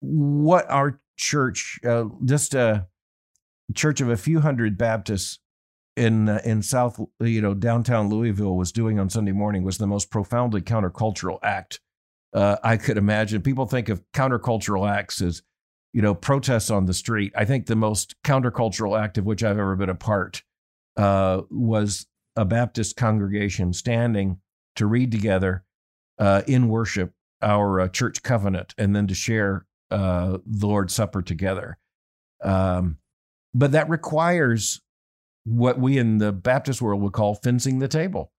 what 0.00 0.70
our 0.70 1.00
church, 1.16 1.80
uh, 1.84 2.04
just 2.24 2.54
a 2.54 2.86
church 3.74 4.00
of 4.00 4.10
a 4.10 4.16
few 4.16 4.40
hundred 4.40 4.76
Baptists 4.76 5.38
in 5.96 6.28
uh, 6.28 6.40
in 6.44 6.62
South, 6.62 7.00
you 7.20 7.40
know, 7.40 7.54
downtown 7.54 8.10
Louisville 8.10 8.56
was 8.56 8.70
doing 8.70 9.00
on 9.00 9.08
Sunday 9.08 9.32
morning 9.32 9.62
was 9.62 9.78
the 9.78 9.86
most 9.86 10.10
profoundly 10.10 10.60
countercultural 10.60 11.38
act 11.42 11.80
uh, 12.34 12.56
I 12.62 12.76
could 12.76 12.98
imagine. 12.98 13.40
People 13.40 13.66
think 13.66 13.88
of 13.88 14.02
countercultural 14.12 14.88
acts 14.88 15.22
as, 15.22 15.42
you 15.94 16.02
know, 16.02 16.14
protests 16.14 16.70
on 16.70 16.84
the 16.84 16.94
street. 16.94 17.32
I 17.34 17.46
think 17.46 17.66
the 17.66 17.76
most 17.76 18.16
countercultural 18.22 19.00
act 19.00 19.16
of 19.16 19.24
which 19.24 19.42
I've 19.42 19.58
ever 19.58 19.74
been 19.76 19.88
a 19.88 19.94
part 19.94 20.42
uh, 20.98 21.42
was 21.50 22.06
a 22.36 22.44
Baptist 22.44 22.96
congregation 22.96 23.72
standing 23.72 24.40
to 24.76 24.86
read 24.86 25.10
together 25.10 25.64
uh, 26.18 26.42
in 26.46 26.68
worship 26.68 27.12
our 27.40 27.80
uh, 27.80 27.88
church 27.88 28.22
covenant 28.22 28.74
and 28.76 28.94
then 28.94 29.06
to 29.06 29.14
share 29.14 29.66
uh, 29.90 30.38
the 30.44 30.66
Lord's 30.66 30.92
Supper 30.92 31.22
together. 31.22 31.78
Um, 32.44 32.98
but 33.54 33.72
that 33.72 33.88
requires 33.88 34.82
what 35.44 35.78
we 35.78 35.96
in 35.96 36.18
the 36.18 36.32
Baptist 36.32 36.82
world 36.82 37.00
would 37.00 37.14
call 37.14 37.34
fencing 37.34 37.78
the 37.78 37.88
table 37.88 38.32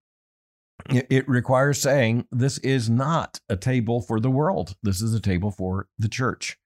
it 0.90 1.28
requires 1.28 1.82
saying 1.82 2.26
this 2.32 2.58
is 2.60 2.90
not 2.90 3.40
a 3.50 3.56
table 3.56 4.02
for 4.02 4.20
the 4.20 4.30
world. 4.30 4.76
This 4.82 5.02
is 5.02 5.14
a 5.14 5.20
table 5.20 5.52
for 5.52 5.88
the 5.98 6.08
church. 6.08 6.58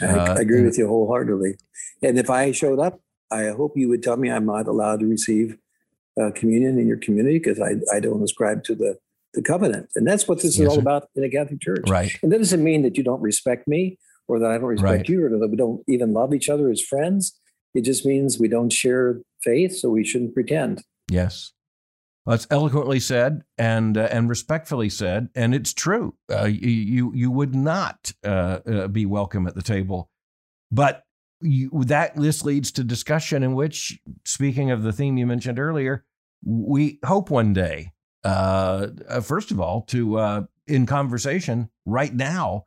I, 0.00 0.06
uh, 0.06 0.34
I 0.34 0.40
agree 0.40 0.62
with 0.62 0.78
you 0.78 0.86
wholeheartedly. 0.86 1.56
And 2.02 2.18
if 2.18 2.30
I 2.30 2.52
showed 2.52 2.78
up, 2.78 3.00
I 3.30 3.48
hope 3.48 3.72
you 3.76 3.88
would 3.88 4.02
tell 4.02 4.16
me 4.16 4.30
I'm 4.30 4.46
not 4.46 4.66
allowed 4.66 5.00
to 5.00 5.06
receive 5.06 5.56
uh, 6.20 6.30
communion 6.34 6.78
in 6.78 6.86
your 6.86 6.96
community 6.96 7.38
because 7.38 7.60
I, 7.60 7.76
I 7.94 8.00
don't 8.00 8.22
ascribe 8.22 8.64
to 8.64 8.74
the, 8.74 8.98
the 9.34 9.42
covenant. 9.42 9.90
And 9.94 10.06
that's 10.06 10.26
what 10.26 10.38
this 10.38 10.52
is 10.52 10.58
yes, 10.58 10.68
all 10.70 10.74
sir. 10.76 10.80
about 10.80 11.08
in 11.14 11.24
a 11.24 11.30
Catholic 11.30 11.60
church. 11.60 11.88
Right. 11.88 12.18
And 12.22 12.32
that 12.32 12.38
doesn't 12.38 12.64
mean 12.64 12.82
that 12.82 12.96
you 12.96 13.04
don't 13.04 13.20
respect 13.20 13.68
me 13.68 13.98
or 14.26 14.38
that 14.38 14.50
I 14.50 14.54
don't 14.58 14.64
respect 14.64 14.92
right. 14.92 15.08
you 15.08 15.24
or 15.24 15.30
that 15.30 15.48
we 15.48 15.56
don't 15.56 15.82
even 15.88 16.12
love 16.12 16.34
each 16.34 16.48
other 16.48 16.70
as 16.70 16.80
friends. 16.80 17.38
It 17.74 17.82
just 17.82 18.04
means 18.04 18.38
we 18.38 18.48
don't 18.48 18.72
share 18.72 19.20
faith, 19.42 19.76
so 19.76 19.90
we 19.90 20.04
shouldn't 20.04 20.34
pretend. 20.34 20.82
Yes. 21.10 21.52
That's 22.26 22.46
eloquently 22.50 23.00
said 23.00 23.42
and 23.56 23.96
uh, 23.96 24.08
and 24.10 24.28
respectfully 24.28 24.90
said, 24.90 25.30
and 25.34 25.54
it's 25.54 25.72
true. 25.72 26.14
Uh, 26.30 26.44
you 26.44 27.10
you 27.14 27.30
would 27.30 27.54
not 27.54 28.12
uh, 28.22 28.58
uh, 28.70 28.88
be 28.88 29.06
welcome 29.06 29.46
at 29.46 29.54
the 29.54 29.62
table, 29.62 30.10
but 30.70 31.04
you, 31.40 31.70
that 31.86 32.16
this 32.16 32.44
leads 32.44 32.72
to 32.72 32.84
discussion 32.84 33.42
in 33.42 33.54
which, 33.54 33.98
speaking 34.24 34.70
of 34.70 34.82
the 34.82 34.92
theme 34.92 35.16
you 35.16 35.26
mentioned 35.26 35.58
earlier, 35.58 36.04
we 36.44 36.98
hope 37.04 37.30
one 37.30 37.52
day, 37.52 37.92
uh, 38.24 38.88
uh, 39.08 39.20
first 39.20 39.50
of 39.50 39.60
all, 39.60 39.82
to 39.82 40.46
in 40.66 40.86
conversation 40.86 41.70
right 41.86 42.14
now, 42.14 42.66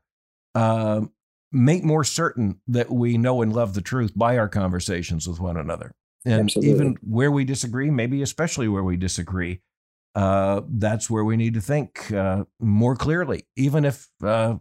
make 1.51 1.83
more 1.83 2.03
certain 2.03 2.61
that 2.67 2.89
we 2.89 3.17
know 3.17 3.41
and 3.41 3.53
love 3.53 3.73
the 3.73 3.81
truth 3.81 4.13
by 4.15 4.37
our 4.37 4.47
conversations 4.47 5.27
with 5.27 5.39
one 5.39 5.57
another. 5.57 5.93
And 6.23 6.43
Absolutely. 6.43 6.71
even 6.71 6.97
where 7.01 7.31
we 7.31 7.45
disagree, 7.45 7.89
maybe 7.89 8.21
especially 8.21 8.67
where 8.67 8.83
we 8.83 8.95
disagree, 8.95 9.61
uh, 10.13 10.61
that's 10.69 11.09
where 11.09 11.23
we 11.23 11.35
need 11.35 11.55
to 11.55 11.61
think 11.61 12.11
uh, 12.11 12.43
more 12.59 12.95
clearly. 12.95 13.47
Even 13.55 13.85
if 13.85 14.07
uh, 14.23 14.55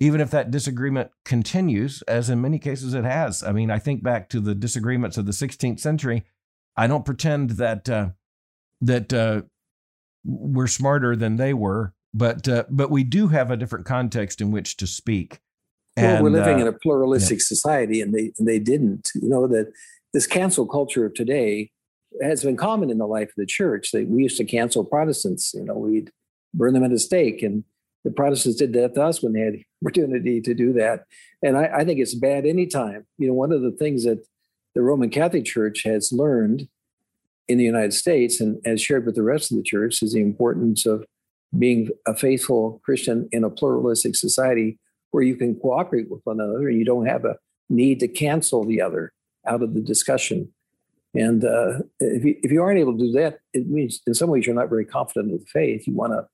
even 0.00 0.22
if 0.22 0.30
that 0.30 0.50
disagreement 0.50 1.10
continues, 1.26 2.02
as 2.02 2.30
in 2.30 2.40
many 2.40 2.58
cases 2.58 2.94
it 2.94 3.04
has. 3.04 3.42
I 3.42 3.52
mean, 3.52 3.70
I 3.70 3.78
think 3.78 4.02
back 4.02 4.30
to 4.30 4.40
the 4.40 4.54
disagreements 4.54 5.18
of 5.18 5.26
the 5.26 5.32
16th 5.32 5.78
century. 5.78 6.24
I 6.76 6.86
don't 6.86 7.04
pretend 7.04 7.50
that 7.50 7.88
uh, 7.88 8.08
that 8.80 9.12
uh, 9.12 9.42
we're 10.24 10.66
smarter 10.66 11.14
than 11.14 11.36
they 11.36 11.52
were, 11.52 11.92
but 12.14 12.48
uh, 12.48 12.64
but 12.70 12.90
we 12.90 13.04
do 13.04 13.28
have 13.28 13.50
a 13.50 13.56
different 13.56 13.84
context 13.84 14.40
in 14.40 14.50
which 14.50 14.78
to 14.78 14.86
speak. 14.86 15.40
Well, 15.96 16.14
and, 16.14 16.24
we're 16.24 16.30
living 16.30 16.60
in 16.60 16.66
a 16.66 16.72
pluralistic 16.72 17.38
yeah. 17.38 17.44
society, 17.44 18.00
and 18.00 18.14
they 18.14 18.32
and 18.38 18.48
they 18.48 18.58
didn't. 18.58 19.10
You 19.14 19.28
know 19.28 19.46
that 19.48 19.72
this 20.14 20.26
cancel 20.26 20.66
culture 20.66 21.04
of 21.04 21.14
today 21.14 21.70
has 22.22 22.42
been 22.42 22.56
common 22.56 22.88
in 22.88 22.98
the 22.98 23.06
life 23.06 23.28
of 23.28 23.34
the 23.36 23.46
church. 23.46 23.90
That 23.92 24.08
we 24.08 24.22
used 24.22 24.38
to 24.38 24.44
cancel 24.44 24.84
Protestants. 24.84 25.52
You 25.52 25.64
know, 25.64 25.74
we'd 25.74 26.10
burn 26.54 26.72
them 26.72 26.84
at 26.84 26.92
a 26.92 26.98
stake, 26.98 27.42
and 27.42 27.64
the 28.04 28.10
Protestants 28.10 28.58
did 28.58 28.72
that 28.74 28.94
to 28.94 29.02
us 29.02 29.22
when 29.22 29.32
they 29.32 29.40
had 29.40 29.54
the 29.54 29.64
opportunity 29.84 30.40
to 30.40 30.54
do 30.54 30.72
that. 30.74 31.04
And 31.42 31.56
I, 31.56 31.70
I 31.78 31.84
think 31.84 32.00
it's 32.00 32.14
bad 32.14 32.46
anytime. 32.46 33.06
You 33.18 33.28
know, 33.28 33.34
one 33.34 33.52
of 33.52 33.62
the 33.62 33.72
things 33.72 34.04
that 34.04 34.26
the 34.74 34.82
Roman 34.82 35.10
Catholic 35.10 35.44
Church 35.44 35.82
has 35.84 36.12
learned 36.12 36.68
in 37.48 37.58
the 37.58 37.64
United 37.64 37.92
States 37.92 38.40
and 38.40 38.60
has 38.64 38.80
shared 38.80 39.04
with 39.04 39.16
the 39.16 39.22
rest 39.22 39.50
of 39.50 39.56
the 39.56 39.64
church 39.64 40.02
is 40.02 40.12
the 40.12 40.20
importance 40.20 40.86
of 40.86 41.04
being 41.58 41.88
a 42.06 42.14
faithful 42.14 42.80
Christian 42.84 43.28
in 43.32 43.42
a 43.42 43.50
pluralistic 43.50 44.14
society 44.14 44.78
where 45.10 45.24
you 45.24 45.34
can 45.34 45.56
cooperate 45.56 46.08
with 46.08 46.20
one 46.24 46.40
another 46.40 46.68
and 46.68 46.78
you 46.78 46.84
don't 46.84 47.06
have 47.06 47.24
a 47.24 47.36
need 47.68 47.98
to 48.00 48.08
cancel 48.08 48.64
the 48.64 48.80
other 48.80 49.12
out 49.46 49.62
of 49.62 49.74
the 49.74 49.80
discussion. 49.80 50.52
And 51.14 51.44
uh, 51.44 51.80
if, 51.98 52.24
you, 52.24 52.36
if 52.42 52.52
you 52.52 52.62
aren't 52.62 52.78
able 52.78 52.96
to 52.96 53.04
do 53.04 53.12
that, 53.12 53.40
it 53.52 53.68
means 53.68 54.00
in 54.06 54.14
some 54.14 54.30
ways 54.30 54.46
you're 54.46 54.54
not 54.54 54.68
very 54.68 54.84
confident 54.84 55.34
of 55.34 55.40
the 55.40 55.46
faith. 55.46 55.88
You 55.88 55.94
want 55.94 56.12
to 56.12 56.26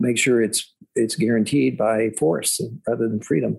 make 0.00 0.18
sure 0.18 0.42
it's 0.42 0.74
it's 0.94 1.16
guaranteed 1.16 1.76
by 1.76 2.10
force 2.18 2.60
rather 2.86 3.08
than 3.08 3.20
freedom. 3.20 3.58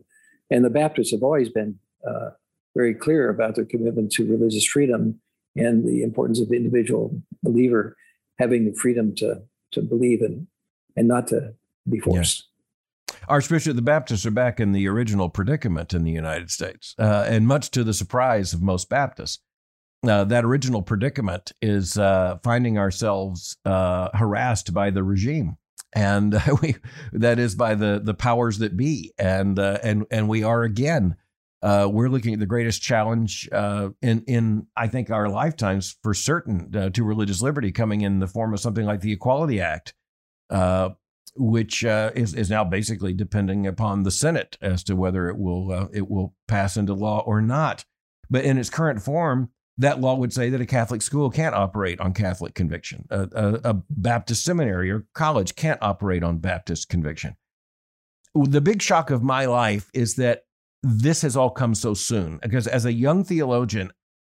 And 0.50 0.64
the 0.64 0.70
Baptists 0.70 1.12
have 1.12 1.24
always 1.24 1.50
been 1.50 1.80
uh, 2.08 2.32
very 2.76 2.94
clear 2.94 3.30
about 3.30 3.56
their 3.56 3.66
commitment 3.66 4.12
to 4.14 4.26
religious 4.26 4.66
freedom 4.66 5.20
and 5.56 5.88
the 5.88 6.04
importance 6.04 6.40
of 6.40 6.50
the 6.50 6.56
individual 6.56 7.22
believer 7.44 7.96
having 8.40 8.66
the 8.66 8.74
freedom 8.74 9.14
to 9.16 9.42
to 9.72 9.82
believe 9.82 10.22
and 10.22 10.48
and 10.96 11.08
not 11.08 11.28
to 11.28 11.54
be 11.90 12.00
forced. 12.00 12.48
Archbishop, 13.28 13.76
the 13.76 13.82
Baptists 13.82 14.26
are 14.26 14.32
back 14.32 14.60
in 14.60 14.74
the 14.74 14.88
original 14.88 15.30
predicament 15.30 15.94
in 15.94 16.04
the 16.04 16.12
United 16.12 16.52
States, 16.52 16.94
uh, 17.00 17.26
and 17.28 17.48
much 17.48 17.72
to 17.72 17.84
the 17.84 17.94
surprise 17.94 18.54
of 18.54 18.62
most 18.62 18.90
Baptists. 18.90 19.40
Uh, 20.06 20.26
that 20.26 20.44
original 20.44 20.82
predicament 20.82 21.54
is 21.62 21.98
uh, 21.98 22.38
finding 22.44 22.78
ourselves 22.78 23.56
uh, 23.64 24.10
harassed 24.14 24.74
by 24.74 24.90
the 24.92 25.04
regime, 25.04 25.56
and 25.96 26.36
we, 26.62 26.76
that 27.12 27.40
is 27.40 27.56
by 27.56 27.76
the 27.76 28.02
the 28.04 28.14
powers 28.14 28.60
that 28.60 28.78
be, 28.78 29.14
and 29.18 29.58
uh, 29.60 29.80
and 29.84 30.06
and 30.12 30.28
we 30.28 30.44
are 30.44 30.64
again. 30.64 31.16
Uh, 31.62 31.88
we're 31.90 32.10
looking 32.10 32.34
at 32.34 32.42
the 32.42 32.46
greatest 32.46 32.82
challenge 32.82 33.48
in 33.54 34.24
in 34.28 34.68
I 34.76 34.88
think 34.88 35.10
our 35.10 35.30
lifetimes 35.30 35.96
for 36.04 36.14
certain 36.14 36.92
to 36.92 37.04
religious 37.04 37.42
liberty 37.42 37.72
coming 37.72 38.02
in 38.02 38.20
the 38.20 38.28
form 38.28 38.54
of 38.54 38.60
something 38.60 38.86
like 38.86 39.00
the 39.00 39.14
Equality 39.14 39.62
Act, 39.62 39.94
which 41.36 41.84
uh, 41.84 42.12
is 42.16 42.34
is 42.34 42.50
now 42.50 42.64
basically 42.64 43.14
depending 43.14 43.66
upon 43.66 44.04
the 44.04 44.12
Senate 44.12 44.58
as 44.62 44.84
to 44.84 44.96
whether 44.96 45.30
it 45.30 45.38
will 45.38 45.72
uh, 45.72 45.88
it 45.94 46.10
will 46.10 46.36
pass 46.48 46.78
into 46.78 46.94
law 46.94 47.24
or 47.26 47.42
not. 47.42 47.86
But 48.30 48.46
in 48.46 48.58
its 48.58 48.70
current 48.70 49.02
form, 49.02 49.50
that 49.78 50.00
law 50.00 50.16
would 50.16 50.34
say 50.34 50.50
that 50.50 50.62
a 50.62 50.66
Catholic 50.66 51.02
school 51.02 51.30
can't 51.30 51.56
operate 51.56 52.00
on 52.00 52.14
Catholic 52.14 52.54
conviction. 52.54 53.08
A, 53.10 53.28
a, 53.34 53.72
a 53.72 53.74
Baptist 53.90 54.46
seminary 54.46 54.92
or 54.92 55.06
college 55.14 55.56
can't 55.56 55.82
operate 55.82 56.24
on 56.24 56.38
Baptist 56.38 56.90
conviction. 56.90 57.36
The 58.36 58.62
big 58.62 58.82
shock 58.82 59.10
of 59.10 59.24
my 59.24 59.46
life 59.46 59.90
is 59.94 60.16
that 60.16 60.44
this 60.84 61.22
has 61.22 61.36
all 61.36 61.50
come 61.50 61.74
so 61.74 61.94
soon. 61.94 62.40
Because 62.42 62.68
as 62.68 62.86
a 62.86 62.94
young 62.94 63.24
theologian, 63.24 63.92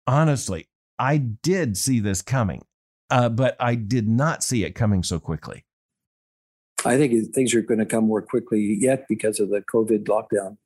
honestly, 0.07 0.69
I 0.97 1.17
did 1.17 1.75
see 1.75 1.99
this 1.99 2.21
coming, 2.21 2.63
uh, 3.09 3.29
but 3.29 3.57
I 3.59 3.75
did 3.75 4.07
not 4.07 4.43
see 4.43 4.63
it 4.63 4.71
coming 4.71 5.03
so 5.03 5.19
quickly. 5.19 5.65
I 6.85 6.97
think 6.97 7.33
things 7.33 7.55
are 7.55 7.61
going 7.61 7.79
to 7.79 7.85
come 7.85 8.05
more 8.05 8.21
quickly 8.21 8.77
yet 8.79 9.07
because 9.09 9.39
of 9.39 9.49
the 9.49 9.61
COVID 9.61 10.03
lockdown 10.03 10.57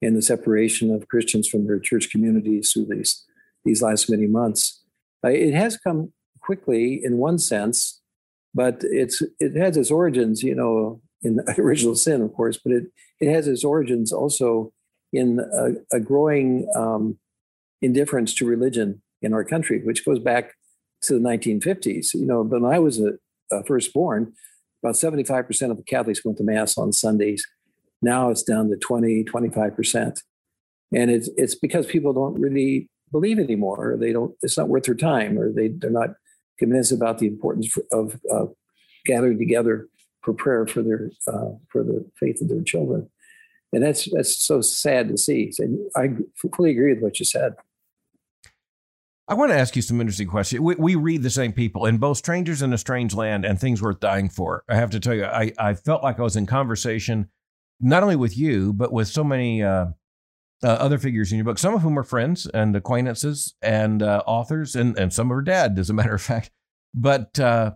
and 0.00 0.16
the 0.16 0.22
separation 0.22 0.92
of 0.92 1.08
Christians 1.08 1.46
from 1.46 1.66
their 1.66 1.78
church 1.78 2.10
communities 2.10 2.72
through 2.72 2.86
these 2.86 3.24
these 3.64 3.82
last 3.82 4.10
many 4.10 4.26
months. 4.26 4.82
Uh, 5.24 5.28
it 5.28 5.54
has 5.54 5.76
come 5.76 6.12
quickly 6.40 7.00
in 7.02 7.18
one 7.18 7.38
sense, 7.38 8.00
but 8.54 8.80
it's 8.82 9.22
it 9.40 9.56
has 9.56 9.76
its 9.76 9.90
origins, 9.90 10.42
you 10.42 10.54
know, 10.54 11.00
in 11.22 11.40
original 11.58 11.94
sin, 11.94 12.22
of 12.22 12.32
course, 12.34 12.58
but 12.62 12.72
it 12.72 12.84
it 13.20 13.32
has 13.32 13.48
its 13.48 13.64
origins 13.64 14.12
also 14.12 14.72
in 15.12 15.40
a, 15.40 15.96
a 15.96 16.00
growing 16.00 16.68
um, 16.76 17.18
indifference 17.82 18.34
to 18.34 18.46
religion 18.46 19.02
in 19.22 19.32
our 19.32 19.44
country, 19.44 19.80
which 19.84 20.04
goes 20.04 20.18
back 20.18 20.54
to 21.02 21.14
the 21.14 21.20
1950s. 21.20 22.14
You 22.14 22.26
know, 22.26 22.42
when 22.42 22.64
I 22.64 22.78
was 22.78 23.00
a, 23.00 23.12
a 23.50 23.64
first 23.64 23.92
born, 23.92 24.32
about 24.82 24.94
75% 24.94 25.70
of 25.70 25.76
the 25.76 25.82
Catholics 25.82 26.24
went 26.24 26.38
to 26.38 26.44
Mass 26.44 26.78
on 26.78 26.92
Sundays. 26.92 27.46
Now 28.00 28.30
it's 28.30 28.42
down 28.42 28.70
to 28.70 28.76
20, 28.76 29.24
25%. 29.24 30.20
And 30.94 31.10
it's, 31.10 31.28
it's 31.36 31.54
because 31.54 31.86
people 31.86 32.12
don't 32.12 32.40
really 32.40 32.88
believe 33.10 33.38
anymore, 33.38 33.92
or 33.92 33.96
they 33.96 34.12
don't, 34.12 34.34
it's 34.42 34.58
not 34.58 34.68
worth 34.68 34.84
their 34.84 34.94
time, 34.94 35.38
or 35.38 35.52
they, 35.52 35.68
they're 35.68 35.90
not 35.90 36.10
convinced 36.58 36.92
about 36.92 37.18
the 37.18 37.26
importance 37.26 37.76
of 37.92 38.20
uh, 38.32 38.46
gathering 39.06 39.38
together 39.38 39.88
for 40.22 40.34
prayer 40.34 40.66
for 40.66 40.82
their, 40.82 41.10
uh, 41.26 41.52
for 41.70 41.82
the 41.82 42.04
faith 42.18 42.40
of 42.40 42.48
their 42.48 42.62
children. 42.62 43.08
And 43.72 43.82
that's, 43.82 44.08
that's 44.12 44.44
so 44.44 44.60
sad 44.60 45.08
to 45.08 45.18
see. 45.18 45.52
And 45.58 45.78
I 45.96 46.10
fully 46.54 46.70
agree 46.70 46.94
with 46.94 47.02
what 47.02 47.18
you 47.18 47.24
said. 47.24 47.54
I 49.28 49.34
want 49.34 49.52
to 49.52 49.58
ask 49.58 49.76
you 49.76 49.82
some 49.82 50.00
interesting 50.00 50.26
questions. 50.26 50.60
We, 50.60 50.74
we, 50.76 50.94
read 50.94 51.22
the 51.22 51.28
same 51.28 51.52
people 51.52 51.84
in 51.84 51.98
both 51.98 52.16
Strangers 52.16 52.62
in 52.62 52.72
a 52.72 52.78
Strange 52.78 53.14
Land 53.14 53.44
and 53.44 53.60
Things 53.60 53.82
Worth 53.82 54.00
Dying 54.00 54.30
For. 54.30 54.64
I 54.70 54.76
have 54.76 54.88
to 54.90 55.00
tell 55.00 55.14
you, 55.14 55.26
I, 55.26 55.52
I 55.58 55.74
felt 55.74 56.02
like 56.02 56.18
I 56.18 56.22
was 56.22 56.36
in 56.36 56.46
conversation 56.46 57.28
not 57.78 58.02
only 58.02 58.16
with 58.16 58.38
you, 58.38 58.72
but 58.72 58.90
with 58.90 59.06
so 59.06 59.22
many 59.22 59.62
uh, 59.62 59.88
uh, 60.62 60.68
other 60.68 60.98
figures 60.98 61.30
in 61.30 61.38
your 61.38 61.44
book, 61.44 61.58
some 61.58 61.74
of 61.74 61.82
whom 61.82 61.98
are 61.98 62.04
friends 62.04 62.46
and 62.46 62.74
acquaintances 62.74 63.54
and 63.62 64.02
uh, 64.02 64.22
authors, 64.26 64.74
and, 64.74 64.98
and 64.98 65.12
some 65.12 65.32
are 65.32 65.42
dead, 65.42 65.78
as 65.78 65.90
a 65.90 65.94
matter 65.94 66.14
of 66.14 66.22
fact. 66.22 66.50
But 66.94 67.38
uh, 67.38 67.72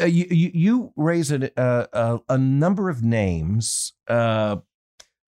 uh, 0.00 0.04
you, 0.04 0.26
you, 0.30 0.92
raise 0.96 1.30
a, 1.30 1.50
a, 1.56 2.20
a, 2.28 2.38
number 2.38 2.88
of 2.88 3.02
names 3.02 3.92
uh, 4.08 4.56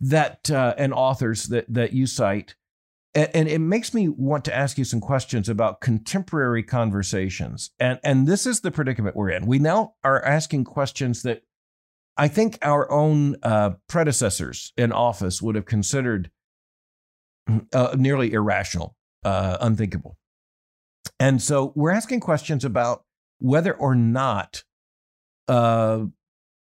that 0.01 0.51
and 0.51 0.93
authors 0.95 1.45
that, 1.49 1.67
that 1.69 1.93
you 1.93 2.07
cite 2.07 2.57
and, 3.15 3.49
it 3.49 3.59
makes 3.59 3.93
me 3.93 4.09
want 4.09 4.45
to 4.47 4.55
ask 4.55 4.79
you 4.79 4.85
some 4.85 5.01
questions 5.01 5.49
about 5.49 5.81
contemporary 5.81 6.63
conversations. 6.63 7.71
And, 7.79 8.01
and 8.03 8.27
this 8.27 8.47
is 8.47 8.61
the 8.61 8.71
predicament 8.71 9.17
we're 9.17 9.31
in. 9.31 9.47
We 9.47 9.59
now 9.59 9.95
are 10.03 10.25
asking 10.25 10.65
questions 10.65 11.23
that 11.23 11.43
I 12.17 12.29
think 12.29 12.59
our 12.63 12.91
own 12.91 13.37
uh, 13.43 13.73
predecessors 13.87 14.73
in 14.77 14.93
office 14.93 15.43
would 15.43 15.57
have 15.57 15.67
considered 15.67 16.31
uh, 17.73 17.95
nearly 17.99 18.33
irrational, 18.33 18.97
uh, 19.25 19.59
unthinkable. 19.61 20.17
And 21.19 21.41
so 21.41 21.73
we're 21.77 21.91
asking 21.91 22.21
questions 22.21 22.65
about 22.65 23.05
whether 23.39 23.75
or 23.75 23.95
not 23.95 24.65
uh, 25.49 26.05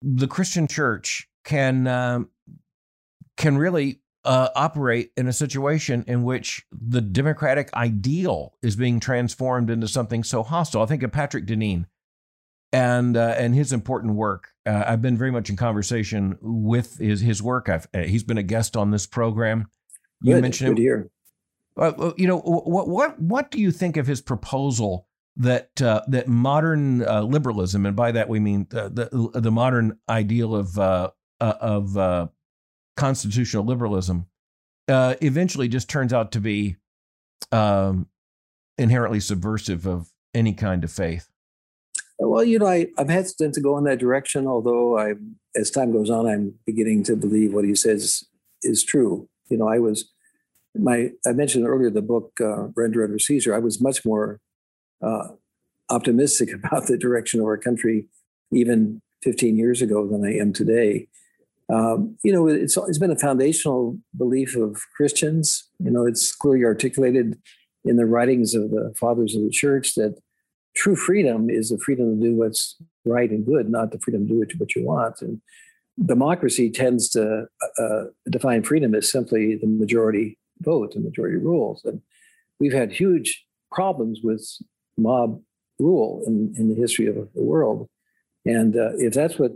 the 0.03 0.27
Christian 0.27 0.66
church 0.66 1.29
can 1.45 1.87
um, 1.87 2.31
can 3.37 3.59
really 3.59 4.01
uh, 4.25 4.49
operate 4.55 5.12
in 5.16 5.27
a 5.27 5.33
situation 5.33 6.05
in 6.07 6.23
which 6.23 6.66
the 6.71 7.01
democratic 7.01 7.73
ideal 7.75 8.55
is 8.62 8.77
being 8.77 9.01
transformed 9.01 9.71
into 9.71 9.89
something 9.89 10.23
so 10.23 10.43
hostile. 10.43 10.83
I 10.83 10.87
think 10.87 11.03
of 11.03 11.12
Patrick 11.12 11.47
Deneen 11.47 11.87
and 12.73 13.16
uh, 13.16 13.35
and 13.39 13.55
his 13.55 13.73
important 13.73 14.14
work. 14.14 14.49
Uh, 14.66 14.85
I've 14.87 15.03
been 15.03 15.16
very 15.16 15.31
much 15.31 15.51
in 15.51 15.57
conversation 15.57 16.39
with 16.41 16.99
his 16.99 17.21
his 17.21 17.43
work. 17.43 17.68
I've, 17.68 17.89
uh, 17.95 18.01
he's 18.01 18.25
been 18.25 18.39
a 18.39 18.43
guest 18.43 18.77
on 18.77 18.91
this 18.91 19.07
program. 19.07 19.68
You 20.23 20.35
good, 20.35 20.43
mentioned 20.43 20.77
good 20.77 20.83
him. 20.83 21.11
Uh, 21.77 22.12
you 22.16 22.27
know 22.27 22.39
what 22.39 22.89
what 22.89 23.21
what 23.21 23.51
do 23.51 23.59
you 23.59 23.71
think 23.71 23.97
of 23.97 24.07
his 24.07 24.21
proposal 24.21 25.07
that 25.37 25.81
uh, 25.81 26.03
that 26.09 26.29
modern 26.29 26.99
liberalism, 26.99 27.87
and 27.87 27.97
by 27.97 28.12
that 28.12 28.29
we 28.29 28.41
mean 28.41 28.66
the 28.71 29.31
the 29.33 29.51
modern 29.51 29.99
ideal 30.09 30.55
of 30.55 30.79
of 31.41 32.31
constitutional 32.97 33.64
liberalism 33.64 34.27
uh, 34.91 35.14
eventually 35.23 35.68
just 35.68 35.89
turns 35.89 36.12
out 36.12 36.33
to 36.33 36.41
be 36.41 36.77
um, 37.53 38.07
inherently 38.77 39.21
subversive 39.21 39.87
of 39.87 40.11
any 40.35 40.53
kind 40.53 40.85
of 40.85 40.91
faith. 40.91 41.29
Well, 42.18 42.45
you 42.45 42.59
know, 42.59 42.66
I, 42.66 42.89
I'm 42.99 43.09
hesitant 43.09 43.55
to 43.55 43.61
go 43.61 43.79
in 43.79 43.85
that 43.85 43.99
direction, 43.99 44.47
although 44.47 44.99
I, 44.99 45.14
as 45.57 45.71
time 45.71 45.93
goes 45.93 46.11
on, 46.11 46.27
I'm 46.27 46.55
beginning 46.66 47.03
to 47.05 47.16
believe 47.16 47.55
what 47.55 47.64
he 47.64 47.75
says 47.75 48.25
is 48.62 48.85
true. 48.85 49.29
You 49.51 49.59
know, 49.59 49.68
I 49.68 49.78
was, 49.78 50.11
my, 50.74 51.11
I 51.26 51.32
mentioned 51.32 51.66
earlier 51.66 51.90
the 51.90 52.03
book 52.03 52.32
uh, 52.40 52.68
Render 52.76 53.05
Unto 53.05 53.18
Caesar. 53.18 53.55
I 53.55 53.59
was 53.59 53.80
much 53.80 54.05
more 54.05 54.40
uh, 55.03 55.28
optimistic 55.90 56.51
about 56.55 56.86
the 56.86 56.96
direction 56.96 57.40
of 57.40 57.46
our 57.46 57.59
country 57.59 58.07
even 58.53 59.03
15 59.22 59.57
years 59.57 59.82
ago 59.82 60.09
than 60.09 60.24
I 60.24 60.38
am 60.38 60.53
today. 60.53 61.09
Um, 61.72 62.16
you 62.24 62.32
know, 62.32 62.48
it's, 62.48 62.76
it's 62.76 62.98
been 62.98 63.12
a 63.12 63.18
foundational 63.18 63.96
belief 64.16 64.57
of 64.57 64.82
Christians. 64.96 65.68
You 65.78 65.90
know, 65.90 66.05
it's 66.05 66.34
clearly 66.34 66.64
articulated 66.64 67.38
in 67.84 67.96
the 67.96 68.07
writings 68.07 68.55
of 68.55 68.70
the 68.70 68.92
fathers 68.98 69.34
of 69.36 69.42
the 69.42 69.51
church 69.51 69.94
that 69.94 70.20
true 70.74 70.96
freedom 70.96 71.48
is 71.48 71.70
the 71.70 71.78
freedom 71.78 72.18
to 72.18 72.26
do 72.26 72.34
what's 72.34 72.76
right 73.05 73.30
and 73.30 73.46
good, 73.46 73.68
not 73.68 73.92
the 73.92 73.98
freedom 73.98 74.26
to 74.26 74.44
do 74.46 74.59
what 74.59 74.74
you 74.74 74.84
want. 74.84 75.20
And 75.20 75.40
democracy 76.05 76.70
tends 76.70 77.09
to 77.11 77.46
uh, 77.78 78.05
define 78.28 78.62
freedom 78.62 78.94
as 78.94 79.11
simply 79.11 79.57
the 79.57 79.66
majority 79.66 80.38
vote 80.61 80.94
and 80.94 81.05
majority 81.05 81.36
rules. 81.36 81.82
And 81.84 82.01
we've 82.59 82.72
had 82.72 82.92
huge 82.92 83.44
problems 83.72 84.20
with 84.22 84.46
mob 84.96 85.40
rule 85.78 86.22
in, 86.26 86.55
in 86.57 86.68
the 86.68 86.74
history 86.74 87.07
of 87.07 87.14
the 87.14 87.42
world. 87.42 87.88
And 88.44 88.76
uh, 88.76 88.92
if 88.96 89.12
that's 89.12 89.38
what 89.38 89.53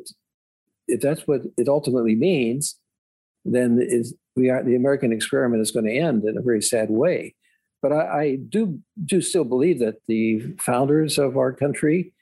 if 0.86 1.00
that's 1.00 1.26
what 1.26 1.40
it 1.56 1.66
ultimately 1.66 2.14
means, 2.14 2.78
then 3.44 3.78
is 3.80 4.14
we 4.36 4.50
are 4.50 4.62
the 4.62 4.76
American 4.76 5.12
experiment 5.12 5.62
is 5.62 5.70
going 5.70 5.86
to 5.86 5.96
end 5.96 6.24
in 6.24 6.36
a 6.36 6.42
very 6.42 6.60
sad 6.60 6.90
way. 6.90 7.34
But 7.80 7.92
I, 7.92 8.20
I 8.20 8.36
do 8.36 8.80
do 9.04 9.20
still 9.20 9.44
believe 9.44 9.78
that 9.78 9.96
the 10.06 10.54
founders 10.58 11.18
of 11.18 11.36
our 11.36 11.52
country 11.52 12.12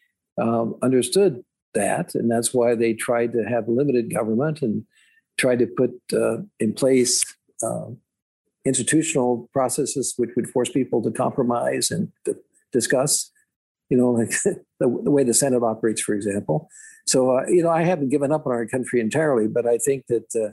um, 0.41 0.77
understood 0.83 1.45
that, 1.75 2.15
and 2.15 2.31
that's 2.31 2.53
why 2.53 2.75
they 2.75 2.95
tried 2.95 3.33
to 3.33 3.45
have 3.45 3.69
limited 3.69 4.13
government 4.13 4.63
and 4.63 4.85
tried 5.39 5.59
to 5.61 5.67
put 5.67 5.91
uh, 6.13 6.39
in 6.61 6.73
place 6.75 7.23
uh, 7.63 7.87
institutional 8.65 9.49
processes 9.53 10.15
which 10.17 10.31
would 10.37 10.49
force 10.49 10.69
people 10.69 11.03
to 11.03 11.11
compromise 11.11 11.91
and 11.91 12.13
to 12.25 12.37
discuss. 12.73 13.31
You 13.91 13.99
know, 13.99 14.11
like 14.11 14.31
the, 14.45 14.65
the 14.81 15.11
way 15.11 15.25
the 15.25 15.35
Senate 15.35 15.63
operates, 15.63 16.01
for 16.01 16.15
example. 16.15 16.69
So, 17.07 17.37
uh, 17.37 17.47
you 17.49 17.63
know, 17.63 17.71
I 17.71 17.83
haven't 17.83 18.11
given 18.11 18.33
up 18.33 18.47
on 18.47 18.53
our 18.53 18.67
country 18.67 19.01
entirely, 19.01 19.49
but 19.49 19.67
I 19.67 19.79
think 19.79 20.07
that 20.07 20.35
uh, 20.35 20.53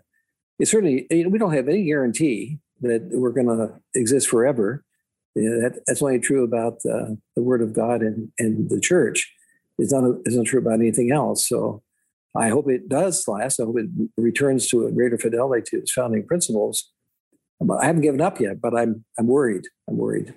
it's 0.58 0.72
certainly, 0.72 1.08
you 1.10 1.24
know, 1.24 1.30
we 1.30 1.40
don't 1.40 1.54
have 1.54 1.68
any 1.68 1.86
guarantee 1.86 2.60
that 2.82 3.10
we're 3.12 3.32
going 3.32 3.48
to 3.48 3.74
exist 3.94 4.28
forever. 4.28 4.84
You 5.36 5.50
know, 5.50 5.62
that, 5.62 5.82
that's 5.86 6.02
only 6.02 6.20
true 6.20 6.44
about 6.44 6.80
uh, 6.90 7.16
the 7.36 7.44
Word 7.44 7.62
of 7.62 7.74
God 7.74 8.02
and, 8.02 8.32
and 8.40 8.70
the 8.70 8.80
church. 8.80 9.32
It's 9.80 9.94
not, 9.94 10.04
it's 10.26 10.36
not 10.36 10.46
true 10.46 10.60
about 10.60 10.80
anything 10.80 11.12
else. 11.12 11.48
So 11.48 11.82
I 12.36 12.50
hope 12.50 12.70
it 12.70 12.90
does 12.90 13.28
last. 13.28 13.60
I 13.60 13.64
hope 13.64 13.80
it 13.80 13.90
returns 14.18 14.68
to 14.70 14.86
a 14.86 14.92
greater 14.92 15.18
fidelity 15.18 15.64
to 15.72 15.78
its 15.78 15.92
founding 15.92 16.26
principles. 16.26 16.92
But 17.60 17.82
I 17.82 17.88
haven't 17.88 18.04
given 18.04 18.22
up 18.22 18.40
yet, 18.40 18.62
but 18.62 18.74
I'm 18.76 19.04
I'm 19.18 19.28
worried. 19.28 19.66
I'm 19.90 19.98
worried. 19.98 20.34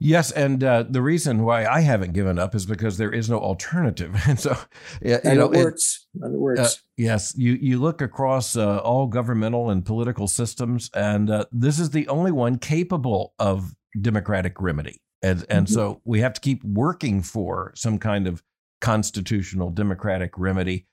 Yes, 0.00 0.32
and 0.32 0.62
uh, 0.62 0.84
the 0.88 1.00
reason 1.00 1.44
why 1.44 1.64
I 1.64 1.80
haven't 1.80 2.12
given 2.12 2.38
up 2.38 2.54
is 2.54 2.66
because 2.66 2.98
there 2.98 3.12
is 3.12 3.30
no 3.30 3.38
alternative, 3.38 4.14
and 4.28 4.38
so 4.38 4.56
you 5.00 5.18
and 5.24 5.38
know, 5.38 5.50
it 5.50 5.64
works. 5.64 6.06
It, 6.14 6.22
and 6.22 6.34
it 6.34 6.38
works. 6.38 6.60
Uh, 6.60 6.68
yes, 6.98 7.34
you 7.38 7.52
you 7.52 7.80
look 7.80 8.02
across 8.02 8.56
uh, 8.56 8.78
all 8.78 9.06
governmental 9.06 9.70
and 9.70 9.86
political 9.86 10.28
systems, 10.28 10.90
and 10.94 11.30
uh, 11.30 11.46
this 11.52 11.78
is 11.78 11.90
the 11.90 12.06
only 12.08 12.32
one 12.32 12.58
capable 12.58 13.32
of 13.38 13.74
democratic 13.98 14.60
remedy, 14.60 15.00
and 15.22 15.46
and 15.48 15.66
mm-hmm. 15.66 15.74
so 15.74 16.02
we 16.04 16.20
have 16.20 16.34
to 16.34 16.40
keep 16.42 16.62
working 16.64 17.22
for 17.22 17.72
some 17.74 17.98
kind 17.98 18.26
of 18.26 18.42
constitutional 18.84 19.70
democratic 19.70 20.38
remedy. 20.38 20.86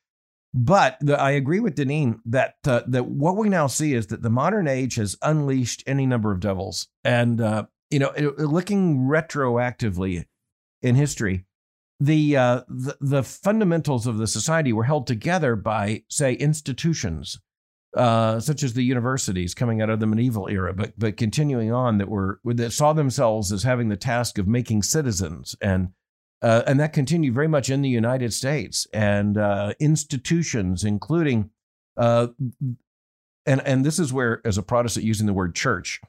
But 0.54 0.98
the, 1.02 1.20
I 1.20 1.32
agree 1.32 1.60
with 1.60 1.76
Deneen 1.76 2.20
that 2.26 2.56
uh, 2.66 2.82
that 2.88 3.06
what 3.06 3.38
we 3.38 3.50
now 3.50 3.68
see 3.68 3.94
is 3.94 4.08
that 4.08 4.22
the 4.22 4.30
modern 4.30 4.68
age 4.68 4.96
has 4.96 5.18
unleashed 5.22 5.84
any 5.86 6.06
number 6.06 6.32
of 6.32 6.39
devils, 6.39 6.88
and 7.04 7.39
uh, 7.39 7.66
you 7.89 8.00
know, 8.00 8.14
looking 8.38 9.08
retroactively 9.08 10.26
in 10.82 10.96
history, 10.96 11.46
the, 12.00 12.36
uh, 12.36 12.62
the, 12.68 12.98
the 13.00 13.24
fundamentals 13.24 14.08
of 14.08 14.18
the 14.18 14.26
society 14.26 14.74
were 14.74 14.86
held 14.86 15.06
together 15.06 15.56
by, 15.56 16.04
say, 16.10 16.34
institutions 16.34 17.39
uh, 17.96 18.39
such 18.39 18.64
as 18.64 18.74
the 18.74 18.84
universities 18.84 19.54
coming 19.54 19.82
out 19.82 19.89
of 19.89 20.00
the 20.00 20.08
medieval 20.08 20.48
era, 20.48 20.74
but 20.74 20.94
but 20.98 21.18
continuing 21.18 21.74
on 21.74 21.98
that 21.98 22.08
were 22.08 22.39
that 22.46 22.72
saw 22.72 22.94
themselves 22.94 23.52
as 23.52 23.64
having 23.64 23.89
the 23.89 23.98
task 23.98 24.38
of 24.38 24.48
making 24.48 24.82
citizens, 24.82 25.56
and 25.62 25.89
uh, 26.42 26.64
and 26.66 26.80
that 26.80 26.94
continued 26.94 27.34
very 27.34 27.48
much 27.48 27.70
in 27.70 27.82
the 27.82 27.89
United 27.89 28.34
States. 28.34 28.88
And 28.94 29.38
uh, 29.38 29.74
institutions, 29.80 30.84
including. 30.84 31.50
Uh, 31.98 32.28
and 33.46 33.62
and 33.66 33.86
this 33.86 34.00
is 34.00 34.14
where, 34.14 34.42
as 34.46 34.58
a 34.58 34.64
Protestant, 34.64 35.06
using 35.06 35.28
the 35.28 35.34
word 35.34 35.56
church, 35.56 36.00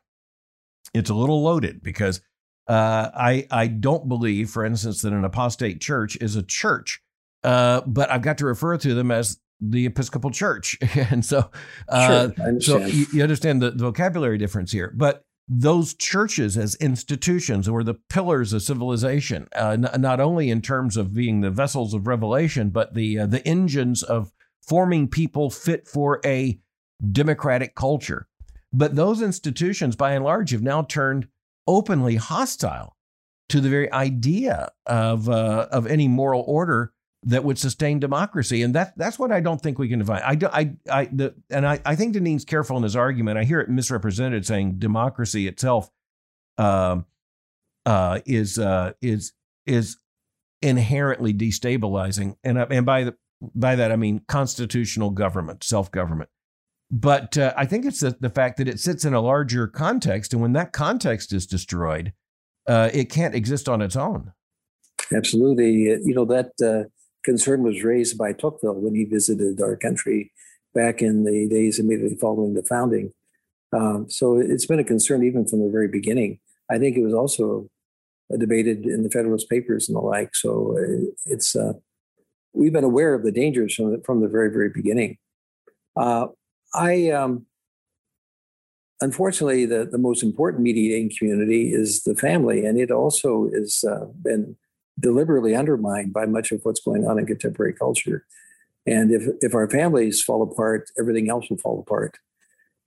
it's 0.95 1.11
a 1.11 1.15
little 1.15 1.43
loaded 1.43 1.83
because 1.83 2.21
uh, 2.69 3.11
I 3.15 3.47
I 3.51 3.67
don't 3.67 4.09
believe, 4.09 4.51
for 4.51 4.65
instance, 4.65 5.03
that 5.03 5.13
an 5.13 5.25
apostate 5.25 5.81
church 5.81 6.17
is 6.21 6.37
a 6.37 6.43
church, 6.43 7.03
uh, 7.43 7.83
but 7.87 8.11
I've 8.11 8.23
got 8.23 8.39
to 8.39 8.47
refer 8.47 8.77
to 8.79 8.95
them 8.95 9.11
as 9.11 9.41
the 9.61 9.87
Episcopal 9.87 10.31
Church, 10.31 10.79
and 10.95 11.25
so 11.25 11.51
uh, 11.89 12.31
sure, 12.37 12.61
so 12.61 12.79
you, 12.79 13.07
you 13.13 13.23
understand 13.23 13.63
the, 13.63 13.71
the 13.71 13.85
vocabulary 13.85 14.39
difference 14.39 14.71
here, 14.71 14.93
but 14.95 15.25
those 15.59 15.95
churches 15.95 16.57
as 16.57 16.75
institutions 16.77 17.69
were 17.69 17.85
the 17.85 17.95
pillars 17.95 18.53
of 18.53 18.63
civilization, 18.63 19.49
uh, 19.55 19.71
n- 19.71 20.01
not 20.01 20.21
only 20.21 20.51
in 20.51 20.63
terms 20.63 20.97
of 20.97 21.13
being 21.13 21.41
the 21.41 21.51
vessels 21.51 21.93
of 21.93 22.07
revelation, 22.07 22.71
but 22.71 22.95
the 22.95 23.19
uh, 23.19 23.27
the 23.27 23.47
engines 23.47 24.03
of 24.03 24.33
forming 24.67 25.09
people 25.09 25.51
fit 25.51 25.87
for 25.87 26.21
a 26.25 26.59
democratic 27.11 27.75
culture. 27.75 28.29
But 28.73 28.97
those 28.97 29.21
institutions, 29.21 29.97
by 29.97 30.13
and 30.13 30.25
large, 30.25 30.53
have 30.53 30.63
now 30.63 30.83
turned 30.83 31.29
openly 31.67 32.17
hostile 32.17 32.97
to 33.51 33.61
the 33.61 33.69
very 33.69 33.93
idea 33.93 34.71
of 34.87 35.29
uh, 35.29 35.69
of 35.71 35.87
any 35.87 36.09
moral 36.09 36.45
order 36.47 36.93
that 37.25 37.45
would 37.45 37.59
sustain 37.59 38.01
democracy, 38.01 38.63
and 38.63 38.75
that 38.75 38.97
that's 38.97 39.19
what 39.19 39.31
I 39.31 39.41
don't 39.41 39.61
think 39.61 39.79
we 39.79 39.89
can 39.89 40.01
define. 40.01 40.23
I 40.23 40.39
I 40.53 40.73
I 40.91 41.05
the, 41.07 41.35
and 41.51 41.67
I, 41.67 41.81
I 41.85 41.95
think 41.95 42.15
Deneen's 42.15 42.45
careful 42.45 42.77
in 42.77 42.83
his 42.83 42.97
argument. 42.97 43.39
I 43.39 43.45
hear 43.45 43.61
it 43.61 43.69
misrepresented, 43.69 44.45
saying 44.45 44.79
democracy 44.79 45.47
itself 45.47 45.91
um, 46.59 47.07
uh, 47.87 48.21
is 48.27 48.59
uh, 48.59 48.93
is 49.01 49.33
is 49.67 49.99
inherently 50.61 51.33
destabilizing, 51.33 52.37
and 52.43 52.59
and 52.59 52.85
by 52.85 53.05
the 53.05 53.17
by 53.55 53.77
that 53.77 53.93
I 53.93 53.97
mean 53.97 54.23
constitutional 54.27 55.11
government, 55.11 55.63
self 55.65 55.91
government. 55.91 56.31
But 56.91 57.39
uh, 57.39 57.55
I 57.57 57.65
think 57.65 57.87
it's 57.87 58.01
the, 58.01 58.17
the 58.21 58.29
fact 58.29 58.59
that 58.59 58.69
it 58.69 58.79
sits 58.79 59.07
in 59.07 59.15
a 59.15 59.21
larger 59.21 59.67
context. 59.67 60.35
And 60.35 60.43
when 60.43 60.53
that 60.53 60.73
context 60.73 61.33
is 61.33 61.47
destroyed, 61.47 62.13
uh, 62.69 62.91
it 62.93 63.11
can't 63.11 63.35
exist 63.35 63.67
on 63.67 63.81
its 63.81 63.97
own. 63.97 64.33
Absolutely. 65.11 65.91
Uh, 65.91 65.97
you 66.03 66.15
know, 66.15 66.27
that 66.27 66.53
uh, 66.63 66.89
concern 67.25 67.63
was 67.63 67.85
raised 67.85 68.19
by 68.19 68.33
Tocqueville 68.33 68.81
when 68.81 68.95
he 68.95 69.05
visited 69.05 69.61
our 69.61 69.77
country 69.77 70.33
back 70.75 71.03
in 71.03 71.25
the 71.25 71.49
days 71.49 71.79
immediately 71.79 72.17
following 72.17 72.55
the 72.55 72.63
founding. 72.63 73.13
Um, 73.73 74.09
so 74.11 74.37
it's 74.37 74.67
been 74.67 74.79
a 74.79 74.85
concern 74.85 75.25
even 75.25 75.47
from 75.47 75.61
the 75.61 75.71
very 75.71 75.89
beginning. 75.89 76.39
I 76.71 76.79
think 76.79 76.97
it 76.97 77.05
was 77.05 77.15
also 77.15 77.69
debated 78.39 78.87
in 78.87 79.03
the 79.03 79.11
Federalist 79.11 79.49
Papers 79.49 79.89
and 79.89 79.97
the 79.97 80.01
like. 80.01 80.35
So 80.35 80.77
uh, 80.79 81.13
it's 81.27 81.55
uh, 81.57 81.75
we've 82.53 82.73
been 82.73 82.85
aware 82.85 83.15
of 83.15 83.25
the 83.25 83.33
dangers 83.33 83.75
from 83.75 83.93
the, 83.93 84.03
from 84.05 84.21
the 84.21 84.29
very 84.29 84.51
very 84.51 84.71
beginning. 84.71 85.19
Uh, 85.97 86.29
I 86.75 87.11
um, 87.11 87.47
unfortunately 89.01 89.67
the, 89.67 89.87
the 89.91 89.99
most 89.99 90.23
important 90.23 90.63
mediating 90.63 91.11
community 91.17 91.73
is 91.73 92.03
the 92.03 92.15
family, 92.15 92.65
and 92.65 92.79
it 92.79 92.91
also 92.91 93.51
has 93.55 93.85
uh, 93.85 94.07
been 94.23 94.57
deliberately 94.99 95.55
undermined 95.55 96.13
by 96.13 96.27
much 96.27 96.53
of 96.53 96.61
what's 96.65 96.81
going 96.81 97.07
on 97.07 97.19
in 97.19 97.27
contemporary 97.27 97.75
culture. 97.75 98.25
And 98.87 99.13
if 99.13 99.23
if 99.41 99.55
our 99.55 99.69
families 99.69 100.23
fall 100.23 100.43
apart, 100.43 100.91
everything 100.99 101.31
else 101.31 101.49
will 101.49 101.59
fall 101.59 101.81
apart. 101.81 102.19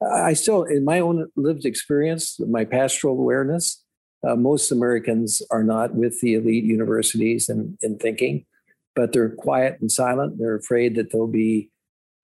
I 0.01 0.33
still, 0.33 0.63
in 0.63 0.83
my 0.83 0.99
own 0.99 1.31
lived 1.35 1.65
experience, 1.65 2.39
my 2.39 2.65
pastoral 2.65 3.17
awareness, 3.17 3.83
uh, 4.27 4.35
most 4.35 4.71
Americans 4.71 5.41
are 5.51 5.63
not 5.63 5.95
with 5.95 6.19
the 6.21 6.35
elite 6.35 6.65
universities 6.65 7.49
in, 7.49 7.77
in 7.81 7.97
thinking, 7.97 8.45
but 8.95 9.13
they're 9.13 9.29
quiet 9.29 9.79
and 9.79 9.91
silent. 9.91 10.37
They're 10.37 10.55
afraid 10.55 10.95
that 10.95 11.11
they'll 11.11 11.27
be 11.27 11.71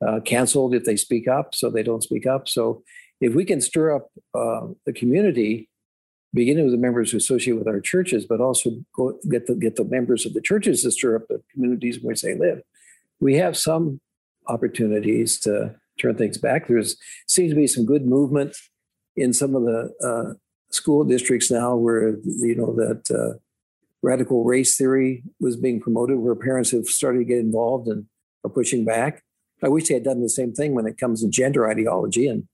uh, 0.06 0.20
canceled 0.20 0.76
if 0.76 0.84
they 0.84 0.98
speak 0.98 1.28
up, 1.28 1.56
so 1.56 1.70
they 1.70 1.84
don't 1.84 2.04
speak 2.04 2.26
up. 2.26 2.50
So 2.50 2.84
if 3.22 3.34
we 3.36 3.46
can 3.46 3.62
stir 3.62 3.96
up 3.96 4.10
uh, 4.34 4.68
the 4.86 4.94
community, 4.94 5.70
beginning 6.34 6.64
with 6.64 6.74
the 6.74 6.80
members 6.80 7.12
who 7.12 7.18
associate 7.18 7.58
with 7.58 7.68
our 7.68 7.82
churches, 7.82 8.26
but 8.26 8.40
also 8.40 8.72
go, 8.96 9.20
get 9.30 9.48
the 9.48 9.56
get 9.56 9.76
the 9.76 9.84
members 9.84 10.26
of 10.26 10.34
the 10.34 10.42
churches 10.42 10.84
to 10.84 10.92
stir 10.92 11.16
up 11.16 11.28
the 11.28 11.42
communities 11.54 11.98
in 11.98 12.04
which 12.04 12.22
they 12.22 12.36
live, 12.36 12.62
we 13.20 13.36
have 13.36 13.58
some 13.58 14.00
opportunities 14.48 15.40
to 15.40 15.76
turn 16.00 16.16
things 16.16 16.38
back. 16.38 16.68
There's 16.68 16.98
seems 17.28 17.52
to 17.52 17.56
be 17.56 17.68
some 17.68 17.86
good 17.86 18.06
movement 18.06 18.56
in 19.16 19.34
some 19.34 19.56
of 19.56 19.64
the 19.64 19.92
uh, 20.04 20.34
school 20.74 21.04
districts 21.04 21.52
now, 21.52 21.76
where 21.76 22.18
you 22.24 22.56
know 22.56 22.74
that 22.76 23.12
uh, 23.12 23.38
radical 24.02 24.44
race 24.44 24.78
theory 24.78 25.24
was 25.40 25.58
being 25.58 25.80
promoted, 25.80 26.18
where 26.18 26.36
parents 26.36 26.72
have 26.72 26.88
started 26.88 27.20
to 27.20 27.26
get 27.26 27.40
involved 27.40 27.88
and 27.88 28.06
are 28.44 28.50
pushing 28.50 28.86
back. 28.86 29.24
I 29.64 29.68
wish 29.68 29.88
they 29.88 29.94
had 29.94 30.04
done 30.04 30.22
the 30.22 30.30
same 30.30 30.54
thing 30.54 30.74
when 30.74 30.88
it 30.88 30.98
comes 30.98 31.22
to 31.22 31.30
gender 31.30 31.70
ideology, 31.70 32.28
and 32.28 32.48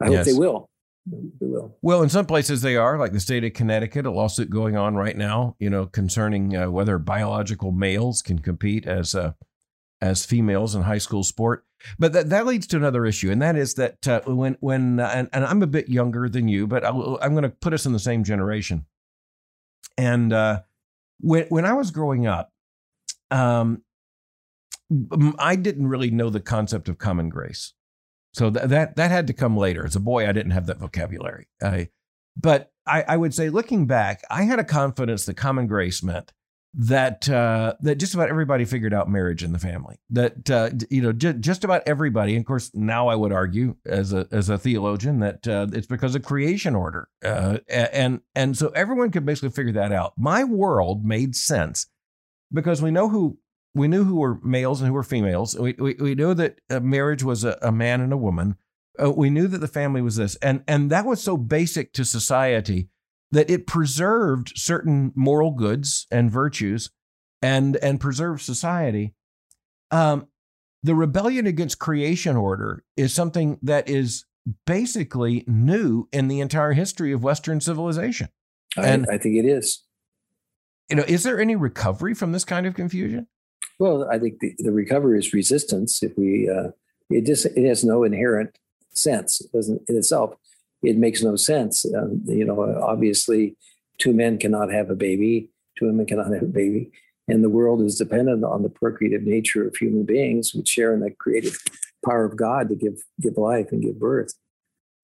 I 0.00 0.06
hope 0.06 0.14
yes. 0.14 0.26
they 0.26 0.34
will. 0.34 0.68
Will. 1.06 1.76
Well, 1.82 2.02
in 2.02 2.08
some 2.08 2.26
places 2.26 2.62
they 2.62 2.76
are, 2.76 2.98
like 2.98 3.12
the 3.12 3.20
state 3.20 3.44
of 3.44 3.54
Connecticut, 3.54 4.06
a 4.06 4.10
lawsuit 4.10 4.50
going 4.50 4.76
on 4.76 4.96
right 4.96 5.16
now, 5.16 5.56
you 5.58 5.70
know, 5.70 5.86
concerning 5.86 6.56
uh, 6.56 6.70
whether 6.70 6.98
biological 6.98 7.72
males 7.72 8.22
can 8.22 8.38
compete 8.38 8.86
as 8.86 9.14
uh, 9.14 9.32
as 10.00 10.24
females 10.24 10.74
in 10.74 10.82
high 10.82 10.98
school 10.98 11.22
sport. 11.22 11.64
But 11.98 12.12
that, 12.12 12.28
that 12.28 12.46
leads 12.46 12.66
to 12.68 12.76
another 12.76 13.06
issue, 13.06 13.30
and 13.30 13.40
that 13.40 13.56
is 13.56 13.74
that 13.74 14.06
uh, 14.06 14.20
when 14.26 14.56
when 14.60 15.00
uh, 15.00 15.10
and, 15.14 15.28
and, 15.32 15.44
I'm 15.44 15.62
a 15.62 15.66
bit 15.66 15.88
younger 15.88 16.28
than 16.28 16.48
you, 16.48 16.66
but 16.66 16.84
i 16.84 16.88
am 16.88 17.32
going 17.32 17.42
to 17.42 17.48
put 17.48 17.72
us 17.72 17.86
in 17.86 17.92
the 17.92 17.98
same 17.98 18.22
generation. 18.22 18.84
And 19.96 20.32
uh, 20.32 20.60
when 21.20 21.44
when 21.44 21.64
I 21.64 21.72
was 21.72 21.90
growing 21.90 22.26
up, 22.26 22.52
um, 23.30 23.82
I 25.38 25.56
didn't 25.56 25.86
really 25.86 26.10
know 26.10 26.28
the 26.28 26.40
concept 26.40 26.88
of 26.88 26.98
common 26.98 27.30
grace. 27.30 27.72
So 28.32 28.50
th- 28.50 28.68
that 28.68 28.96
that 28.96 29.10
had 29.10 29.26
to 29.26 29.32
come 29.32 29.56
later. 29.56 29.84
As 29.84 29.96
a 29.96 30.00
boy, 30.00 30.28
I 30.28 30.32
didn't 30.32 30.52
have 30.52 30.66
that 30.66 30.78
vocabulary. 30.78 31.48
I, 31.62 31.88
but 32.36 32.72
I, 32.86 33.04
I, 33.08 33.16
would 33.16 33.34
say, 33.34 33.50
looking 33.50 33.86
back, 33.86 34.22
I 34.30 34.44
had 34.44 34.58
a 34.58 34.64
confidence 34.64 35.26
that 35.26 35.36
common 35.36 35.66
grace 35.66 36.02
meant 36.02 36.32
that 36.72 37.28
uh, 37.28 37.74
that 37.80 37.96
just 37.96 38.14
about 38.14 38.28
everybody 38.28 38.64
figured 38.64 38.94
out 38.94 39.08
marriage 39.08 39.42
in 39.42 39.52
the 39.52 39.58
family. 39.58 39.96
That 40.10 40.48
uh, 40.48 40.70
you 40.88 41.02
know, 41.02 41.12
j- 41.12 41.32
just 41.32 41.64
about 41.64 41.82
everybody. 41.86 42.36
And 42.36 42.42
of 42.42 42.46
course, 42.46 42.70
now 42.74 43.08
I 43.08 43.16
would 43.16 43.32
argue, 43.32 43.76
as 43.84 44.12
a 44.12 44.28
as 44.30 44.48
a 44.48 44.58
theologian, 44.58 45.18
that 45.18 45.46
uh, 45.48 45.66
it's 45.72 45.88
because 45.88 46.14
of 46.14 46.22
creation 46.22 46.76
order, 46.76 47.08
uh, 47.24 47.58
and 47.68 48.20
and 48.34 48.56
so 48.56 48.68
everyone 48.68 49.10
could 49.10 49.26
basically 49.26 49.50
figure 49.50 49.72
that 49.72 49.92
out. 49.92 50.12
My 50.16 50.44
world 50.44 51.04
made 51.04 51.34
sense 51.34 51.86
because 52.52 52.80
we 52.80 52.92
know 52.92 53.08
who 53.08 53.38
we 53.74 53.88
knew 53.88 54.04
who 54.04 54.16
were 54.16 54.40
males 54.42 54.80
and 54.80 54.88
who 54.88 54.94
were 54.94 55.02
females. 55.02 55.56
We, 55.58 55.74
we, 55.78 55.94
we 55.94 56.14
knew 56.14 56.34
that 56.34 56.60
marriage 56.82 57.22
was 57.22 57.44
a, 57.44 57.58
a, 57.62 57.70
man 57.70 58.00
and 58.00 58.12
a 58.12 58.16
woman. 58.16 58.56
Uh, 59.00 59.10
we 59.10 59.30
knew 59.30 59.46
that 59.46 59.58
the 59.58 59.68
family 59.68 60.02
was 60.02 60.16
this. 60.16 60.36
And, 60.36 60.64
and 60.66 60.90
that 60.90 61.06
was 61.06 61.22
so 61.22 61.36
basic 61.36 61.92
to 61.94 62.04
society 62.04 62.88
that 63.30 63.48
it 63.48 63.66
preserved 63.66 64.52
certain 64.56 65.12
moral 65.14 65.52
goods 65.52 66.06
and 66.10 66.30
virtues 66.30 66.90
and, 67.40 67.76
and 67.76 68.00
preserved 68.00 68.42
society. 68.42 69.14
Um, 69.92 70.26
the 70.82 70.94
rebellion 70.94 71.46
against 71.46 71.78
creation 71.78 72.36
order 72.36 72.84
is 72.96 73.14
something 73.14 73.58
that 73.62 73.88
is 73.88 74.24
basically 74.66 75.44
new 75.46 76.08
in 76.12 76.28
the 76.28 76.40
entire 76.40 76.72
history 76.72 77.12
of 77.12 77.22
Western 77.22 77.60
civilization. 77.60 78.28
I, 78.76 78.88
and 78.88 79.06
I 79.10 79.18
think 79.18 79.36
it 79.36 79.46
is. 79.46 79.84
You 80.88 80.96
know, 80.96 81.04
is 81.06 81.22
there 81.22 81.40
any 81.40 81.54
recovery 81.54 82.14
from 82.14 82.32
this 82.32 82.44
kind 82.44 82.66
of 82.66 82.74
confusion? 82.74 83.28
Well, 83.80 84.06
I 84.12 84.18
think 84.18 84.40
the, 84.40 84.54
the 84.58 84.72
recovery 84.72 85.18
is 85.18 85.32
resistance. 85.32 86.02
If 86.02 86.12
we, 86.16 86.48
uh, 86.48 86.68
it 87.08 87.24
just 87.24 87.46
it 87.46 87.66
has 87.66 87.82
no 87.82 88.04
inherent 88.04 88.56
sense. 88.92 89.40
It 89.40 89.50
doesn't 89.52 89.82
in 89.88 89.96
itself. 89.96 90.34
It 90.82 90.98
makes 90.98 91.22
no 91.22 91.34
sense. 91.34 91.86
Um, 91.96 92.22
you 92.26 92.44
know, 92.44 92.78
obviously, 92.82 93.56
two 93.98 94.12
men 94.12 94.38
cannot 94.38 94.70
have 94.70 94.90
a 94.90 94.94
baby. 94.94 95.48
Two 95.78 95.86
women 95.86 96.04
cannot 96.04 96.30
have 96.30 96.42
a 96.42 96.46
baby, 96.46 96.92
and 97.26 97.42
the 97.42 97.48
world 97.48 97.80
is 97.80 97.96
dependent 97.96 98.44
on 98.44 98.62
the 98.62 98.68
procreative 98.68 99.22
nature 99.22 99.66
of 99.66 99.74
human 99.74 100.04
beings, 100.04 100.54
which 100.54 100.68
share 100.68 100.92
in 100.92 101.00
the 101.00 101.10
creative 101.10 101.56
power 102.04 102.26
of 102.26 102.36
God 102.36 102.68
to 102.68 102.74
give 102.74 103.02
give 103.18 103.38
life 103.38 103.68
and 103.72 103.82
give 103.82 103.98
birth. 103.98 104.34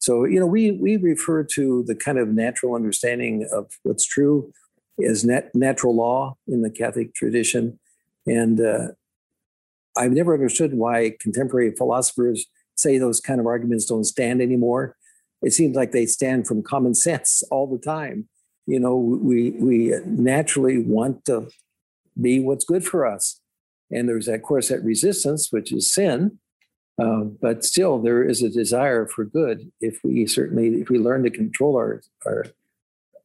So, 0.00 0.24
you 0.24 0.38
know, 0.38 0.46
we 0.46 0.72
we 0.72 0.98
refer 0.98 1.44
to 1.54 1.82
the 1.86 1.94
kind 1.94 2.18
of 2.18 2.28
natural 2.28 2.74
understanding 2.74 3.48
of 3.50 3.72
what's 3.84 4.04
true 4.04 4.52
as 5.02 5.24
nat- 5.24 5.54
natural 5.54 5.96
law 5.96 6.36
in 6.46 6.60
the 6.60 6.70
Catholic 6.70 7.14
tradition, 7.14 7.78
and 8.26 8.60
uh, 8.60 8.88
I've 9.96 10.12
never 10.12 10.34
understood 10.34 10.74
why 10.74 11.14
contemporary 11.20 11.72
philosophers 11.72 12.46
say 12.74 12.98
those 12.98 13.20
kind 13.20 13.40
of 13.40 13.46
arguments 13.46 13.86
don't 13.86 14.04
stand 14.04 14.42
anymore. 14.42 14.96
It 15.42 15.52
seems 15.52 15.76
like 15.76 15.92
they 15.92 16.06
stand 16.06 16.46
from 16.46 16.62
common 16.62 16.94
sense 16.94 17.42
all 17.50 17.66
the 17.66 17.78
time. 17.78 18.28
You 18.66 18.80
know, 18.80 18.96
we 18.96 19.50
we 19.52 19.94
naturally 20.04 20.78
want 20.78 21.24
to 21.26 21.48
be 22.20 22.40
what's 22.40 22.64
good 22.64 22.84
for 22.84 23.06
us, 23.06 23.40
and 23.90 24.08
there's 24.08 24.28
of 24.28 24.42
course 24.42 24.68
that 24.68 24.82
resistance, 24.82 25.52
which 25.52 25.72
is 25.72 25.92
sin. 25.92 26.38
Uh, 26.98 27.24
but 27.24 27.62
still, 27.62 27.98
there 27.98 28.24
is 28.24 28.42
a 28.42 28.48
desire 28.48 29.06
for 29.06 29.24
good 29.24 29.70
if 29.80 30.00
we 30.02 30.26
certainly 30.26 30.80
if 30.80 30.88
we 30.88 30.98
learn 30.98 31.22
to 31.22 31.30
control 31.30 31.76
our 31.76 32.02
our 32.24 32.46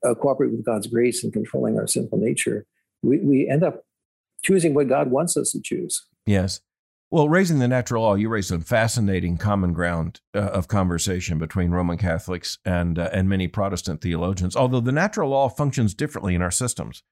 uh, 0.05 0.13
cooperate 0.13 0.51
with 0.51 0.65
God's 0.65 0.87
grace 0.87 1.23
in 1.23 1.31
controlling 1.31 1.77
our 1.77 1.87
sinful 1.87 2.19
nature, 2.19 2.65
we, 3.01 3.17
we 3.19 3.47
end 3.47 3.63
up 3.63 3.83
choosing 4.43 4.73
what 4.73 4.89
God 4.89 5.11
wants 5.11 5.37
us 5.37 5.51
to 5.51 5.61
choose. 5.61 6.05
Yes. 6.25 6.61
Well, 7.11 7.27
raising 7.27 7.59
the 7.59 7.67
natural 7.67 8.03
law, 8.03 8.15
you 8.15 8.29
raised 8.29 8.47
some 8.47 8.61
fascinating 8.61 9.37
common 9.37 9.73
ground 9.73 10.21
uh, 10.33 10.39
of 10.39 10.69
conversation 10.69 11.37
between 11.37 11.71
Roman 11.71 11.97
Catholics 11.97 12.57
and 12.63 12.97
uh, 12.97 13.09
and 13.11 13.27
many 13.27 13.49
Protestant 13.49 13.99
theologians. 14.01 14.55
Although 14.55 14.79
the 14.79 14.93
natural 14.93 15.31
law 15.31 15.49
functions 15.49 15.93
differently 15.93 16.35
in 16.35 16.41
our 16.41 16.51
systems, 16.51 17.03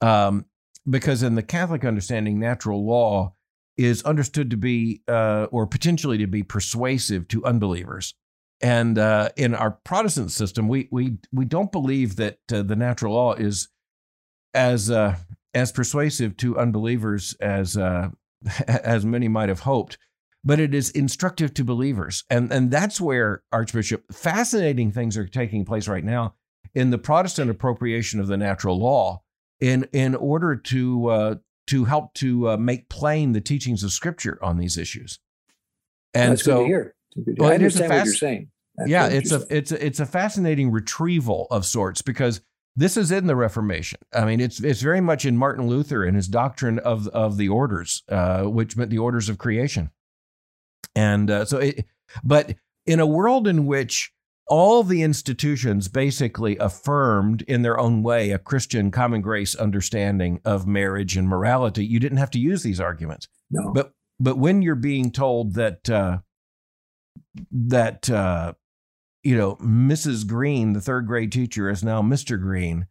um, 0.00 0.46
because 0.88 1.24
in 1.24 1.34
the 1.34 1.42
Catholic 1.42 1.84
understanding, 1.84 2.38
natural 2.38 2.86
law 2.86 3.34
is 3.76 4.04
understood 4.04 4.50
to 4.50 4.56
be 4.56 5.02
uh, 5.08 5.48
or 5.50 5.66
potentially 5.66 6.18
to 6.18 6.28
be 6.28 6.44
persuasive 6.44 7.26
to 7.28 7.44
unbelievers. 7.44 8.14
And 8.60 8.98
uh, 8.98 9.30
in 9.36 9.52
our 9.52 9.72
Protestant 9.72 10.30
system, 10.30 10.68
we 10.68 10.88
we 10.92 11.18
we 11.32 11.44
don't 11.44 11.72
believe 11.72 12.14
that 12.16 12.38
uh, 12.52 12.62
the 12.62 12.76
natural 12.76 13.14
law 13.14 13.34
is 13.34 13.68
as 14.54 14.92
uh, 14.92 15.16
as 15.54 15.72
persuasive 15.72 16.36
to 16.38 16.58
unbelievers 16.58 17.34
as 17.40 17.76
uh, 17.76 18.10
as 18.66 19.04
many 19.04 19.28
might 19.28 19.48
have 19.48 19.60
hoped, 19.60 19.98
but 20.44 20.60
it 20.60 20.74
is 20.74 20.90
instructive 20.90 21.54
to 21.54 21.64
believers. 21.64 22.24
And, 22.28 22.52
and 22.52 22.70
that's 22.70 23.00
where, 23.00 23.42
Archbishop, 23.52 24.12
fascinating 24.12 24.92
things 24.92 25.16
are 25.16 25.26
taking 25.26 25.64
place 25.64 25.88
right 25.88 26.04
now 26.04 26.34
in 26.74 26.90
the 26.90 26.98
Protestant 26.98 27.50
appropriation 27.50 28.20
of 28.20 28.26
the 28.26 28.36
natural 28.36 28.78
law 28.78 29.22
in, 29.60 29.88
in 29.92 30.14
order 30.14 30.56
to, 30.56 31.08
uh, 31.08 31.34
to 31.68 31.84
help 31.84 32.12
to 32.14 32.50
uh, 32.50 32.56
make 32.56 32.88
plain 32.88 33.32
the 33.32 33.40
teachings 33.40 33.82
of 33.82 33.92
Scripture 33.92 34.38
on 34.42 34.58
these 34.58 34.76
issues. 34.76 35.18
And 36.12 36.32
That's 36.32 36.44
so, 36.44 36.66
good. 36.66 36.92
Good 37.24 37.36
hear. 37.38 37.46
I 37.46 37.54
understand 37.54 37.88
fast, 37.88 38.00
what 38.00 38.06
you're 38.06 38.14
saying. 38.14 38.50
That's 38.76 38.90
yeah, 38.90 39.06
it's 39.06 39.30
a 39.30 39.46
it's 39.50 39.70
a, 39.70 39.86
it's 39.86 40.00
a 40.00 40.06
fascinating 40.06 40.72
retrieval 40.72 41.46
of 41.52 41.64
sorts 41.64 42.02
because 42.02 42.40
this 42.76 42.96
is 42.96 43.10
in 43.10 43.26
the 43.26 43.36
Reformation. 43.36 44.00
I 44.12 44.24
mean, 44.24 44.40
it's 44.40 44.62
it's 44.62 44.82
very 44.82 45.00
much 45.00 45.24
in 45.24 45.36
Martin 45.36 45.66
Luther 45.68 46.04
and 46.04 46.16
his 46.16 46.28
doctrine 46.28 46.78
of 46.80 47.06
of 47.08 47.36
the 47.36 47.48
orders, 47.48 48.02
uh, 48.08 48.42
which 48.44 48.76
meant 48.76 48.90
the 48.90 48.98
orders 48.98 49.28
of 49.28 49.38
creation. 49.38 49.90
And 50.94 51.30
uh, 51.30 51.44
so, 51.44 51.58
it, 51.58 51.86
but 52.22 52.54
in 52.86 53.00
a 53.00 53.06
world 53.06 53.46
in 53.48 53.66
which 53.66 54.12
all 54.46 54.82
the 54.82 55.02
institutions 55.02 55.88
basically 55.88 56.56
affirmed 56.58 57.42
in 57.42 57.62
their 57.62 57.78
own 57.78 58.02
way 58.02 58.30
a 58.30 58.38
Christian 58.38 58.90
common 58.90 59.22
grace 59.22 59.54
understanding 59.54 60.40
of 60.44 60.66
marriage 60.66 61.16
and 61.16 61.28
morality, 61.28 61.84
you 61.84 61.98
didn't 61.98 62.18
have 62.18 62.30
to 62.32 62.38
use 62.38 62.62
these 62.62 62.80
arguments. 62.80 63.28
No. 63.50 63.72
But 63.72 63.92
but 64.20 64.38
when 64.38 64.62
you're 64.62 64.74
being 64.74 65.10
told 65.10 65.54
that 65.54 65.88
uh, 65.88 66.18
that 67.50 68.10
uh, 68.10 68.54
you 69.24 69.36
know, 69.36 69.56
Mrs. 69.56 70.26
Green, 70.26 70.74
the 70.74 70.80
third 70.80 71.06
grade 71.06 71.32
teacher, 71.32 71.70
is 71.70 71.82
now 71.82 72.02
Mr. 72.02 72.38
Green, 72.38 72.86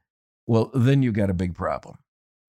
well, 0.47 0.71
then 0.73 1.03
you've 1.03 1.13
got 1.13 1.29
a 1.29 1.34
big 1.34 1.55
problem. 1.55 1.97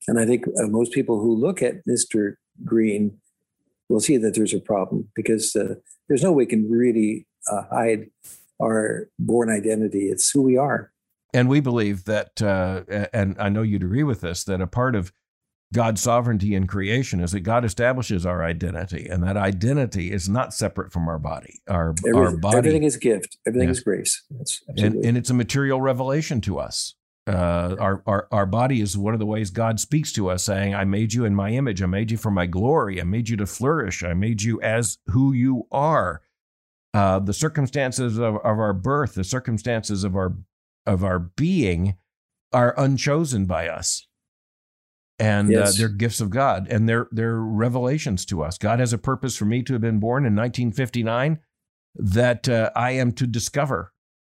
And 0.09 0.19
I 0.19 0.27
think 0.27 0.47
uh, 0.59 0.67
most 0.67 0.93
people 0.93 1.21
who 1.21 1.37
look 1.37 1.63
at 1.63 1.87
Mr. 1.89 2.35
Green 2.65 3.19
will 3.89 4.01
see 4.01 4.17
that 4.17 4.35
there's 4.35 4.55
a 4.55 4.61
problem 4.61 5.09
because 5.15 5.55
uh, 5.55 5.75
there's 6.09 6.23
no 6.23 6.33
way 6.33 6.45
we 6.45 6.47
can 6.47 6.71
really 6.71 7.27
uh, 7.51 7.63
hide 7.71 8.07
our 8.61 9.09
born 9.19 9.51
identity. 9.51 10.09
It's 10.09 10.31
who 10.31 10.43
we 10.43 10.57
are. 10.57 10.91
And 11.35 11.49
we 11.49 11.61
believe 11.61 12.05
that, 12.05 12.41
uh, 12.41 12.83
and 13.13 13.37
I 13.39 13.49
know 13.49 13.63
you'd 13.63 13.83
agree 13.83 14.05
with 14.05 14.21
this, 14.21 14.45
that 14.45 14.61
a 14.61 14.67
part 14.67 14.95
of 14.95 15.13
God's 15.75 16.01
sovereignty 16.01 16.55
in 16.55 16.67
creation 16.69 17.21
is 17.21 17.33
that 17.33 17.41
God 17.41 17.65
establishes 17.65 18.25
our 18.25 18.45
identity, 18.45 19.09
and 19.11 19.23
that 19.25 19.37
identity 19.37 20.13
is 20.13 20.29
not 20.29 20.55
separate 20.55 20.93
from 20.93 21.09
our 21.09 21.19
body. 21.19 21.61
Our, 21.69 21.91
everything, 21.91 22.15
our 22.15 22.37
body, 22.37 22.57
everything 22.59 22.85
is 22.85 22.97
gift. 22.97 23.37
Everything 23.45 23.69
is 23.69 23.81
grace. 23.81 24.23
And, 24.69 25.05
and, 25.05 25.19
it's 25.19 25.31
a 25.31 25.35
material 25.35 25.81
revelation 25.81 26.41
to 26.43 26.59
us. 26.59 26.95
Uh, 27.27 27.75
our, 27.81 28.03
our 28.07 28.29
our 28.31 28.47
body 28.47 28.81
is 28.81 28.97
one 28.97 29.15
of 29.15 29.21
the 29.21 29.27
ways 29.27 29.51
God 29.51 29.81
speaks 29.81 30.13
to 30.13 30.31
us, 30.31 30.45
saying, 30.45 30.75
"I 30.75 30.85
made 30.85 31.13
you 31.13 31.25
in 31.25 31.35
my 31.35 31.51
image. 31.51 31.83
I 31.83 31.87
made 31.87 32.11
you 32.11 32.19
for 32.19 32.31
my 32.31 32.47
glory. 32.47 33.01
I 33.01 33.05
made 33.05 33.29
you 33.29 33.37
to 33.39 33.47
flourish. 33.47 34.05
I 34.05 34.15
made 34.15 34.43
you 34.43 34.61
as 34.63 34.99
who 35.09 35.33
you 35.33 35.67
are." 35.73 36.23
Uh, 36.93 37.19
the 37.19 37.35
circumstances 37.35 38.19
of, 38.19 38.37
of 38.37 38.45
our 38.45 38.73
birth, 38.73 39.15
the 39.15 39.25
circumstances 39.25 40.05
of 40.05 40.15
our 40.15 40.37
of 40.87 41.03
our 41.03 41.19
being, 41.19 41.97
are 42.53 42.75
unchosen 42.79 43.47
by 43.47 43.69
us 43.69 44.07
and 45.19 45.49
uh, 45.49 45.61
yes. 45.61 45.75
uh, 45.75 45.79
they're 45.79 45.89
gifts 45.89 46.21
of 46.21 46.31
God 46.31 46.67
and 46.69 46.89
they're 46.89 47.09
they're 47.13 47.39
revelations 47.41 48.25
to 48.27 48.43
us. 48.43 48.59
God 48.59 48.81
has 48.81 48.93
a 48.93 48.99
purpose 48.99 49.37
for 49.37 49.45
me 49.45 49.63
to 49.63 49.73
have 49.75 49.83
been 49.83 50.01
born 50.01 50.25
in 50.25 50.35
1959 50.35 51.39
that 51.97 52.49
uh, 52.49 52.71
I 52.75 52.93
am 52.93 53.13
to 53.13 53.27
discover 53.27 53.93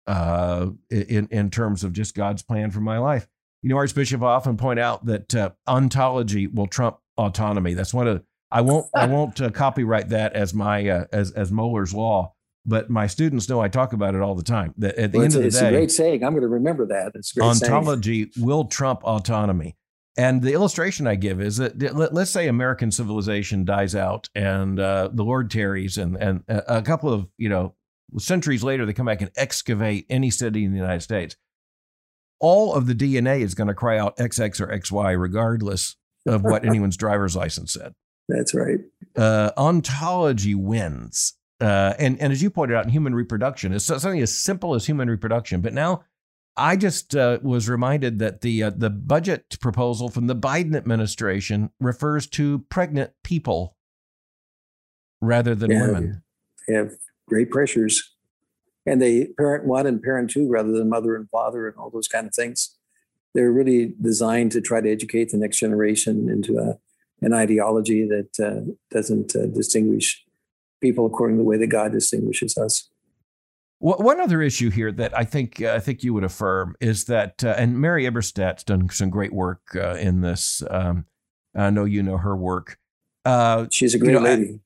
uh, 0.06 0.68
in 0.90 1.28
in 1.32 1.50
terms 1.50 1.84
of 1.84 1.94
just 1.94 2.16
God's 2.16 2.44
plan 2.44 2.72
for 2.72 2.82
my 2.82 2.98
life. 2.98 3.28
You 3.64 3.70
know, 3.70 3.78
Archbishop 3.78 4.22
I 4.22 4.28
often 4.28 4.58
point 4.58 4.80
out 4.80 5.06
that 5.06 5.34
uh, 5.34 5.50
ontology 5.68 6.48
will 6.48 6.68
trump 6.68 6.98
autonomy. 7.18 7.74
That's 7.74 7.94
one 7.94 8.08
of 8.08 8.24
I 8.52 8.62
won't 8.62 8.88
I 8.94 9.06
won't 9.08 9.42
uh, 9.42 9.50
copyright 9.50 10.10
that 10.10 10.34
as 10.34 10.54
my 10.54 11.06
as 11.12 11.32
as 11.32 11.52
Mohler's 11.52 11.94
law. 11.94 12.34
But 12.70 12.90
my 12.90 13.08
students 13.08 13.48
know 13.48 13.62
I 13.62 13.70
talk 13.70 13.94
about 13.94 14.14
it 14.14 14.22
all 14.22 14.36
the 14.36 14.44
time. 14.44 14.74
That 14.78 14.98
at 14.98 15.14
the 15.14 15.20
well, 15.20 15.26
end 15.26 15.36
of 15.36 15.42
the 15.42 15.48
it's 15.48 15.58
day, 15.58 15.68
it's 15.68 15.74
a 15.74 15.78
great 15.78 15.92
saying. 15.92 16.24
I'm 16.24 16.34
going 16.34 16.42
to 16.42 16.50
remember 16.50 16.86
that. 16.88 17.14
It's 17.16 17.34
ontology 17.38 18.30
saying. 18.30 18.46
will 18.46 18.66
trump 18.66 19.06
autonomy. 19.06 19.77
And 20.18 20.42
the 20.42 20.54
illustration 20.54 21.06
I 21.06 21.14
give 21.14 21.40
is 21.40 21.58
that 21.58 21.80
let's 21.96 22.32
say 22.32 22.48
American 22.48 22.92
civilization 22.92 23.64
dies 23.64 23.94
out 23.94 24.30
and 24.34 24.80
uh, 24.80 25.10
the 25.14 25.24
Lord 25.24 25.52
tarries, 25.52 25.98
and, 25.98 26.18
and 26.18 26.44
a 26.48 26.82
couple 26.82 27.14
of 27.14 27.28
you 27.38 27.50
know 27.50 27.76
centuries 28.18 28.64
later 28.64 28.86
they 28.86 28.94
come 28.94 29.06
back 29.06 29.22
and 29.22 29.30
excavate 29.36 30.08
any 30.10 30.32
city 30.32 30.66
in 30.66 30.72
the 30.72 30.80
United 30.80 31.02
States. 31.02 31.36
All 32.40 32.74
of 32.74 32.88
the 32.88 32.96
DNA 32.96 33.42
is 33.42 33.54
going 33.54 33.68
to 33.68 33.76
cry 33.76 34.00
out 34.00 34.18
XX 34.18 34.60
or 34.60 34.68
XY, 34.68 35.20
regardless 35.20 35.96
of 36.26 36.44
what 36.44 36.66
anyone's 36.68 36.98
driver's 36.98 37.36
license 37.36 37.74
said. 37.74 37.94
That's 38.28 38.56
right. 38.56 38.80
Uh, 39.16 39.52
ontology 39.56 40.56
wins. 40.56 41.34
Uh, 41.60 41.94
and, 41.98 42.20
and 42.22 42.32
as 42.32 42.42
you 42.42 42.50
pointed 42.50 42.76
out 42.76 42.86
in 42.86 42.92
human 42.92 43.16
reproduction, 43.16 43.74
it's 43.74 43.86
something 43.86 44.22
as 44.22 44.38
simple 44.38 44.76
as 44.76 44.86
human 44.86 45.10
reproduction. 45.10 45.62
But 45.62 45.74
now 45.74 46.04
I 46.58 46.76
just 46.76 47.16
uh, 47.16 47.40
was 47.42 47.70
reminded 47.70 48.20
that 48.20 48.42
the 48.42 48.64
uh, 48.64 48.72
the 48.76 48.90
budget 48.90 49.58
proposal 49.60 50.10
from 50.10 50.28
the 50.28 50.36
Biden 50.36 50.76
administration 50.76 51.70
refers 51.80 52.28
to 52.28 52.60
pregnant 52.70 53.12
people 53.24 53.78
rather 55.22 55.56
than 55.56 55.72
yeah, 55.72 55.82
women. 55.82 56.24
They 56.68 56.74
have 56.74 56.94
great 57.28 57.52
pressures, 57.52 58.16
and 58.86 59.02
they 59.02 59.28
parent 59.38 59.66
one 59.66 59.86
and 59.86 60.02
parent 60.02 60.32
two 60.32 60.50
rather 60.50 60.72
than 60.72 60.90
mother 60.90 61.16
and 61.16 61.30
father 61.30 61.68
and 61.68 61.78
all 61.78 61.90
those 61.90 62.08
kind 62.08 62.28
of 62.28 62.34
things. 62.34 62.76
They're 63.34 63.52
really 63.52 63.94
designed 64.02 64.52
to 64.54 64.62
try 64.62 64.82
to 64.82 64.92
educate 64.92 65.30
the 65.30 65.38
next 65.38 65.60
generation 65.60 66.28
into 66.30 66.58
a 66.58 66.80
an 67.22 67.34
ideology 67.34 68.08
that 68.08 68.40
uh, 68.40 68.72
doesn't 68.92 69.36
uh, 69.36 69.48
distinguish 69.48 70.24
people 70.82 71.06
according 71.06 71.38
to 71.38 71.42
the 71.42 71.48
way 71.48 71.58
that 71.58 71.68
God 71.68 71.92
distinguishes 71.92 72.58
us. 72.58 72.90
One 73.80 74.20
other 74.20 74.42
issue 74.42 74.72
here 74.72 74.92
that 74.94 75.16
I 75.16 75.24
think 75.24 75.62
uh, 75.62 75.74
I 75.74 75.80
think 75.80 76.04
you 76.04 76.12
would 76.16 76.24
affirm 76.24 76.76
is 76.82 77.06
that, 77.06 77.44
uh, 77.44 77.54
and 77.58 77.80
Mary 77.80 78.06
Eberstadt's 78.06 78.64
done 78.64 78.90
some 78.90 79.12
great 79.12 79.32
work 79.32 79.62
uh, 79.76 79.94
in 79.94 80.22
this. 80.22 80.64
Um, 80.70 81.06
I 81.56 81.70
know 81.70 81.86
you 81.86 82.02
know 82.02 82.18
her 82.18 82.36
work. 82.36 82.80
Uh, 83.24 83.68
She's 83.72 83.94
a 83.94 84.00
great 84.00 84.14
you 84.14 84.20
know, 84.20 84.24
lady. 84.26 84.60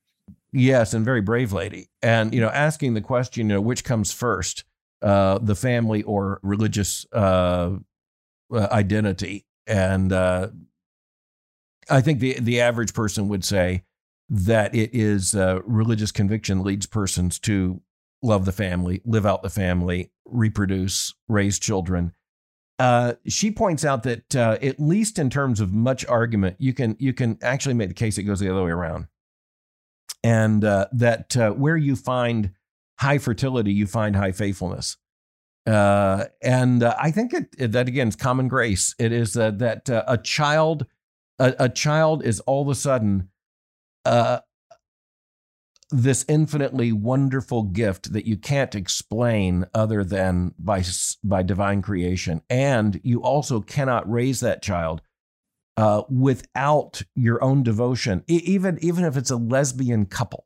yes, 0.53 0.93
and 0.93 1.03
very 1.03 1.19
brave 1.19 1.51
lady. 1.51 1.89
And 2.01 2.33
you 2.33 2.39
know, 2.39 2.49
asking 2.49 2.93
the 2.93 3.01
question, 3.01 3.49
you 3.49 3.55
know, 3.55 3.61
which 3.61 3.83
comes 3.83 4.13
first, 4.13 4.63
uh, 5.01 5.39
the 5.39 5.55
family 5.55 6.03
or 6.03 6.39
religious 6.41 7.05
uh, 7.11 7.71
identity? 8.49 9.45
And 9.67 10.13
I 10.13 11.99
think 11.99 12.19
the 12.19 12.39
the 12.39 12.61
average 12.61 12.93
person 12.93 13.27
would 13.27 13.43
say 13.43 13.83
that 14.29 14.73
it 14.73 14.91
is 14.93 15.35
uh, 15.35 15.59
religious 15.65 16.13
conviction 16.13 16.63
leads 16.63 16.85
persons 16.85 17.37
to 17.39 17.81
love 18.21 18.45
the 18.45 18.51
family, 18.51 19.01
live 19.05 19.25
out 19.25 19.43
the 19.43 19.49
family, 19.49 20.11
reproduce, 20.25 21.13
raise 21.27 21.59
children. 21.59 22.13
Uh, 22.79 23.13
she 23.27 23.51
points 23.51 23.85
out 23.85 24.03
that 24.03 24.35
uh, 24.35 24.57
at 24.61 24.79
least 24.79 25.19
in 25.19 25.29
terms 25.29 25.59
of 25.59 25.71
much 25.71 26.05
argument, 26.07 26.55
you 26.59 26.73
can 26.73 26.95
you 26.99 27.13
can 27.13 27.37
actually 27.41 27.75
make 27.75 27.89
the 27.89 27.93
case 27.93 28.17
it 28.17 28.23
goes 28.23 28.39
the 28.39 28.49
other 28.49 28.63
way 28.63 28.71
around, 28.71 29.07
and 30.23 30.65
uh, 30.65 30.87
that 30.91 31.37
uh, 31.37 31.51
where 31.51 31.77
you 31.77 31.95
find 31.95 32.51
high 32.99 33.19
fertility, 33.19 33.71
you 33.71 33.85
find 33.85 34.15
high 34.15 34.31
faithfulness. 34.31 34.97
Uh, 35.67 36.25
and 36.41 36.81
uh, 36.81 36.95
I 36.99 37.11
think 37.11 37.33
it, 37.33 37.71
that 37.71 37.87
again 37.87 38.07
is 38.07 38.15
common 38.15 38.47
grace. 38.47 38.95
It 38.97 39.11
is 39.11 39.33
that 39.33 39.89
a 39.89 40.17
child, 40.17 40.87
a, 41.37 41.53
a, 41.59 41.69
child 41.69 42.25
is 42.25 42.39
all 42.41 42.63
of 42.63 42.67
a 42.67 42.73
sudden 42.73 43.29
this 45.91 46.25
infinitely 46.27 46.91
wonderful 46.91 47.63
gift 47.63 48.13
that 48.13 48.25
you 48.25 48.37
can't 48.37 48.75
explain 48.75 49.65
other 49.73 50.03
than 50.03 50.53
by 50.57 50.83
by 51.23 51.43
divine 51.43 51.81
creation. 51.81 52.41
And 52.49 52.99
you 53.03 53.21
also 53.21 53.61
cannot 53.61 54.09
raise 54.09 54.39
that 54.39 54.61
child 54.61 55.01
uh, 55.77 56.03
without 56.09 57.01
your 57.15 57.43
own 57.43 57.63
devotion 57.63 58.23
even 58.27 58.77
even 58.81 59.03
if 59.03 59.17
it's 59.17 59.31
a 59.31 59.35
lesbian 59.35 60.05
couple. 60.05 60.45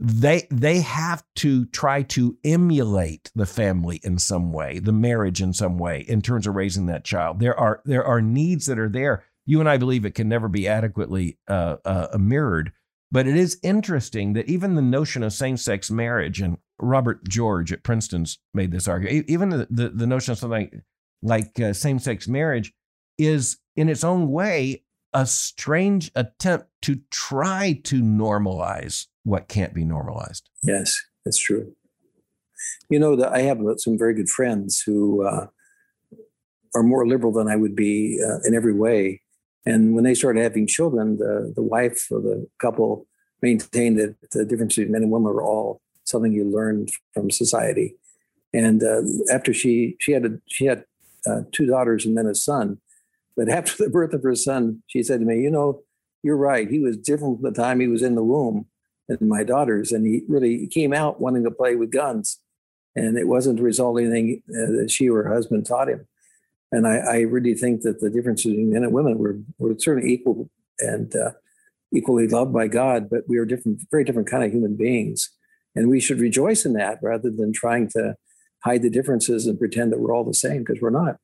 They 0.00 0.46
they 0.50 0.80
have 0.80 1.24
to 1.36 1.66
try 1.66 2.02
to 2.02 2.36
emulate 2.44 3.30
the 3.34 3.46
family 3.46 4.00
in 4.02 4.18
some 4.18 4.52
way 4.52 4.78
the 4.78 4.92
marriage 4.92 5.40
in 5.40 5.52
some 5.52 5.78
way 5.78 6.00
in 6.00 6.20
terms 6.20 6.46
of 6.46 6.54
raising 6.54 6.86
that 6.86 7.04
child. 7.04 7.40
There 7.40 7.58
are 7.58 7.80
there 7.84 8.04
are 8.04 8.22
needs 8.22 8.66
that 8.66 8.78
are 8.78 8.88
there. 8.88 9.24
You 9.46 9.60
and 9.60 9.68
i 9.68 9.76
believe 9.76 10.04
it 10.04 10.14
can 10.14 10.28
never 10.28 10.48
be 10.48 10.66
adequately 10.66 11.38
uh, 11.48 11.76
uh, 11.84 12.16
mirrored 12.18 12.72
but 13.10 13.26
it 13.26 13.36
is 13.36 13.58
interesting 13.62 14.32
that 14.32 14.48
even 14.48 14.74
the 14.74 14.82
notion 14.82 15.22
of 15.22 15.32
same 15.32 15.56
sex 15.56 15.90
marriage, 15.90 16.40
and 16.40 16.58
Robert 16.78 17.28
George 17.28 17.72
at 17.72 17.82
Princeton's 17.82 18.38
made 18.52 18.72
this 18.72 18.88
argument, 18.88 19.26
even 19.28 19.50
the, 19.50 19.66
the, 19.70 19.88
the 19.90 20.06
notion 20.06 20.32
of 20.32 20.38
something 20.38 20.70
like, 20.72 20.82
like 21.22 21.60
uh, 21.60 21.72
same 21.72 21.98
sex 21.98 22.26
marriage 22.28 22.72
is 23.18 23.58
in 23.76 23.88
its 23.88 24.04
own 24.04 24.30
way 24.30 24.82
a 25.12 25.26
strange 25.26 26.10
attempt 26.16 26.66
to 26.82 27.00
try 27.10 27.80
to 27.84 28.02
normalize 28.02 29.06
what 29.22 29.48
can't 29.48 29.72
be 29.72 29.84
normalized. 29.84 30.50
Yes, 30.62 30.92
that's 31.24 31.38
true. 31.38 31.74
You 32.90 32.98
know, 32.98 33.16
that 33.16 33.32
I 33.32 33.42
have 33.42 33.58
some 33.78 33.96
very 33.96 34.14
good 34.14 34.28
friends 34.28 34.82
who 34.84 35.26
uh, 35.26 35.46
are 36.74 36.82
more 36.82 37.06
liberal 37.06 37.32
than 37.32 37.48
I 37.48 37.56
would 37.56 37.76
be 37.76 38.20
uh, 38.22 38.40
in 38.44 38.54
every 38.54 38.74
way. 38.74 39.22
And 39.66 39.94
when 39.94 40.04
they 40.04 40.14
started 40.14 40.42
having 40.42 40.66
children, 40.66 41.16
the, 41.16 41.52
the 41.54 41.62
wife 41.62 42.08
of 42.10 42.22
the 42.22 42.46
couple 42.60 43.06
maintained 43.40 43.98
that 43.98 44.16
the 44.32 44.44
difference 44.44 44.76
between 44.76 44.92
men 44.92 45.02
and 45.02 45.10
women 45.10 45.32
were 45.32 45.42
all 45.42 45.80
something 46.04 46.32
you 46.32 46.44
learn 46.44 46.86
from 47.12 47.30
society. 47.30 47.96
And 48.52 48.82
uh, 48.82 49.02
after 49.32 49.52
she 49.52 49.96
she 50.00 50.12
had 50.12 50.24
a, 50.24 50.30
she 50.46 50.66
had 50.66 50.84
uh, 51.26 51.40
two 51.52 51.66
daughters 51.66 52.06
and 52.06 52.16
then 52.16 52.26
a 52.26 52.34
son, 52.34 52.78
but 53.36 53.48
after 53.58 53.82
the 53.82 53.90
birth 53.90 54.12
of 54.12 54.22
her 54.22 54.36
son, 54.36 54.82
she 54.86 55.02
said 55.02 55.20
to 55.20 55.26
me, 55.26 55.40
"You 55.40 55.50
know, 55.50 55.82
you're 56.22 56.36
right. 56.36 56.70
He 56.70 56.78
was 56.78 56.96
different 56.96 57.40
from 57.40 57.52
the 57.52 57.62
time 57.62 57.80
he 57.80 57.88
was 57.88 58.02
in 58.02 58.14
the 58.14 58.22
womb 58.22 58.66
than 59.08 59.28
my 59.28 59.42
daughters, 59.42 59.92
and 59.92 60.06
he 60.06 60.22
really 60.28 60.66
came 60.68 60.92
out 60.92 61.20
wanting 61.20 61.44
to 61.44 61.50
play 61.50 61.74
with 61.74 61.90
guns, 61.90 62.38
and 62.94 63.18
it 63.18 63.26
wasn't 63.26 63.56
the 63.56 63.62
result 63.62 63.98
of 63.98 64.04
anything 64.04 64.42
uh, 64.50 64.70
that 64.78 64.90
she 64.90 65.08
or 65.08 65.24
her 65.24 65.34
husband 65.34 65.66
taught 65.66 65.88
him." 65.88 66.06
And 66.72 66.86
I, 66.86 66.96
I, 66.96 67.20
really 67.20 67.54
think 67.54 67.82
that 67.82 68.00
the 68.00 68.10
differences 68.10 68.50
between 68.50 68.72
men 68.72 68.82
and 68.82 68.92
women 68.92 69.18
were, 69.18 69.38
were 69.58 69.74
certainly 69.78 70.12
equal 70.12 70.50
and 70.80 71.14
uh, 71.14 71.32
equally 71.92 72.26
loved 72.26 72.52
by 72.52 72.66
God, 72.66 73.08
but 73.08 73.22
we 73.28 73.38
are 73.38 73.44
different, 73.44 73.82
very 73.90 74.04
different 74.04 74.28
kind 74.28 74.42
of 74.42 74.50
human 74.50 74.76
beings. 74.76 75.30
And 75.76 75.88
we 75.88 76.00
should 76.00 76.20
rejoice 76.20 76.64
in 76.64 76.72
that 76.74 76.98
rather 77.02 77.30
than 77.30 77.52
trying 77.52 77.88
to 77.90 78.16
hide 78.64 78.82
the 78.82 78.90
differences 78.90 79.46
and 79.46 79.58
pretend 79.58 79.92
that 79.92 80.00
we're 80.00 80.14
all 80.14 80.24
the 80.24 80.34
same 80.34 80.60
because 80.60 80.80
we're 80.80 80.90
not. 80.90 81.16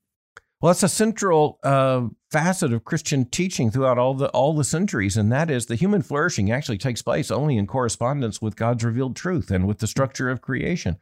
Well, 0.60 0.70
that's 0.70 0.82
a 0.82 0.88
central 0.88 1.58
uh, 1.62 2.08
facet 2.30 2.72
of 2.72 2.84
Christian 2.84 3.24
teaching 3.24 3.70
throughout 3.70 3.96
all 3.96 4.12
the 4.12 4.28
all 4.28 4.54
the 4.54 4.64
centuries, 4.64 5.16
and 5.16 5.32
that 5.32 5.50
is 5.50 5.66
the 5.66 5.74
human 5.74 6.02
flourishing 6.02 6.50
actually 6.52 6.76
takes 6.76 7.00
place 7.00 7.30
only 7.30 7.56
in 7.56 7.66
correspondence 7.66 8.42
with 8.42 8.56
God's 8.56 8.84
revealed 8.84 9.16
truth 9.16 9.50
and 9.50 9.66
with 9.66 9.78
the 9.78 9.86
structure 9.86 10.28
of 10.28 10.42
creation, 10.42 10.98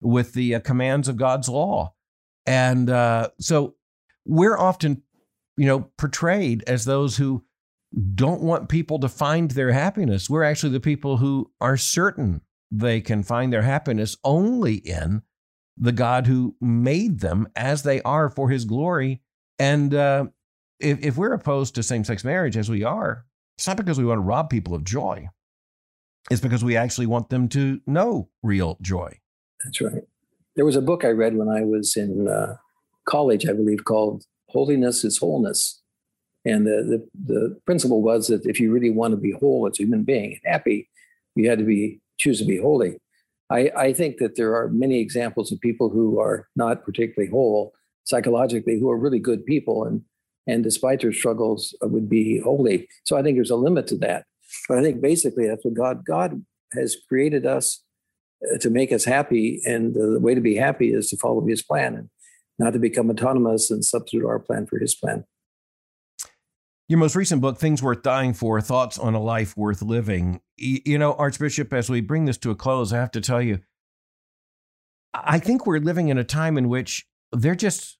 with 0.00 0.32
the 0.32 0.54
uh, 0.54 0.60
commands 0.60 1.08
of 1.08 1.18
God's 1.18 1.50
law, 1.50 1.92
and 2.46 2.88
uh, 2.88 3.28
so 3.38 3.74
we're 4.24 4.58
often, 4.58 5.02
you 5.56 5.66
know, 5.66 5.90
portrayed 5.98 6.64
as 6.66 6.84
those 6.84 7.16
who 7.16 7.44
don't 8.14 8.40
want 8.40 8.68
people 8.68 8.98
to 9.00 9.08
find 9.08 9.50
their 9.50 9.72
happiness. 9.72 10.30
We're 10.30 10.44
actually 10.44 10.72
the 10.72 10.80
people 10.80 11.18
who 11.18 11.50
are 11.60 11.76
certain 11.76 12.40
they 12.70 13.00
can 13.00 13.22
find 13.22 13.52
their 13.52 13.62
happiness 13.62 14.16
only 14.24 14.76
in 14.76 15.22
the 15.76 15.92
God 15.92 16.26
who 16.26 16.56
made 16.60 17.20
them 17.20 17.48
as 17.54 17.82
they 17.82 18.00
are 18.02 18.30
for 18.30 18.48
his 18.48 18.64
glory. 18.64 19.20
And 19.58 19.94
uh, 19.94 20.26
if, 20.80 20.98
if 21.04 21.16
we're 21.16 21.34
opposed 21.34 21.74
to 21.74 21.82
same 21.82 22.04
sex 22.04 22.24
marriage 22.24 22.56
as 22.56 22.70
we 22.70 22.82
are, 22.82 23.26
it's 23.58 23.66
not 23.66 23.76
because 23.76 23.98
we 23.98 24.04
want 24.04 24.18
to 24.18 24.22
rob 24.22 24.48
people 24.48 24.74
of 24.74 24.84
joy. 24.84 25.28
It's 26.30 26.40
because 26.40 26.64
we 26.64 26.76
actually 26.76 27.06
want 27.06 27.28
them 27.28 27.48
to 27.48 27.80
know 27.86 28.30
real 28.42 28.78
joy. 28.80 29.18
That's 29.64 29.80
right. 29.80 30.02
There 30.56 30.64
was 30.64 30.76
a 30.76 30.82
book 30.82 31.04
I 31.04 31.08
read 31.08 31.36
when 31.36 31.48
I 31.48 31.62
was 31.62 31.96
in 31.96 32.28
uh, 32.28 32.56
college, 33.06 33.46
I 33.48 33.52
believe, 33.52 33.84
called 33.84 34.24
Holiness 34.48 35.04
is 35.04 35.18
Wholeness. 35.18 35.80
And 36.44 36.66
the, 36.66 37.06
the, 37.24 37.34
the 37.34 37.60
principle 37.66 38.02
was 38.02 38.26
that 38.26 38.46
if 38.46 38.58
you 38.58 38.72
really 38.72 38.90
want 38.90 39.12
to 39.12 39.16
be 39.16 39.32
whole 39.32 39.68
as 39.68 39.78
a 39.78 39.82
human 39.82 40.02
being, 40.02 40.38
and 40.44 40.52
happy, 40.52 40.88
you 41.34 41.48
had 41.48 41.58
to 41.58 41.64
be 41.64 42.00
choose 42.18 42.38
to 42.38 42.44
be 42.44 42.58
holy. 42.58 42.98
I, 43.50 43.70
I 43.76 43.92
think 43.92 44.18
that 44.18 44.36
there 44.36 44.54
are 44.54 44.68
many 44.68 45.00
examples 45.00 45.52
of 45.52 45.60
people 45.60 45.90
who 45.90 46.18
are 46.18 46.48
not 46.56 46.84
particularly 46.84 47.30
whole 47.30 47.72
psychologically, 48.04 48.78
who 48.78 48.90
are 48.90 48.98
really 48.98 49.18
good 49.18 49.44
people, 49.46 49.84
and 49.84 50.02
and 50.46 50.64
despite 50.64 51.00
their 51.00 51.12
struggles, 51.12 51.74
uh, 51.84 51.86
would 51.86 52.08
be 52.08 52.40
holy. 52.40 52.88
So 53.04 53.16
I 53.16 53.22
think 53.22 53.36
there's 53.36 53.50
a 53.50 53.56
limit 53.56 53.86
to 53.88 53.96
that. 53.98 54.24
But 54.68 54.78
I 54.78 54.82
think 54.82 55.00
basically 55.00 55.46
that's 55.46 55.64
what 55.64 55.74
God 55.74 56.04
God 56.04 56.44
has 56.72 56.96
created 57.08 57.46
us 57.46 57.82
uh, 58.52 58.58
to 58.58 58.70
make 58.70 58.92
us 58.92 59.04
happy, 59.04 59.60
and 59.64 59.94
the 59.94 60.18
way 60.18 60.34
to 60.34 60.40
be 60.40 60.56
happy 60.56 60.92
is 60.92 61.08
to 61.10 61.16
follow 61.16 61.46
His 61.46 61.62
plan 61.62 61.94
and 61.94 62.08
not 62.62 62.72
to 62.74 62.78
become 62.78 63.10
autonomous 63.10 63.70
and 63.70 63.84
substitute 63.84 64.24
our 64.24 64.38
plan 64.38 64.66
for 64.66 64.78
His 64.78 64.94
plan. 64.94 65.24
Your 66.88 66.98
most 66.98 67.16
recent 67.16 67.40
book, 67.40 67.58
Things 67.58 67.82
Worth 67.82 68.02
Dying 68.02 68.34
For 68.34 68.60
Thoughts 68.60 68.98
on 68.98 69.14
a 69.14 69.20
Life 69.20 69.56
Worth 69.56 69.82
Living. 69.82 70.40
You 70.56 70.98
know, 70.98 71.14
Archbishop, 71.14 71.72
as 71.72 71.88
we 71.88 72.00
bring 72.00 72.26
this 72.26 72.38
to 72.38 72.50
a 72.50 72.54
close, 72.54 72.92
I 72.92 72.98
have 72.98 73.10
to 73.12 73.20
tell 73.20 73.40
you, 73.40 73.60
I 75.14 75.38
think 75.38 75.66
we're 75.66 75.78
living 75.78 76.08
in 76.08 76.18
a 76.18 76.24
time 76.24 76.56
in 76.56 76.68
which 76.68 77.06
there 77.32 77.54
just 77.54 77.98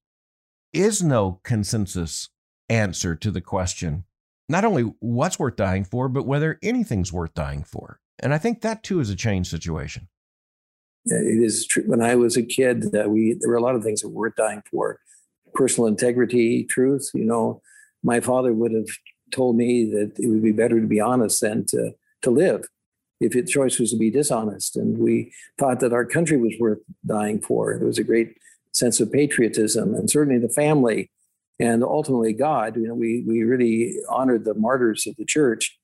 is 0.73 1.03
no 1.03 1.41
consensus 1.43 2.29
answer 2.69 3.15
to 3.17 3.31
the 3.31 3.41
question 3.41 4.05
not 4.49 4.65
only 4.65 4.83
what's 5.01 5.39
worth 5.39 5.57
dying 5.57 5.85
for, 5.85 6.09
but 6.09 6.27
whether 6.27 6.59
anything's 6.63 7.13
worth 7.13 7.33
dying 7.33 7.65
for. 7.65 8.01
And 8.19 8.35
I 8.35 8.39
think 8.39 8.61
that 8.61 8.83
too 8.83 9.01
is 9.01 9.09
a 9.09 9.17
changed 9.17 9.51
situation. 9.51 10.09
It 11.07 11.43
is 11.43 11.67
true. 11.67 11.85
When 11.87 12.01
I 12.01 12.15
was 12.15 12.37
a 12.37 12.43
kid, 12.43 12.95
uh, 12.95 13.09
we 13.09 13.37
there 13.41 13.51
were 13.51 13.57
a 13.57 13.63
lot 13.63 13.75
of 13.75 13.83
things 13.83 14.03
that 14.03 14.09
were 14.09 14.29
worth 14.29 14.37
dying 14.37 14.63
for: 14.71 15.01
personal 15.55 15.89
integrity, 15.89 16.65
truth. 16.65 17.11
You 17.15 17.25
know, 17.25 17.61
my 18.03 18.21
father 18.21 18.53
would 18.53 18.73
have 18.73 18.89
told 19.33 19.57
me 19.57 19.91
that 19.91 20.13
it 20.19 20.29
would 20.29 20.43
be 20.43 20.53
better 20.53 20.81
to 20.81 20.87
be 20.87 21.01
honest 21.01 21.41
than 21.41 21.65
to, 21.67 21.93
to 22.21 22.31
live 22.31 22.67
if 23.21 23.33
the 23.33 23.43
choice 23.43 23.79
was 23.79 23.93
to 23.93 23.99
be 23.99 24.11
dishonest. 24.11 24.77
And 24.77 24.99
we 24.99 25.33
thought 25.59 25.81
that 25.81 25.93
our 25.93 26.05
country 26.05 26.37
was 26.37 26.55
worth 26.61 26.79
dying 27.07 27.41
for. 27.41 27.77
There 27.77 27.87
was 27.87 27.99
a 27.99 28.05
great 28.05 28.37
sense 28.73 29.01
of 29.01 29.13
patriotism 29.13 29.95
and 29.95 30.11
certainly 30.11 30.39
the 30.39 30.53
family 30.53 31.11
and 31.61 31.83
ultimately 31.83 32.33
God. 32.33 32.77
You 32.77 32.89
know, 32.89 32.95
we, 32.95 33.25
we 33.27 33.43
really 33.43 33.97
honored 34.09 34.45
the 34.45 34.55
martyrs 34.55 35.07
of 35.07 35.17
the 35.17 35.25
church 35.25 35.79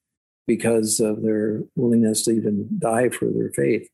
because 0.47 0.99
of 0.99 1.23
their 1.23 1.63
willingness 1.77 2.25
to 2.25 2.33
even 2.33 2.69
die 2.79 3.11
for 3.11 3.27
their 3.27 3.51
faith. 3.51 3.89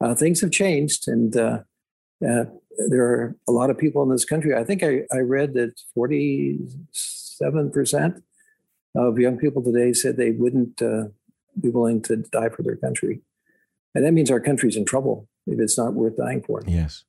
Uh, 0.00 0.14
things 0.14 0.40
have 0.40 0.52
changed, 0.52 1.08
and 1.08 1.36
uh, 1.36 1.60
uh, 2.26 2.44
there 2.88 3.04
are 3.04 3.36
a 3.48 3.52
lot 3.52 3.70
of 3.70 3.78
people 3.78 4.02
in 4.02 4.10
this 4.10 4.24
country. 4.24 4.54
I 4.54 4.64
think 4.64 4.82
I, 4.82 5.02
I 5.12 5.18
read 5.18 5.54
that 5.54 5.80
40 5.94 6.60
7% 7.42 8.22
of 8.94 9.18
young 9.18 9.38
people 9.38 9.62
today 9.62 9.92
said 9.92 10.16
they 10.16 10.32
wouldn't 10.32 10.82
uh, 10.82 11.04
be 11.60 11.70
willing 11.70 12.02
to 12.02 12.16
die 12.16 12.48
for 12.48 12.62
their 12.62 12.76
country. 12.76 13.20
And 13.94 14.04
that 14.04 14.12
means 14.12 14.30
our 14.30 14.40
country's 14.40 14.76
in 14.76 14.84
trouble 14.84 15.28
if 15.46 15.58
it's 15.60 15.78
not 15.78 15.94
worth 15.94 16.16
dying 16.16 16.42
for. 16.42 16.62
Yes. 16.66 17.04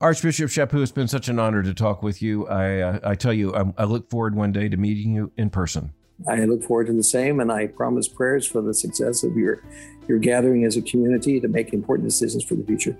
Archbishop 0.00 0.50
Chaput, 0.50 0.82
it's 0.82 0.92
been 0.92 1.08
such 1.08 1.28
an 1.28 1.38
honor 1.38 1.62
to 1.62 1.74
talk 1.74 2.02
with 2.02 2.22
you. 2.22 2.46
I, 2.46 2.80
uh, 2.80 2.98
I 3.02 3.14
tell 3.14 3.32
you, 3.32 3.54
I, 3.54 3.64
I 3.78 3.84
look 3.84 4.10
forward 4.10 4.36
one 4.36 4.52
day 4.52 4.68
to 4.68 4.76
meeting 4.76 5.12
you 5.12 5.32
in 5.36 5.50
person. 5.50 5.92
I 6.26 6.44
look 6.44 6.64
forward 6.64 6.88
to 6.88 6.92
the 6.92 7.02
same, 7.02 7.40
and 7.40 7.52
I 7.52 7.68
promise 7.68 8.08
prayers 8.08 8.46
for 8.46 8.60
the 8.60 8.74
success 8.74 9.22
of 9.22 9.36
your, 9.36 9.62
your 10.08 10.18
gathering 10.18 10.64
as 10.64 10.76
a 10.76 10.82
community 10.82 11.38
to 11.40 11.48
make 11.48 11.72
important 11.72 12.08
decisions 12.08 12.44
for 12.44 12.54
the 12.54 12.64
future. 12.64 12.96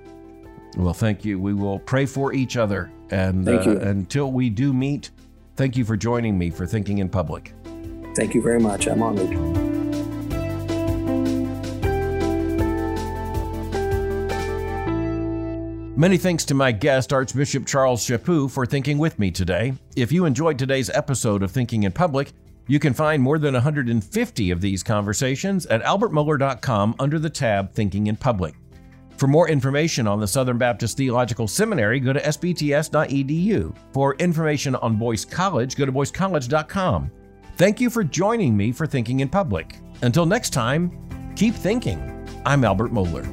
Well, 0.76 0.94
thank 0.94 1.24
you. 1.24 1.40
We 1.40 1.54
will 1.54 1.78
pray 1.80 2.06
for 2.06 2.32
each 2.32 2.56
other. 2.56 2.92
And 3.10 3.44
thank 3.44 3.64
you. 3.64 3.72
Uh, 3.72 3.80
until 3.80 4.30
we 4.30 4.50
do 4.50 4.72
meet, 4.72 5.10
Thank 5.58 5.76
you 5.76 5.84
for 5.84 5.96
joining 5.96 6.38
me 6.38 6.50
for 6.50 6.66
Thinking 6.66 6.98
in 6.98 7.08
Public. 7.08 7.52
Thank 8.14 8.32
you 8.32 8.40
very 8.40 8.60
much. 8.60 8.86
I'm 8.86 9.02
honored. 9.02 9.28
Many 15.98 16.16
thanks 16.16 16.44
to 16.44 16.54
my 16.54 16.70
guest, 16.70 17.12
Archbishop 17.12 17.66
Charles 17.66 18.06
Chaput, 18.06 18.52
for 18.52 18.66
thinking 18.66 18.98
with 18.98 19.18
me 19.18 19.32
today. 19.32 19.72
If 19.96 20.12
you 20.12 20.26
enjoyed 20.26 20.60
today's 20.60 20.90
episode 20.90 21.42
of 21.42 21.50
Thinking 21.50 21.82
in 21.82 21.90
Public, 21.90 22.30
you 22.68 22.78
can 22.78 22.94
find 22.94 23.20
more 23.20 23.38
than 23.38 23.54
150 23.54 24.50
of 24.50 24.60
these 24.60 24.82
conversations 24.84 25.66
at 25.66 25.82
albertmohler.com 25.82 26.94
under 27.00 27.18
the 27.18 27.30
tab 27.30 27.72
Thinking 27.72 28.06
in 28.06 28.16
Public. 28.16 28.54
For 29.16 29.26
more 29.26 29.48
information 29.48 30.06
on 30.06 30.20
the 30.20 30.28
Southern 30.28 30.58
Baptist 30.58 30.96
Theological 30.96 31.48
Seminary, 31.48 31.98
go 31.98 32.12
to 32.12 32.20
sbts.edu. 32.20 33.74
For 33.92 34.14
information 34.16 34.76
on 34.76 34.96
Boyce 34.96 35.24
College, 35.24 35.74
go 35.74 35.84
to 35.84 35.90
boycecollege.com. 35.90 37.10
Thank 37.56 37.80
you 37.80 37.90
for 37.90 38.04
joining 38.04 38.56
me 38.56 38.70
for 38.70 38.86
Thinking 38.86 39.18
in 39.18 39.28
Public. 39.28 39.76
Until 40.02 40.24
next 40.24 40.50
time, 40.50 41.32
keep 41.34 41.54
thinking. 41.54 42.14
I'm 42.46 42.64
Albert 42.64 42.92
Mohler. 42.92 43.26